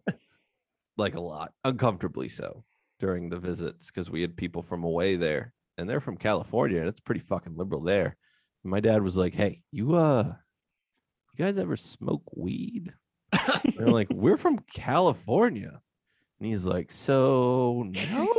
like 1.03 1.15
a 1.17 1.21
lot, 1.21 1.53
uncomfortably 1.65 2.29
so 2.29 2.65
during 3.01 3.29
the 3.29 3.39
visits 3.39 3.91
because 3.91 4.09
we 4.09 4.21
had 4.21 4.37
people 4.37 4.63
from 4.63 4.85
away 4.85 5.17
there 5.17 5.53
and 5.77 5.91
they're 5.91 6.01
from 6.01 6.17
California 6.17 6.79
and 6.79 6.89
it's 6.89 7.01
pretty 7.01 7.21
fucking 7.21 7.57
liberal 7.57 7.83
there. 7.83 8.17
And 8.63 8.71
my 8.71 8.79
dad 8.81 9.03
was 9.03 9.17
like, 9.17 9.35
Hey, 9.35 9.63
you 9.73 9.97
uh 9.97 10.35
you 11.37 11.45
guys 11.45 11.59
ever 11.59 11.77
smoke 11.77 12.23
weed? 12.37 12.93
And 13.33 13.75
they're 13.77 13.89
like, 13.89 14.09
We're 14.11 14.37
from 14.37 14.61
California. 14.73 15.81
And 16.39 16.47
he's 16.47 16.65
like, 16.65 16.93
So 16.93 17.85
no. 17.89 18.35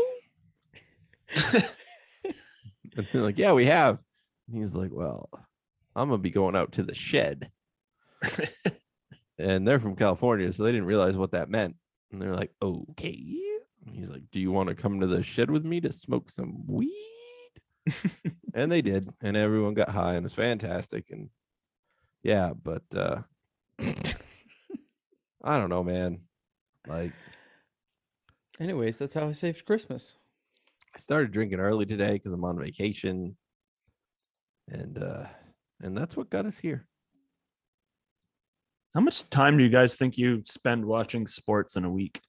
and 1.54 3.08
they're 3.12 3.22
like, 3.22 3.38
Yeah, 3.38 3.52
we 3.52 3.66
have. 3.66 4.00
And 4.48 4.62
he's 4.62 4.76
like, 4.76 4.92
Well, 4.94 5.30
I'm 5.96 6.08
gonna 6.08 6.20
be 6.20 6.32
going 6.32 6.56
out 6.56 6.72
to 6.74 6.84
the 6.84 6.96
shed. 6.96 7.52
and 9.38 9.68
they're 9.68 9.82
from 9.82 9.98
California, 9.98 10.54
so 10.54 10.64
they 10.64 10.72
didn't 10.72 10.88
realize 10.88 11.18
what 11.18 11.32
that 11.32 11.50
meant. 11.50 11.76
And 12.14 12.22
they're 12.22 12.36
like, 12.36 12.54
okay. 12.62 13.26
And 13.86 13.96
he's 13.96 14.10
like, 14.10 14.30
Do 14.32 14.40
you 14.40 14.52
want 14.52 14.70
to 14.70 14.76
come 14.76 15.00
to 15.00 15.08
the 15.08 15.24
shed 15.24 15.50
with 15.50 15.66
me 15.66 15.82
to 15.82 15.92
smoke 15.92 16.30
some 16.30 16.64
weed? 16.68 16.92
and 18.54 18.72
they 18.72 18.82
did, 18.82 19.10
and 19.22 19.36
everyone 19.36 19.74
got 19.74 19.90
high, 19.90 20.14
and 20.14 20.20
it 20.20 20.24
was 20.24 20.34
fantastic. 20.36 21.10
And 21.10 21.30
yeah, 22.22 22.52
but 22.54 22.84
uh 22.96 23.24
I 25.44 25.58
don't 25.58 25.70
know, 25.70 25.84
man. 25.84 26.22
Like 26.88 27.12
Anyways, 28.60 29.00
that's 29.00 29.16
how 29.16 29.28
I 29.28 29.32
saved 29.32 29.66
Christmas. 29.66 30.16
I 30.96 31.00
started 31.00 31.32
drinking 31.32 31.60
early 31.60 31.88
today 31.88 32.14
because 32.14 32.32
I'm 32.32 32.46
on 32.46 32.60
vacation. 32.60 33.36
And 34.70 34.98
uh 35.00 35.26
and 35.82 35.98
that's 35.98 36.16
what 36.16 36.30
got 36.30 36.46
us 36.46 36.60
here. 36.60 36.86
How 38.94 39.02
much 39.02 39.28
time 39.30 39.58
do 39.58 39.64
you 39.64 39.70
guys 39.70 39.96
think 39.96 40.18
you 40.18 40.44
spend 40.46 40.86
watching 40.86 41.26
sports 41.26 41.76
in 41.76 41.84
a 41.84 41.90
week? 41.90 42.22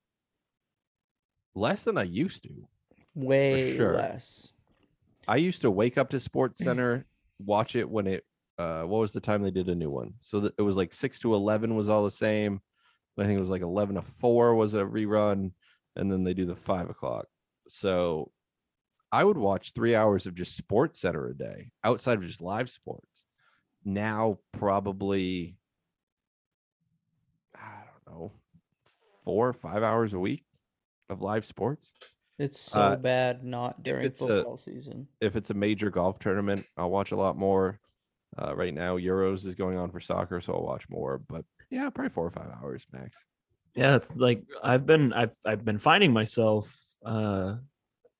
Less 1.55 1.85
than 1.85 1.99
I 1.99 2.05
used 2.05 2.43
to. 2.45 2.69
Way 3.15 3.77
sure. 3.77 3.95
less. 3.95 4.53
I 5.29 5.37
used 5.37 5.63
to 5.63 5.71
wake 5.71 5.99
up 5.99 6.11
to 6.11 6.21
Sports 6.21 6.59
Center, 6.65 7.07
watch 7.39 7.77
it 7.77 7.89
when 7.89 8.07
it. 8.07 8.25
Uh, 8.57 8.83
what 8.83 9.01
was 9.01 9.13
the 9.13 9.21
time 9.21 9.43
they 9.43 9.51
did 9.51 9.69
a 9.69 9.75
new 9.75 9.91
one? 9.91 10.15
So 10.21 10.41
that 10.41 10.55
it 10.59 10.63
was 10.63 10.77
like 10.77 10.93
six 10.93 11.19
to 11.21 11.35
eleven 11.35 11.75
was 11.75 11.89
all 11.89 12.05
the 12.05 12.11
same. 12.11 12.61
I 13.19 13.25
think 13.25 13.37
it 13.37 13.41
was 13.41 13.51
like 13.51 13.63
eleven 13.63 13.97
to 13.97 14.03
four 14.03 14.55
was 14.55 14.75
a 14.75 14.85
rerun, 14.85 15.53
and 15.97 16.11
then 16.11 16.25
they 16.25 16.35
do 16.35 16.45
the 16.45 16.57
five 16.57 16.89
o'clock. 16.89 17.27
So 17.69 18.31
I 19.13 19.23
would 19.23 19.39
watch 19.39 19.73
three 19.73 19.95
hours 19.95 20.27
of 20.27 20.35
just 20.35 20.57
Sports 20.57 21.01
Center 21.01 21.29
a 21.29 21.35
day 21.35 21.71
outside 21.83 22.19
of 22.19 22.27
just 22.27 22.41
live 22.41 22.71
sports. 22.71 23.25
Now 23.85 24.39
probably 24.53 25.57
I 27.55 27.83
don't 28.07 28.15
know 28.15 28.33
four 29.25 29.49
or 29.49 29.53
five 29.53 29.83
hours 29.83 30.13
a 30.13 30.19
week 30.19 30.45
of 31.09 31.23
live 31.23 31.45
sports. 31.45 31.93
It's 32.39 32.59
so 32.61 32.81
Uh, 32.81 32.97
bad 32.97 33.45
not 33.45 33.83
during 33.83 34.07
it's 34.07 34.21
a- 34.21 34.27
football 34.27 34.59
season. 34.59 35.09
if 35.21 35.37
it's 35.37 35.51
a 35.51 35.55
major 35.55 35.91
golf 35.91 36.19
tournament, 36.19 36.67
I'll 36.77 36.91
watch 36.91 37.13
a 37.13 37.17
lot 37.17 37.37
more. 37.37 37.79
Uh, 38.37 38.55
right 38.57 38.75
now, 38.75 38.97
Euros 38.97 39.47
is 39.47 39.55
going 39.55 39.79
on 39.79 39.91
for 39.93 40.01
soccer, 40.01 40.41
so 40.41 40.55
I'll 40.55 40.65
watch 40.65 40.89
more. 40.89 41.19
But 41.19 41.45
yeah, 41.71 41.89
probably 41.91 42.11
four 42.11 42.27
or 42.27 42.31
five 42.33 42.51
hours 42.61 42.85
max. 42.93 43.25
Yeah, 43.77 43.95
it's 43.97 44.15
like 44.17 44.43
I've 44.63 44.87
been 44.87 45.13
I've 45.13 45.37
I've 45.45 45.65
been 45.65 45.79
finding 45.79 46.13
myself 46.13 46.77
uh 47.05 47.57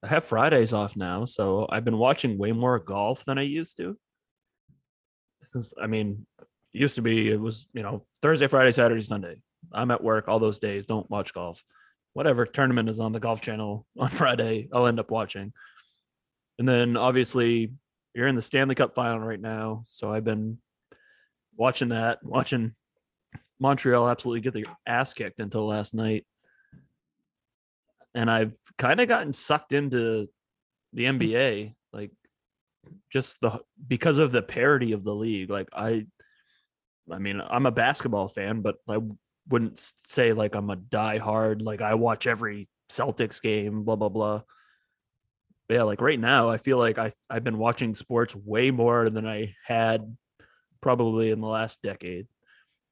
I 0.03 0.07
have 0.09 0.25
Fridays 0.25 0.73
off 0.73 0.97
now, 0.97 1.25
so 1.25 1.67
I've 1.71 1.85
been 1.85 1.99
watching 1.99 2.39
way 2.39 2.53
more 2.53 2.79
golf 2.79 3.25
than 3.25 3.39
I 3.39 3.43
used 3.43 3.77
to. 3.79 3.99
Since 5.47 5.75
I 5.81 5.87
mean, 5.87 6.27
used 6.73 6.95
to 6.97 7.03
be 7.03 7.31
it 7.31 7.41
was, 7.41 7.69
you 7.73 7.83
know, 7.83 8.07
Thursday, 8.23 8.47
Friday, 8.47 8.73
Saturday, 8.73 9.01
Sunday. 9.03 9.37
I'm 9.75 9.91
at 9.91 10.03
work 10.03 10.29
all 10.29 10.39
those 10.39 10.59
days, 10.59 10.87
don't 10.87 11.11
watch 11.11 11.35
golf. 11.35 11.63
Whatever 12.13 12.47
tournament 12.47 12.89
is 12.89 13.01
on 13.01 13.13
the 13.13 13.21
golf 13.21 13.41
channel 13.41 13.87
on 13.99 14.09
Friday, 14.09 14.69
I'll 14.73 14.87
end 14.87 15.01
up 15.01 15.11
watching. 15.11 15.53
And 16.59 16.69
then 16.69 16.97
obviously 16.97 17.73
you're 18.15 18.29
in 18.29 18.37
the 18.37 18.43
Stanley 18.43 18.75
Cup 18.75 18.95
final 18.95 19.19
right 19.19 19.41
now, 19.41 19.85
so 19.89 20.13
I've 20.13 20.25
been 20.25 20.59
watching 21.57 21.89
that, 21.89 22.19
watching 22.23 22.75
Montreal 23.59 24.09
absolutely 24.09 24.41
get 24.41 24.55
their 24.55 24.73
ass 24.87 25.15
kicked 25.15 25.41
until 25.41 25.67
last 25.67 25.95
night. 25.95 26.25
And 28.15 28.31
I've 28.31 28.55
kind 28.79 29.01
of 29.01 29.09
gotten 29.09 29.33
sucked 29.33 29.73
into 29.73 30.29
the 30.93 31.07
hmm. 31.07 31.19
NBA, 31.19 31.75
like 31.93 32.13
just 33.13 33.41
the 33.41 33.61
because 33.87 34.19
of 34.19 34.33
the 34.33 34.43
parity 34.43 34.93
of 34.93 35.05
the 35.05 35.15
league. 35.15 35.51
Like 35.51 35.69
I 35.73 36.07
I 37.11 37.19
mean, 37.19 37.41
I'm 37.47 37.67
a 37.67 37.73
basketball 37.73 38.29
fan, 38.29 38.61
but 38.63 38.77
I 38.89 38.99
wouldn't 39.49 39.79
say 39.79 40.33
like 40.33 40.55
I'm 40.55 40.71
a 40.71 40.77
diehard, 40.77 41.63
like 41.63 41.81
I 41.83 41.95
watch 41.95 42.27
every 42.27 42.69
Celtics 42.91 43.41
game, 43.43 43.85
blah 43.85 43.97
blah 43.97 44.09
blah. 44.09 44.43
But 45.69 45.75
yeah, 45.75 45.83
like 45.85 46.01
right 46.01 46.21
now, 46.21 46.51
I 46.51 46.59
feel 46.59 46.79
like 46.79 46.99
I 46.99 47.11
I've 47.31 47.45
been 47.45 47.59
watching 47.59 47.95
sports 47.95 48.35
way 48.37 48.71
more 48.71 49.09
than 49.09 49.27
I 49.27 49.55
had 49.65 50.17
probably 50.81 51.31
in 51.31 51.41
the 51.41 51.47
last 51.47 51.81
decade 51.83 52.27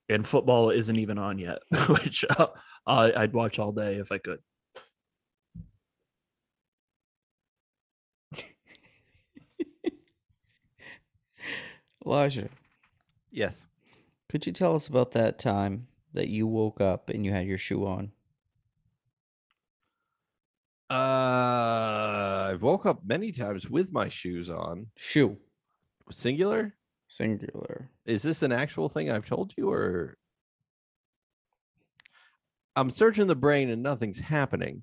and 0.08 0.26
football 0.26 0.70
isn't 0.70 0.98
even 0.98 1.18
on 1.18 1.38
yet, 1.38 1.58
which 1.88 2.24
uh, 2.38 2.46
I'd 2.86 3.32
watch 3.32 3.58
all 3.58 3.72
day 3.72 3.96
if 3.96 4.12
I 4.12 4.18
could. 4.18 4.40
Elijah, 12.04 12.48
Yes. 13.30 13.66
could 14.28 14.44
you 14.46 14.52
tell 14.52 14.74
us 14.74 14.88
about 14.88 15.12
that 15.12 15.38
time 15.38 15.86
that 16.12 16.28
you 16.28 16.46
woke 16.46 16.80
up 16.80 17.08
and 17.08 17.24
you 17.24 17.32
had 17.32 17.46
your 17.46 17.58
shoe 17.58 17.86
on? 17.86 18.12
Uh, 20.90 22.50
I've 22.50 22.62
woke 22.62 22.84
up 22.84 23.00
many 23.04 23.32
times 23.32 23.68
with 23.68 23.90
my 23.92 24.08
shoes 24.08 24.50
on. 24.50 24.88
Shoe, 24.96 25.38
Singular? 26.10 26.74
singular. 27.08 27.90
Is 28.06 28.22
this 28.22 28.42
an 28.42 28.52
actual 28.52 28.88
thing 28.88 29.10
I've 29.10 29.26
told 29.26 29.52
you, 29.56 29.70
or 29.70 30.16
I'm 32.74 32.90
searching 32.90 33.26
the 33.26 33.36
brain 33.36 33.70
and 33.70 33.82
nothing's 33.82 34.18
happening, 34.18 34.82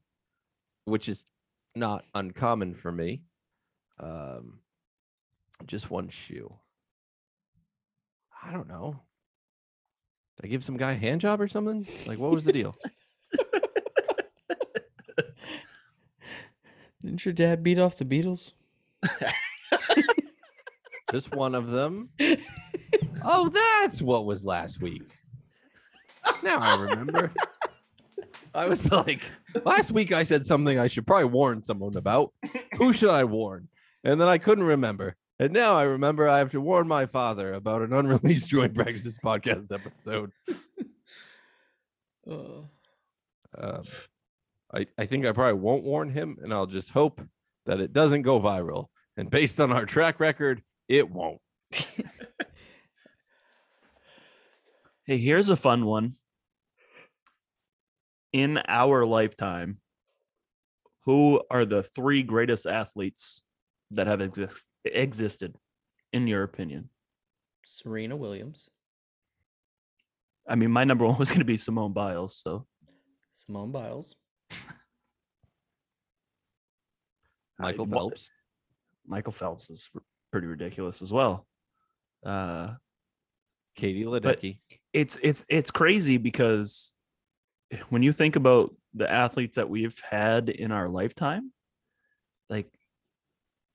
which 0.86 1.10
is 1.10 1.26
not 1.76 2.06
uncommon 2.14 2.76
for 2.76 2.92
me. 2.92 3.24
Um, 4.00 4.60
just 5.66 5.90
one 5.90 6.10
shoe. 6.10 6.54
I 8.44 8.52
don't 8.52 8.68
know. 8.68 9.02
Did 10.40 10.48
I 10.48 10.52
give 10.52 10.64
some 10.64 10.78
guy 10.78 10.92
a 10.92 10.96
hand 10.96 11.20
job 11.22 11.42
or 11.42 11.50
something? 11.50 11.86
Like, 12.08 12.18
what 12.18 12.32
was 12.32 12.46
the 12.46 12.54
deal? 12.54 12.76
Didn't 17.02 17.26
your 17.26 17.34
dad 17.34 17.64
beat 17.64 17.80
off 17.80 17.98
the 17.98 18.06
Beatles? 18.06 18.54
Just 21.12 21.36
one 21.36 21.56
of 21.56 21.70
them. 21.72 22.10
Oh, 23.22 23.50
that's 23.50 24.02
what 24.02 24.26
was 24.26 24.46
last 24.46 24.82
week. 24.82 25.04
Now 26.42 26.58
I 26.60 26.78
remember. 26.80 27.34
I 28.56 28.66
was 28.66 28.90
like, 28.90 29.30
last 29.66 29.92
week 29.92 30.14
I 30.14 30.24
said 30.24 30.46
something 30.46 30.80
I 30.80 30.88
should 30.88 31.06
probably 31.06 31.26
warn 31.26 31.62
someone 31.62 31.98
about. 31.98 32.32
Who 32.78 32.94
should 32.94 33.10
I 33.10 33.26
warn? 33.26 33.68
And 34.06 34.22
then 34.22 34.30
I 34.30 34.38
couldn't 34.38 34.64
remember. 34.64 35.18
And 35.40 35.54
now 35.54 35.76
I 35.76 35.84
remember 35.84 36.28
I 36.28 36.40
have 36.40 36.52
to 36.52 36.60
warn 36.62 36.88
my 36.88 37.06
father 37.06 37.54
about 37.54 37.82
an 37.82 37.94
unreleased 37.94 38.50
Joint 38.52 38.74
Practices 38.76 39.18
podcast 39.24 39.72
episode. 39.72 40.32
Uh, 42.30 42.62
Um, 43.58 43.84
I, 44.74 44.86
I 44.98 45.06
think 45.06 45.26
I 45.26 45.32
probably 45.32 45.60
won't 45.60 45.84
warn 45.84 46.10
him, 46.12 46.38
and 46.44 46.54
I'll 46.54 46.68
just 46.68 46.92
hope 46.92 47.22
that 47.66 47.80
it 47.80 47.94
doesn't 47.94 48.22
go 48.22 48.40
viral. 48.40 48.88
And 49.18 49.30
based 49.30 49.60
on 49.60 49.72
our 49.72 49.86
track 49.86 50.20
record, 50.20 50.62
it 50.88 51.10
won't. 51.10 51.40
Hey, 55.06 55.18
here's 55.18 55.50
a 55.50 55.56
fun 55.56 55.86
one. 55.86 56.14
In 58.32 58.60
our 58.68 59.08
lifetime, 59.08 59.80
who 61.06 61.42
are 61.50 61.66
the 61.66 61.82
three 61.82 62.22
greatest 62.22 62.68
athletes 62.68 63.42
that 63.90 64.06
have 64.06 64.22
exist- 64.22 64.68
existed, 64.86 65.56
in 66.14 66.28
your 66.28 66.44
opinion? 66.44 66.90
Serena 67.66 68.16
Williams, 68.16 68.70
I 70.48 70.56
mean, 70.56 70.72
my 70.72 70.84
number 70.84 71.06
one 71.06 71.18
was 71.18 71.30
going 71.30 71.40
to 71.40 71.46
be 71.46 71.58
Simone 71.58 71.94
Biles. 71.94 72.36
So 72.36 72.66
Simone 73.32 73.72
Biles, 73.72 74.16
Michael 77.60 77.86
wa- 77.86 78.00
Phelps. 78.00 78.32
Michael 79.06 79.32
Phelps 79.32 79.70
is 79.70 79.90
pretty 80.32 80.48
ridiculous 80.48 81.02
as 81.02 81.14
well. 81.14 81.46
Uh, 82.26 82.74
Katie 83.76 84.04
Ledecky. 84.04 84.60
it's 84.92 85.18
it's 85.22 85.46
it's 85.48 85.72
crazy 85.72 86.18
because 86.18 86.94
when 87.90 88.02
you 88.02 88.12
think 88.12 88.36
about 88.36 88.76
the 88.94 89.10
athletes 89.10 89.56
that 89.56 89.70
we've 89.70 89.98
had 90.10 90.50
in 90.50 90.72
our 90.72 90.90
lifetime 90.90 91.54
like 92.50 92.68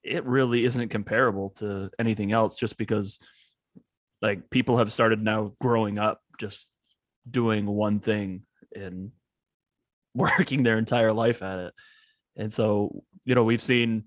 it 0.04 0.24
really 0.24 0.64
isn't 0.64 0.88
comparable 0.90 1.50
to 1.50 1.90
anything 1.98 2.32
else 2.32 2.58
just 2.58 2.76
because 2.76 3.18
like 4.22 4.50
people 4.50 4.78
have 4.78 4.92
started 4.92 5.22
now 5.22 5.52
growing 5.60 5.98
up 5.98 6.20
just 6.38 6.70
doing 7.28 7.66
one 7.66 8.00
thing 8.00 8.42
and 8.74 9.12
working 10.14 10.62
their 10.62 10.78
entire 10.78 11.12
life 11.12 11.42
at 11.42 11.58
it 11.58 11.74
and 12.36 12.52
so 12.52 13.02
you 13.24 13.34
know 13.34 13.42
we've 13.42 13.62
seen 13.62 14.04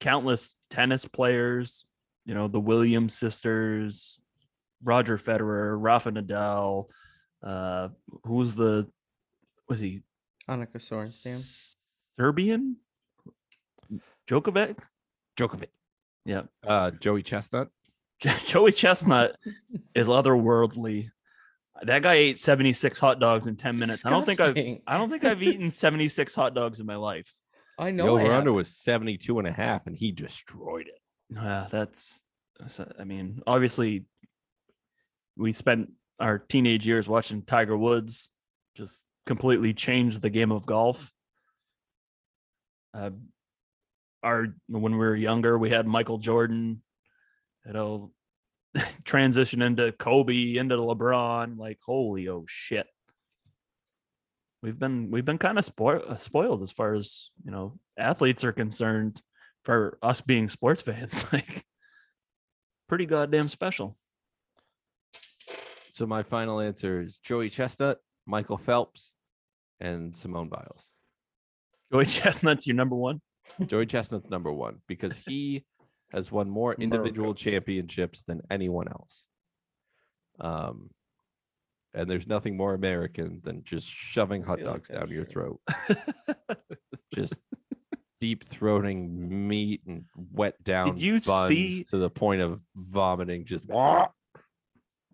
countless 0.00 0.54
tennis 0.70 1.04
players 1.04 1.86
you 2.24 2.34
know 2.34 2.48
the 2.48 2.60
williams 2.60 3.12
sisters 3.12 4.18
Roger 4.82 5.16
Federer, 5.18 5.76
Rafa 5.78 6.12
Nadal, 6.12 6.86
uh, 7.42 7.88
who's 8.24 8.54
the 8.56 8.88
was 9.68 9.80
he 9.80 10.02
Annika 10.48 10.76
Sorenstam. 10.76 11.76
Serbian? 12.16 12.76
Djokovic? 14.28 14.78
Djokovic. 15.36 15.68
Yeah. 16.24 16.42
Uh, 16.66 16.90
Joey 16.90 17.22
Chestnut. 17.22 17.68
Joey 18.46 18.72
Chestnut 18.72 19.36
is 19.94 20.08
otherworldly. 20.08 21.10
That 21.82 22.02
guy 22.02 22.14
ate 22.14 22.38
76 22.38 22.98
hot 22.98 23.20
dogs 23.20 23.46
in 23.46 23.56
10 23.56 23.78
minutes. 23.78 24.06
I 24.06 24.10
don't 24.10 24.24
think 24.26 24.40
I've 24.40 24.56
I 24.86 24.96
don't 24.96 25.10
think 25.10 25.24
I've 25.24 25.42
eaten 25.42 25.68
76 25.68 26.34
hot 26.34 26.54
dogs 26.54 26.80
in 26.80 26.86
my 26.86 26.96
life. 26.96 27.30
I 27.78 27.90
know. 27.90 28.06
I 28.06 28.08
over 28.10 28.20
under 28.22 28.32
haven't. 28.32 28.54
was 28.54 28.68
72 28.74 29.38
and 29.38 29.46
a 29.46 29.52
half, 29.52 29.86
and 29.86 29.94
he 29.94 30.10
destroyed 30.10 30.86
it. 30.88 30.98
Yeah, 31.30 31.66
that's 31.70 32.24
that's- 32.58 32.80
I 32.98 33.04
mean, 33.04 33.42
obviously 33.46 34.06
we 35.36 35.52
spent 35.52 35.90
our 36.18 36.38
teenage 36.38 36.86
years 36.86 37.06
watching 37.06 37.42
Tiger 37.42 37.76
Woods 37.76 38.32
just 38.74 39.04
completely 39.26 39.74
change 39.74 40.20
the 40.20 40.30
game 40.30 40.50
of 40.52 40.64
golf. 40.64 41.12
Uh, 42.94 43.10
our 44.26 44.48
when 44.68 44.92
we 44.92 44.98
were 44.98 45.14
younger, 45.14 45.56
we 45.56 45.70
had 45.70 45.86
Michael 45.86 46.18
Jordan, 46.18 46.82
know, 47.72 48.10
transition 49.04 49.62
into 49.62 49.92
Kobe, 49.92 50.56
into 50.56 50.76
LeBron. 50.76 51.56
Like, 51.56 51.78
holy 51.86 52.28
oh 52.28 52.44
shit! 52.48 52.88
We've 54.62 54.78
been 54.78 55.10
we've 55.12 55.24
been 55.24 55.38
kind 55.38 55.58
of 55.58 55.64
spoiled 55.64 56.02
uh, 56.08 56.16
spoiled 56.16 56.62
as 56.62 56.72
far 56.72 56.94
as 56.94 57.30
you 57.44 57.52
know 57.52 57.78
athletes 57.96 58.42
are 58.42 58.52
concerned 58.52 59.22
for 59.64 59.96
us 60.02 60.20
being 60.20 60.48
sports 60.48 60.82
fans, 60.88 61.24
like 61.32 61.64
pretty 62.88 63.06
goddamn 63.06 63.48
special. 63.48 63.96
So 65.90 66.04
my 66.04 66.24
final 66.24 66.60
answer 66.60 67.00
is 67.00 67.18
Joey 67.18 67.48
Chestnut, 67.48 67.98
Michael 68.26 68.58
Phelps, 68.58 69.14
and 69.80 70.14
Simone 70.14 70.48
Biles. 70.48 70.92
Joey 71.92 72.04
Chestnut's 72.06 72.66
your 72.66 72.76
number 72.76 72.96
one. 72.96 73.20
Joey 73.66 73.86
Chestnut's 73.86 74.30
number 74.30 74.52
one 74.52 74.80
because 74.86 75.16
he 75.16 75.64
has 76.12 76.30
won 76.30 76.50
more 76.50 76.74
individual 76.78 77.34
championships 77.34 78.22
than 78.24 78.42
anyone 78.50 78.88
else. 78.88 79.26
Um, 80.40 80.90
and 81.94 82.10
there's 82.10 82.26
nothing 82.26 82.56
more 82.56 82.74
American 82.74 83.40
than 83.42 83.64
just 83.64 83.88
shoving 83.88 84.42
hot 84.42 84.58
feel 84.58 84.66
like 84.66 84.86
dogs 84.86 84.88
down 84.90 85.08
your 85.10 85.24
true. 85.24 85.58
throat, 85.68 85.98
just 87.14 87.34
deep 88.20 88.44
throating 88.48 89.08
meat 89.08 89.80
and 89.86 90.04
wet 90.32 90.62
down 90.62 90.94
Did 90.94 91.02
you 91.02 91.20
buns 91.20 91.48
see- 91.48 91.84
to 91.90 91.96
the 91.96 92.10
point 92.10 92.42
of 92.42 92.60
vomiting. 92.74 93.46
Just 93.46 93.64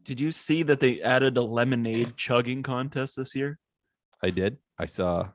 Did 0.03 0.20
you 0.20 0.33
see 0.33 0.64
that 0.64 0.80
they 0.80 1.01
added 1.01 1.37
a 1.37 1.43
lemonade 1.43 2.16
chugging 2.16 2.62
contest 2.64 3.16
this 3.16 3.35
year? 3.37 3.59
I 4.22 4.30
did. 4.30 4.59
I 4.78 4.87
saw. 4.87 5.28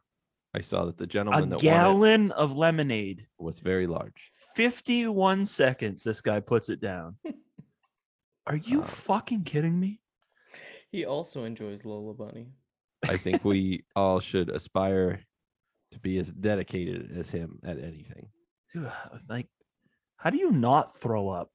I 0.58 0.62
saw 0.62 0.86
that 0.86 0.98
the 0.98 1.04
A 1.04 1.08
gentleman 1.08 1.50
that 1.50 1.58
won 1.58 1.62
gallon 1.64 2.32
of 2.32 2.58
lemonade. 2.58 3.28
was 3.38 3.60
very 3.60 3.86
large. 3.86 4.32
51 4.56 5.46
seconds 5.46 6.04
this 6.04 6.20
guy 6.22 6.40
puts 6.40 6.70
it 6.70 6.82
down. 6.82 7.18
Are 8.48 8.56
you 8.56 8.80
Um, 8.82 8.88
fucking 8.88 9.44
kidding 9.44 9.80
me? 9.80 10.02
he 10.90 11.06
also 11.06 11.44
enjoys 11.44 11.86
Lola 11.86 12.14
Bunny. 12.16 12.48
I 13.08 13.18
think 13.18 13.46
we 13.46 13.84
all 13.96 14.20
should 14.20 14.50
aspire 14.50 15.22
to 15.92 16.00
be 16.00 16.18
as 16.18 16.32
dedicated 16.32 17.12
as 17.16 17.30
him 17.30 17.60
at 17.64 17.78
anything. 17.78 18.30
Dude, 18.74 18.92
like 19.30 19.48
how 20.16 20.32
do 20.32 20.38
you 20.40 20.50
not 20.52 20.96
throw 20.96 21.30
up? 21.30 21.52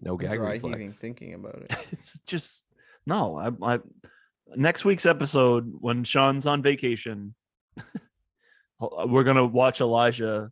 No 0.00 0.16
gag 0.16 0.38
Dry 0.38 0.54
heaving 0.54 0.70
reflex. 0.72 0.98
thinking 0.98 1.34
about 1.34 1.62
it. 1.62 1.74
It's 1.92 2.20
just 2.20 2.64
no. 3.06 3.36
I, 3.36 3.74
I 3.74 3.80
next 4.56 4.84
week's 4.84 5.06
episode 5.06 5.72
when 5.80 6.04
Shawn's 6.04 6.46
on 6.46 6.62
vacation, 6.62 7.34
we're 8.80 9.24
gonna 9.24 9.46
watch 9.46 9.80
Elijah. 9.80 10.50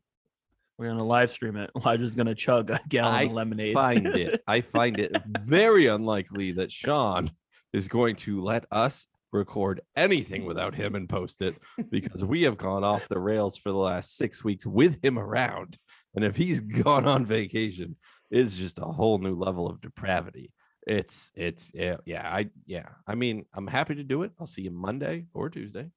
We're 0.78 0.88
gonna 0.88 1.04
live 1.04 1.30
stream 1.30 1.56
it. 1.56 1.70
Elijah's 1.76 2.14
gonna 2.14 2.34
chug 2.34 2.70
a 2.70 2.80
gallon 2.88 3.14
I 3.14 3.22
of 3.22 3.32
lemonade. 3.32 3.74
find 3.74 4.06
it. 4.06 4.42
I 4.46 4.60
find 4.60 4.98
it 4.98 5.12
very 5.42 5.86
unlikely 5.86 6.52
that 6.52 6.70
Shawn 6.70 7.30
is 7.72 7.88
going 7.88 8.16
to 8.16 8.40
let 8.40 8.64
us 8.70 9.06
record 9.32 9.80
anything 9.96 10.44
without 10.46 10.74
him 10.74 10.94
and 10.94 11.08
post 11.08 11.42
it 11.42 11.54
because 11.90 12.24
we 12.24 12.42
have 12.42 12.56
gone 12.56 12.84
off 12.84 13.08
the 13.08 13.18
rails 13.18 13.56
for 13.56 13.70
the 13.70 13.76
last 13.76 14.16
six 14.16 14.42
weeks 14.42 14.64
with 14.64 15.04
him 15.04 15.18
around. 15.18 15.76
And 16.14 16.24
if 16.24 16.36
he's 16.36 16.60
gone 16.60 17.06
on 17.06 17.26
vacation, 17.26 17.96
it's 18.30 18.56
just 18.56 18.78
a 18.78 18.84
whole 18.84 19.18
new 19.18 19.34
level 19.34 19.68
of 19.68 19.80
depravity. 19.80 20.50
It's 20.88 21.30
it's 21.34 21.70
yeah, 21.74 21.98
yeah, 22.06 22.26
I 22.26 22.48
yeah. 22.66 22.88
I 23.06 23.14
mean, 23.14 23.44
I'm 23.52 23.66
happy 23.66 23.94
to 23.96 24.02
do 24.02 24.22
it. 24.22 24.32
I'll 24.40 24.46
see 24.46 24.62
you 24.62 24.70
Monday 24.70 25.26
or 25.34 25.50
Tuesday. 25.50 25.90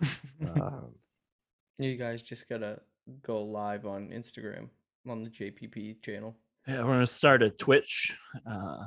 Um, 0.54 0.94
You 1.78 1.96
guys 1.96 2.22
just 2.22 2.48
gotta 2.48 2.80
go 3.22 3.42
live 3.42 3.86
on 3.86 4.08
Instagram 4.10 4.68
on 5.08 5.24
the 5.24 5.30
JPP 5.30 6.00
channel. 6.02 6.36
Yeah, 6.68 6.84
we're 6.84 6.92
gonna 6.92 7.06
start 7.06 7.42
a 7.42 7.50
Twitch. 7.50 8.16
Uh, 8.46 8.84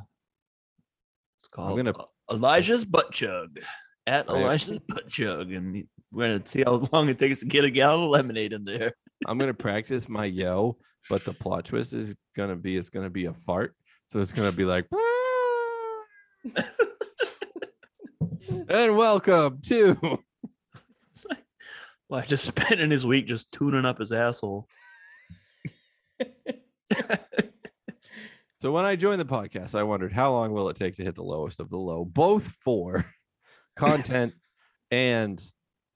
it's 1.39 1.47
called 1.49 1.77
gonna- 1.77 1.93
Elijah's 2.31 2.85
Butt 2.85 3.11
Chug 3.11 3.59
at 4.07 4.29
I 4.29 4.35
am- 4.37 4.41
Elijah's 4.43 4.79
Butt 4.87 5.07
Chug, 5.09 5.51
and 5.51 5.83
we're 6.11 6.27
gonna 6.37 6.47
see 6.47 6.63
how 6.63 6.87
long 6.93 7.09
it 7.09 7.19
takes 7.19 7.39
to 7.41 7.45
get 7.47 7.65
a 7.65 7.69
gallon 7.69 8.05
of 8.05 8.09
lemonade 8.11 8.53
in 8.53 8.63
there. 8.63 8.93
I'm 9.27 9.37
gonna 9.37 9.53
practice 9.53 10.07
my 10.07 10.25
yo, 10.25 10.77
but 11.09 11.25
the 11.25 11.33
plot 11.33 11.65
twist 11.65 11.91
is 11.93 12.13
gonna 12.37 12.55
be 12.55 12.77
it's 12.77 12.89
gonna 12.89 13.09
be 13.09 13.25
a 13.25 13.33
fart. 13.33 13.75
So 14.05 14.19
it's 14.19 14.31
gonna 14.33 14.51
be 14.51 14.65
like 14.65 14.87
and 18.69 18.95
welcome 18.95 19.59
to 19.61 19.97
like, 21.29 21.43
Elijah 22.09 22.37
spending 22.37 22.91
his 22.91 23.05
week 23.05 23.27
just 23.27 23.51
tuning 23.51 23.83
up 23.85 23.99
his 23.99 24.11
asshole. 24.13 24.67
so 28.57 28.71
when 28.71 28.85
I 28.85 28.95
joined 28.95 29.19
the 29.19 29.25
podcast, 29.25 29.75
I 29.75 29.83
wondered 29.83 30.13
how 30.13 30.31
long 30.31 30.53
will 30.53 30.69
it 30.69 30.77
take 30.77 30.95
to 30.95 31.03
hit 31.03 31.15
the 31.15 31.23
lowest 31.23 31.59
of 31.59 31.69
the 31.69 31.77
low, 31.77 32.05
both 32.05 32.53
for 32.63 33.05
content 33.75 34.33
and 34.91 35.43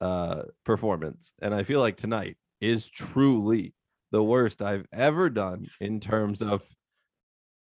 uh 0.02 0.44
performance. 0.66 1.34
And 1.42 1.56
I 1.56 1.64
feel 1.64 1.80
like 1.80 1.98
tonight 1.98 2.38
is 2.60 2.90
truly 2.90 3.74
the 4.12 4.24
worst 4.24 4.62
I've 4.62 4.86
ever 4.92 5.30
done 5.30 5.68
in 5.80 6.00
terms 6.00 6.42
of 6.42 6.64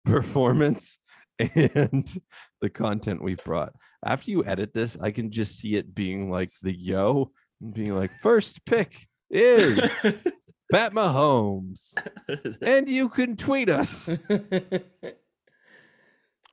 performance 0.04 0.98
and 1.38 2.08
the 2.60 2.70
content 2.70 3.22
we've 3.22 3.42
brought. 3.44 3.72
After 4.04 4.30
you 4.30 4.44
edit 4.44 4.72
this, 4.72 4.96
I 5.00 5.10
can 5.10 5.30
just 5.30 5.58
see 5.58 5.76
it 5.76 5.94
being 5.94 6.30
like 6.30 6.52
the 6.62 6.72
yo 6.72 7.32
and 7.60 7.74
being 7.74 7.94
like, 7.94 8.10
first 8.22 8.64
pick 8.64 9.06
is 9.30 9.78
Pat 10.72 10.92
Mahomes. 10.92 11.94
And 12.62 12.88
you 12.88 13.08
can 13.08 13.36
tweet 13.36 13.68
us, 13.68 14.08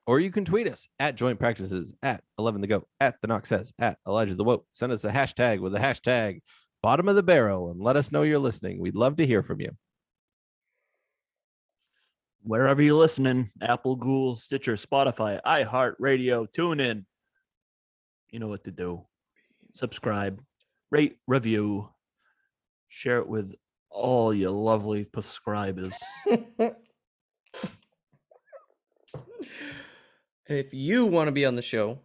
or 0.06 0.20
you 0.20 0.30
can 0.30 0.44
tweet 0.44 0.68
us 0.68 0.88
at 0.98 1.16
joint 1.16 1.38
practices 1.38 1.94
at 2.02 2.22
11 2.38 2.60
the 2.60 2.66
go 2.66 2.86
at 3.00 3.16
the 3.20 3.28
knock 3.28 3.46
says 3.46 3.72
at 3.78 3.98
Elijah 4.06 4.34
the 4.34 4.44
Woke. 4.44 4.66
Send 4.72 4.92
us 4.92 5.04
a 5.04 5.10
hashtag 5.10 5.60
with 5.60 5.72
the 5.72 5.78
hashtag 5.78 6.40
bottom 6.82 7.08
of 7.08 7.16
the 7.16 7.22
barrel 7.22 7.70
and 7.70 7.80
let 7.80 7.96
us 7.96 8.12
know 8.12 8.22
you're 8.22 8.38
listening. 8.38 8.78
We'd 8.78 8.96
love 8.96 9.16
to 9.16 9.26
hear 9.26 9.42
from 9.42 9.60
you. 9.60 9.70
Wherever 12.46 12.82
you're 12.82 12.98
listening, 12.98 13.50
Apple, 13.62 13.96
Google, 13.96 14.36
Stitcher, 14.36 14.74
Spotify, 14.74 15.40
iHeartRadio, 15.46 16.46
tune 16.52 16.78
in. 16.78 17.06
You 18.30 18.38
know 18.38 18.48
what 18.48 18.64
to 18.64 18.70
do. 18.70 19.06
Subscribe, 19.72 20.42
rate, 20.90 21.16
review, 21.26 21.88
share 22.88 23.18
it 23.18 23.28
with 23.28 23.54
all 23.90 24.34
your 24.34 24.50
lovely 24.50 25.06
subscribers. 25.14 25.98
And 30.46 30.58
if 30.58 30.74
you 30.74 31.06
want 31.06 31.28
to 31.28 31.32
be 31.32 31.46
on 31.46 31.56
the 31.56 31.62
show, 31.62 32.00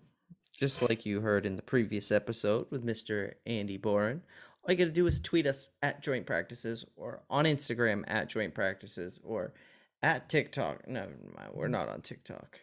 just 0.57 0.81
like 0.81 1.05
you 1.05 1.19
heard 1.19 1.45
in 1.45 1.57
the 1.57 1.61
previous 1.61 2.09
episode 2.09 2.67
with 2.69 2.85
Mr. 2.85 3.33
Andy 3.45 3.75
Boren, 3.75 4.21
all 4.63 4.71
you 4.71 4.77
got 4.77 4.85
to 4.85 4.91
do 4.91 5.07
is 5.07 5.19
tweet 5.19 5.45
us 5.45 5.71
at 5.81 6.01
Joint 6.01 6.25
Practices 6.25 6.85
or 6.95 7.21
on 7.29 7.43
Instagram 7.43 8.05
at 8.07 8.29
Joint 8.29 8.53
Practices 8.53 9.19
or 9.25 9.53
at 10.01 10.29
TikTok. 10.29 10.87
No, 10.87 11.01
never 11.01 11.11
mind, 11.35 11.49
we're 11.53 11.67
mm. 11.67 11.71
not 11.71 11.89
on 11.89 12.01
TikTok. 12.01 12.59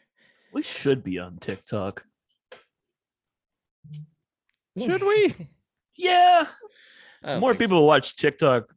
We 0.53 0.63
should 0.63 1.05
be 1.05 1.19
on 1.19 1.39
TikTok. 1.39 2.05
Should 4.79 5.03
we? 5.03 5.35
Yeah. 5.99 6.47
More 7.25 7.53
think 7.53 7.55
so. 7.55 7.59
people 7.59 7.87
watch 7.87 8.17
TikTok 8.17 8.71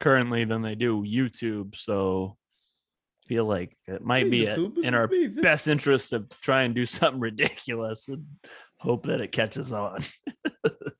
currently 0.00 0.44
than 0.44 0.60
they 0.60 0.74
do 0.74 1.02
YouTube. 1.02 1.76
So 1.76 2.36
I 3.24 3.28
feel 3.28 3.46
like 3.46 3.74
it 3.86 4.04
might 4.04 4.30
be 4.30 4.46
in 4.46 4.94
our 4.94 5.08
best 5.40 5.66
interest 5.66 6.10
to 6.10 6.26
try 6.42 6.64
and 6.64 6.74
do 6.74 6.84
something 6.86 7.20
ridiculous 7.20 8.06
and 8.08 8.26
hope 8.78 9.06
that 9.06 9.22
it 9.22 9.32
catches 9.32 9.72
on. 9.72 10.04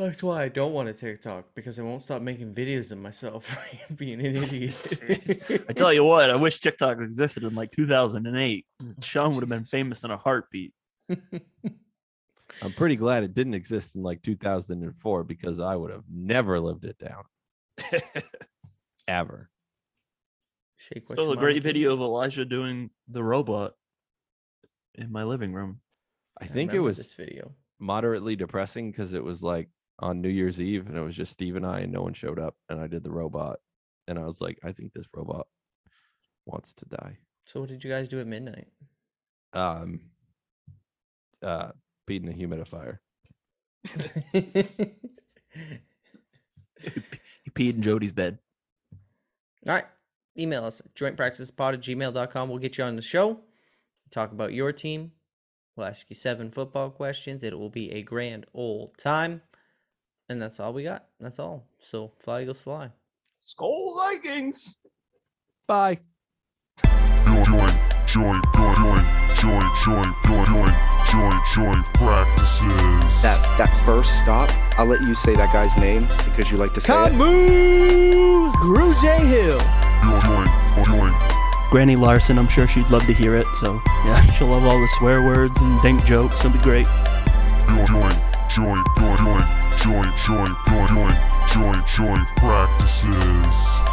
That's 0.00 0.22
why 0.22 0.44
I 0.44 0.48
don't 0.48 0.72
want 0.72 0.88
a 0.88 0.94
TikTok 0.94 1.54
because 1.54 1.78
I 1.78 1.82
won't 1.82 2.02
stop 2.02 2.22
making 2.22 2.54
videos 2.54 2.90
of 2.90 2.96
myself 2.96 3.58
being 3.96 4.24
an 4.24 4.34
idiot. 4.34 5.42
I 5.68 5.74
tell 5.74 5.92
you 5.92 6.04
what, 6.04 6.30
I 6.30 6.36
wish 6.36 6.58
TikTok 6.58 7.00
existed 7.00 7.44
in 7.44 7.54
like 7.54 7.70
2008. 7.72 8.66
Shawn 9.02 9.34
would 9.34 9.42
have 9.42 9.50
been 9.50 9.66
famous 9.66 10.02
in 10.02 10.10
a 10.10 10.16
heartbeat. 10.16 10.72
I'm 11.10 12.72
pretty 12.76 12.96
glad 12.96 13.24
it 13.24 13.34
didn't 13.34 13.52
exist 13.52 13.94
in 13.94 14.02
like 14.02 14.22
2004 14.22 15.24
because 15.24 15.60
I 15.60 15.76
would 15.76 15.90
have 15.90 16.04
never 16.10 16.58
lived 16.58 16.86
it 16.86 16.96
down 16.98 17.24
ever. 19.06 19.50
Shake 20.78 21.10
what 21.10 21.18
Still 21.18 21.32
a 21.32 21.36
great 21.36 21.62
video 21.62 21.92
of 21.92 22.00
Elijah 22.00 22.46
doing 22.46 22.88
the 23.06 23.22
robot 23.22 23.74
in 24.94 25.12
my 25.12 25.24
living 25.24 25.52
room. 25.52 25.80
I 26.40 26.46
think 26.46 26.72
it 26.72 26.78
was 26.78 26.96
this 26.96 27.12
video. 27.12 27.52
moderately 27.78 28.34
depressing 28.34 28.90
because 28.90 29.12
it 29.12 29.22
was 29.22 29.42
like 29.42 29.68
on 30.00 30.20
New 30.20 30.28
Year's 30.28 30.60
Eve 30.60 30.86
and 30.88 30.96
it 30.96 31.02
was 31.02 31.16
just 31.16 31.32
Steve 31.32 31.56
and 31.56 31.66
I 31.66 31.80
and 31.80 31.92
no 31.92 32.02
one 32.02 32.14
showed 32.14 32.38
up 32.38 32.56
and 32.68 32.80
I 32.80 32.86
did 32.86 33.04
the 33.04 33.10
robot 33.10 33.60
and 34.08 34.18
I 34.18 34.24
was 34.24 34.40
like, 34.40 34.58
I 34.64 34.72
think 34.72 34.92
this 34.92 35.06
robot 35.14 35.46
wants 36.46 36.72
to 36.74 36.86
die. 36.86 37.18
So 37.44 37.60
what 37.60 37.68
did 37.68 37.84
you 37.84 37.90
guys 37.90 38.08
do 38.08 38.20
at 38.20 38.26
midnight? 38.26 38.68
Um 39.52 40.00
uh 41.42 41.70
beating 42.06 42.28
a 42.28 42.32
humidifier. 42.32 42.98
He 47.42 47.50
peed 47.50 47.74
in 47.74 47.82
Jody's 47.82 48.12
bed. 48.12 48.38
All 49.66 49.74
right. 49.74 49.84
Email 50.38 50.64
us 50.64 50.80
at 50.80 50.94
jointpracticepod 50.94 51.74
at 51.74 51.80
gmail.com. 51.80 52.48
We'll 52.48 52.58
get 52.58 52.78
you 52.78 52.84
on 52.84 52.96
the 52.96 53.02
show. 53.02 53.40
Talk 54.10 54.32
about 54.32 54.52
your 54.52 54.72
team. 54.72 55.12
We'll 55.76 55.86
ask 55.86 56.06
you 56.08 56.16
seven 56.16 56.50
football 56.50 56.90
questions. 56.90 57.42
It 57.42 57.58
will 57.58 57.70
be 57.70 57.92
a 57.92 58.02
grand 58.02 58.46
old 58.54 58.96
time. 58.98 59.42
And 60.30 60.40
that's 60.40 60.60
all 60.60 60.72
we 60.72 60.84
got. 60.84 61.06
That's 61.18 61.40
all. 61.40 61.66
So 61.80 62.12
fly 62.20 62.44
goes 62.44 62.60
fly. 62.60 62.92
Skol 63.44 63.96
Vikings. 63.96 64.76
Bye. 65.66 65.98
Join, 67.26 67.44
join, 67.44 67.72
join, 68.06 68.40
join, 68.54 69.04
join, 69.34 69.66
join, 69.82 70.14
join, 70.24 70.46
join, 70.46 70.74
join, 71.10 71.40
join 71.52 71.82
practices. 71.94 73.22
That's 73.22 73.50
that 73.58 73.82
first 73.84 74.20
stop. 74.20 74.50
I'll 74.78 74.86
let 74.86 75.02
you 75.02 75.16
say 75.16 75.34
that 75.34 75.52
guy's 75.52 75.76
name 75.76 76.02
because 76.24 76.48
you 76.48 76.58
like 76.58 76.74
to 76.74 76.80
say 76.80 76.92
it. 76.92 77.10
Camus 77.10 78.54
Gruge 78.62 79.18
Hill. 79.26 79.58
Join, 80.22 80.86
join, 80.86 81.10
join. 81.10 81.70
Granny 81.72 81.96
Larson, 81.96 82.38
I'm 82.38 82.46
sure 82.46 82.68
she'd 82.68 82.88
love 82.90 83.04
to 83.06 83.12
hear 83.12 83.34
it. 83.34 83.48
So 83.54 83.80
yeah, 84.04 84.22
she'll 84.34 84.46
love 84.46 84.62
all 84.62 84.80
the 84.80 84.88
swear 84.98 85.22
words 85.24 85.60
and 85.60 85.82
dank 85.82 86.04
jokes. 86.04 86.38
It'll 86.44 86.52
be 86.52 86.62
great. 86.62 86.86
Join, 87.66 87.86
join, 87.88 88.29
joint, 88.50 88.82
joint, 88.98 89.16
joint, 89.76 90.16
joint, 90.16 90.56
joint, 90.66 91.16
joint, 91.52 91.86
joint, 91.86 92.24
practices. 92.36 93.89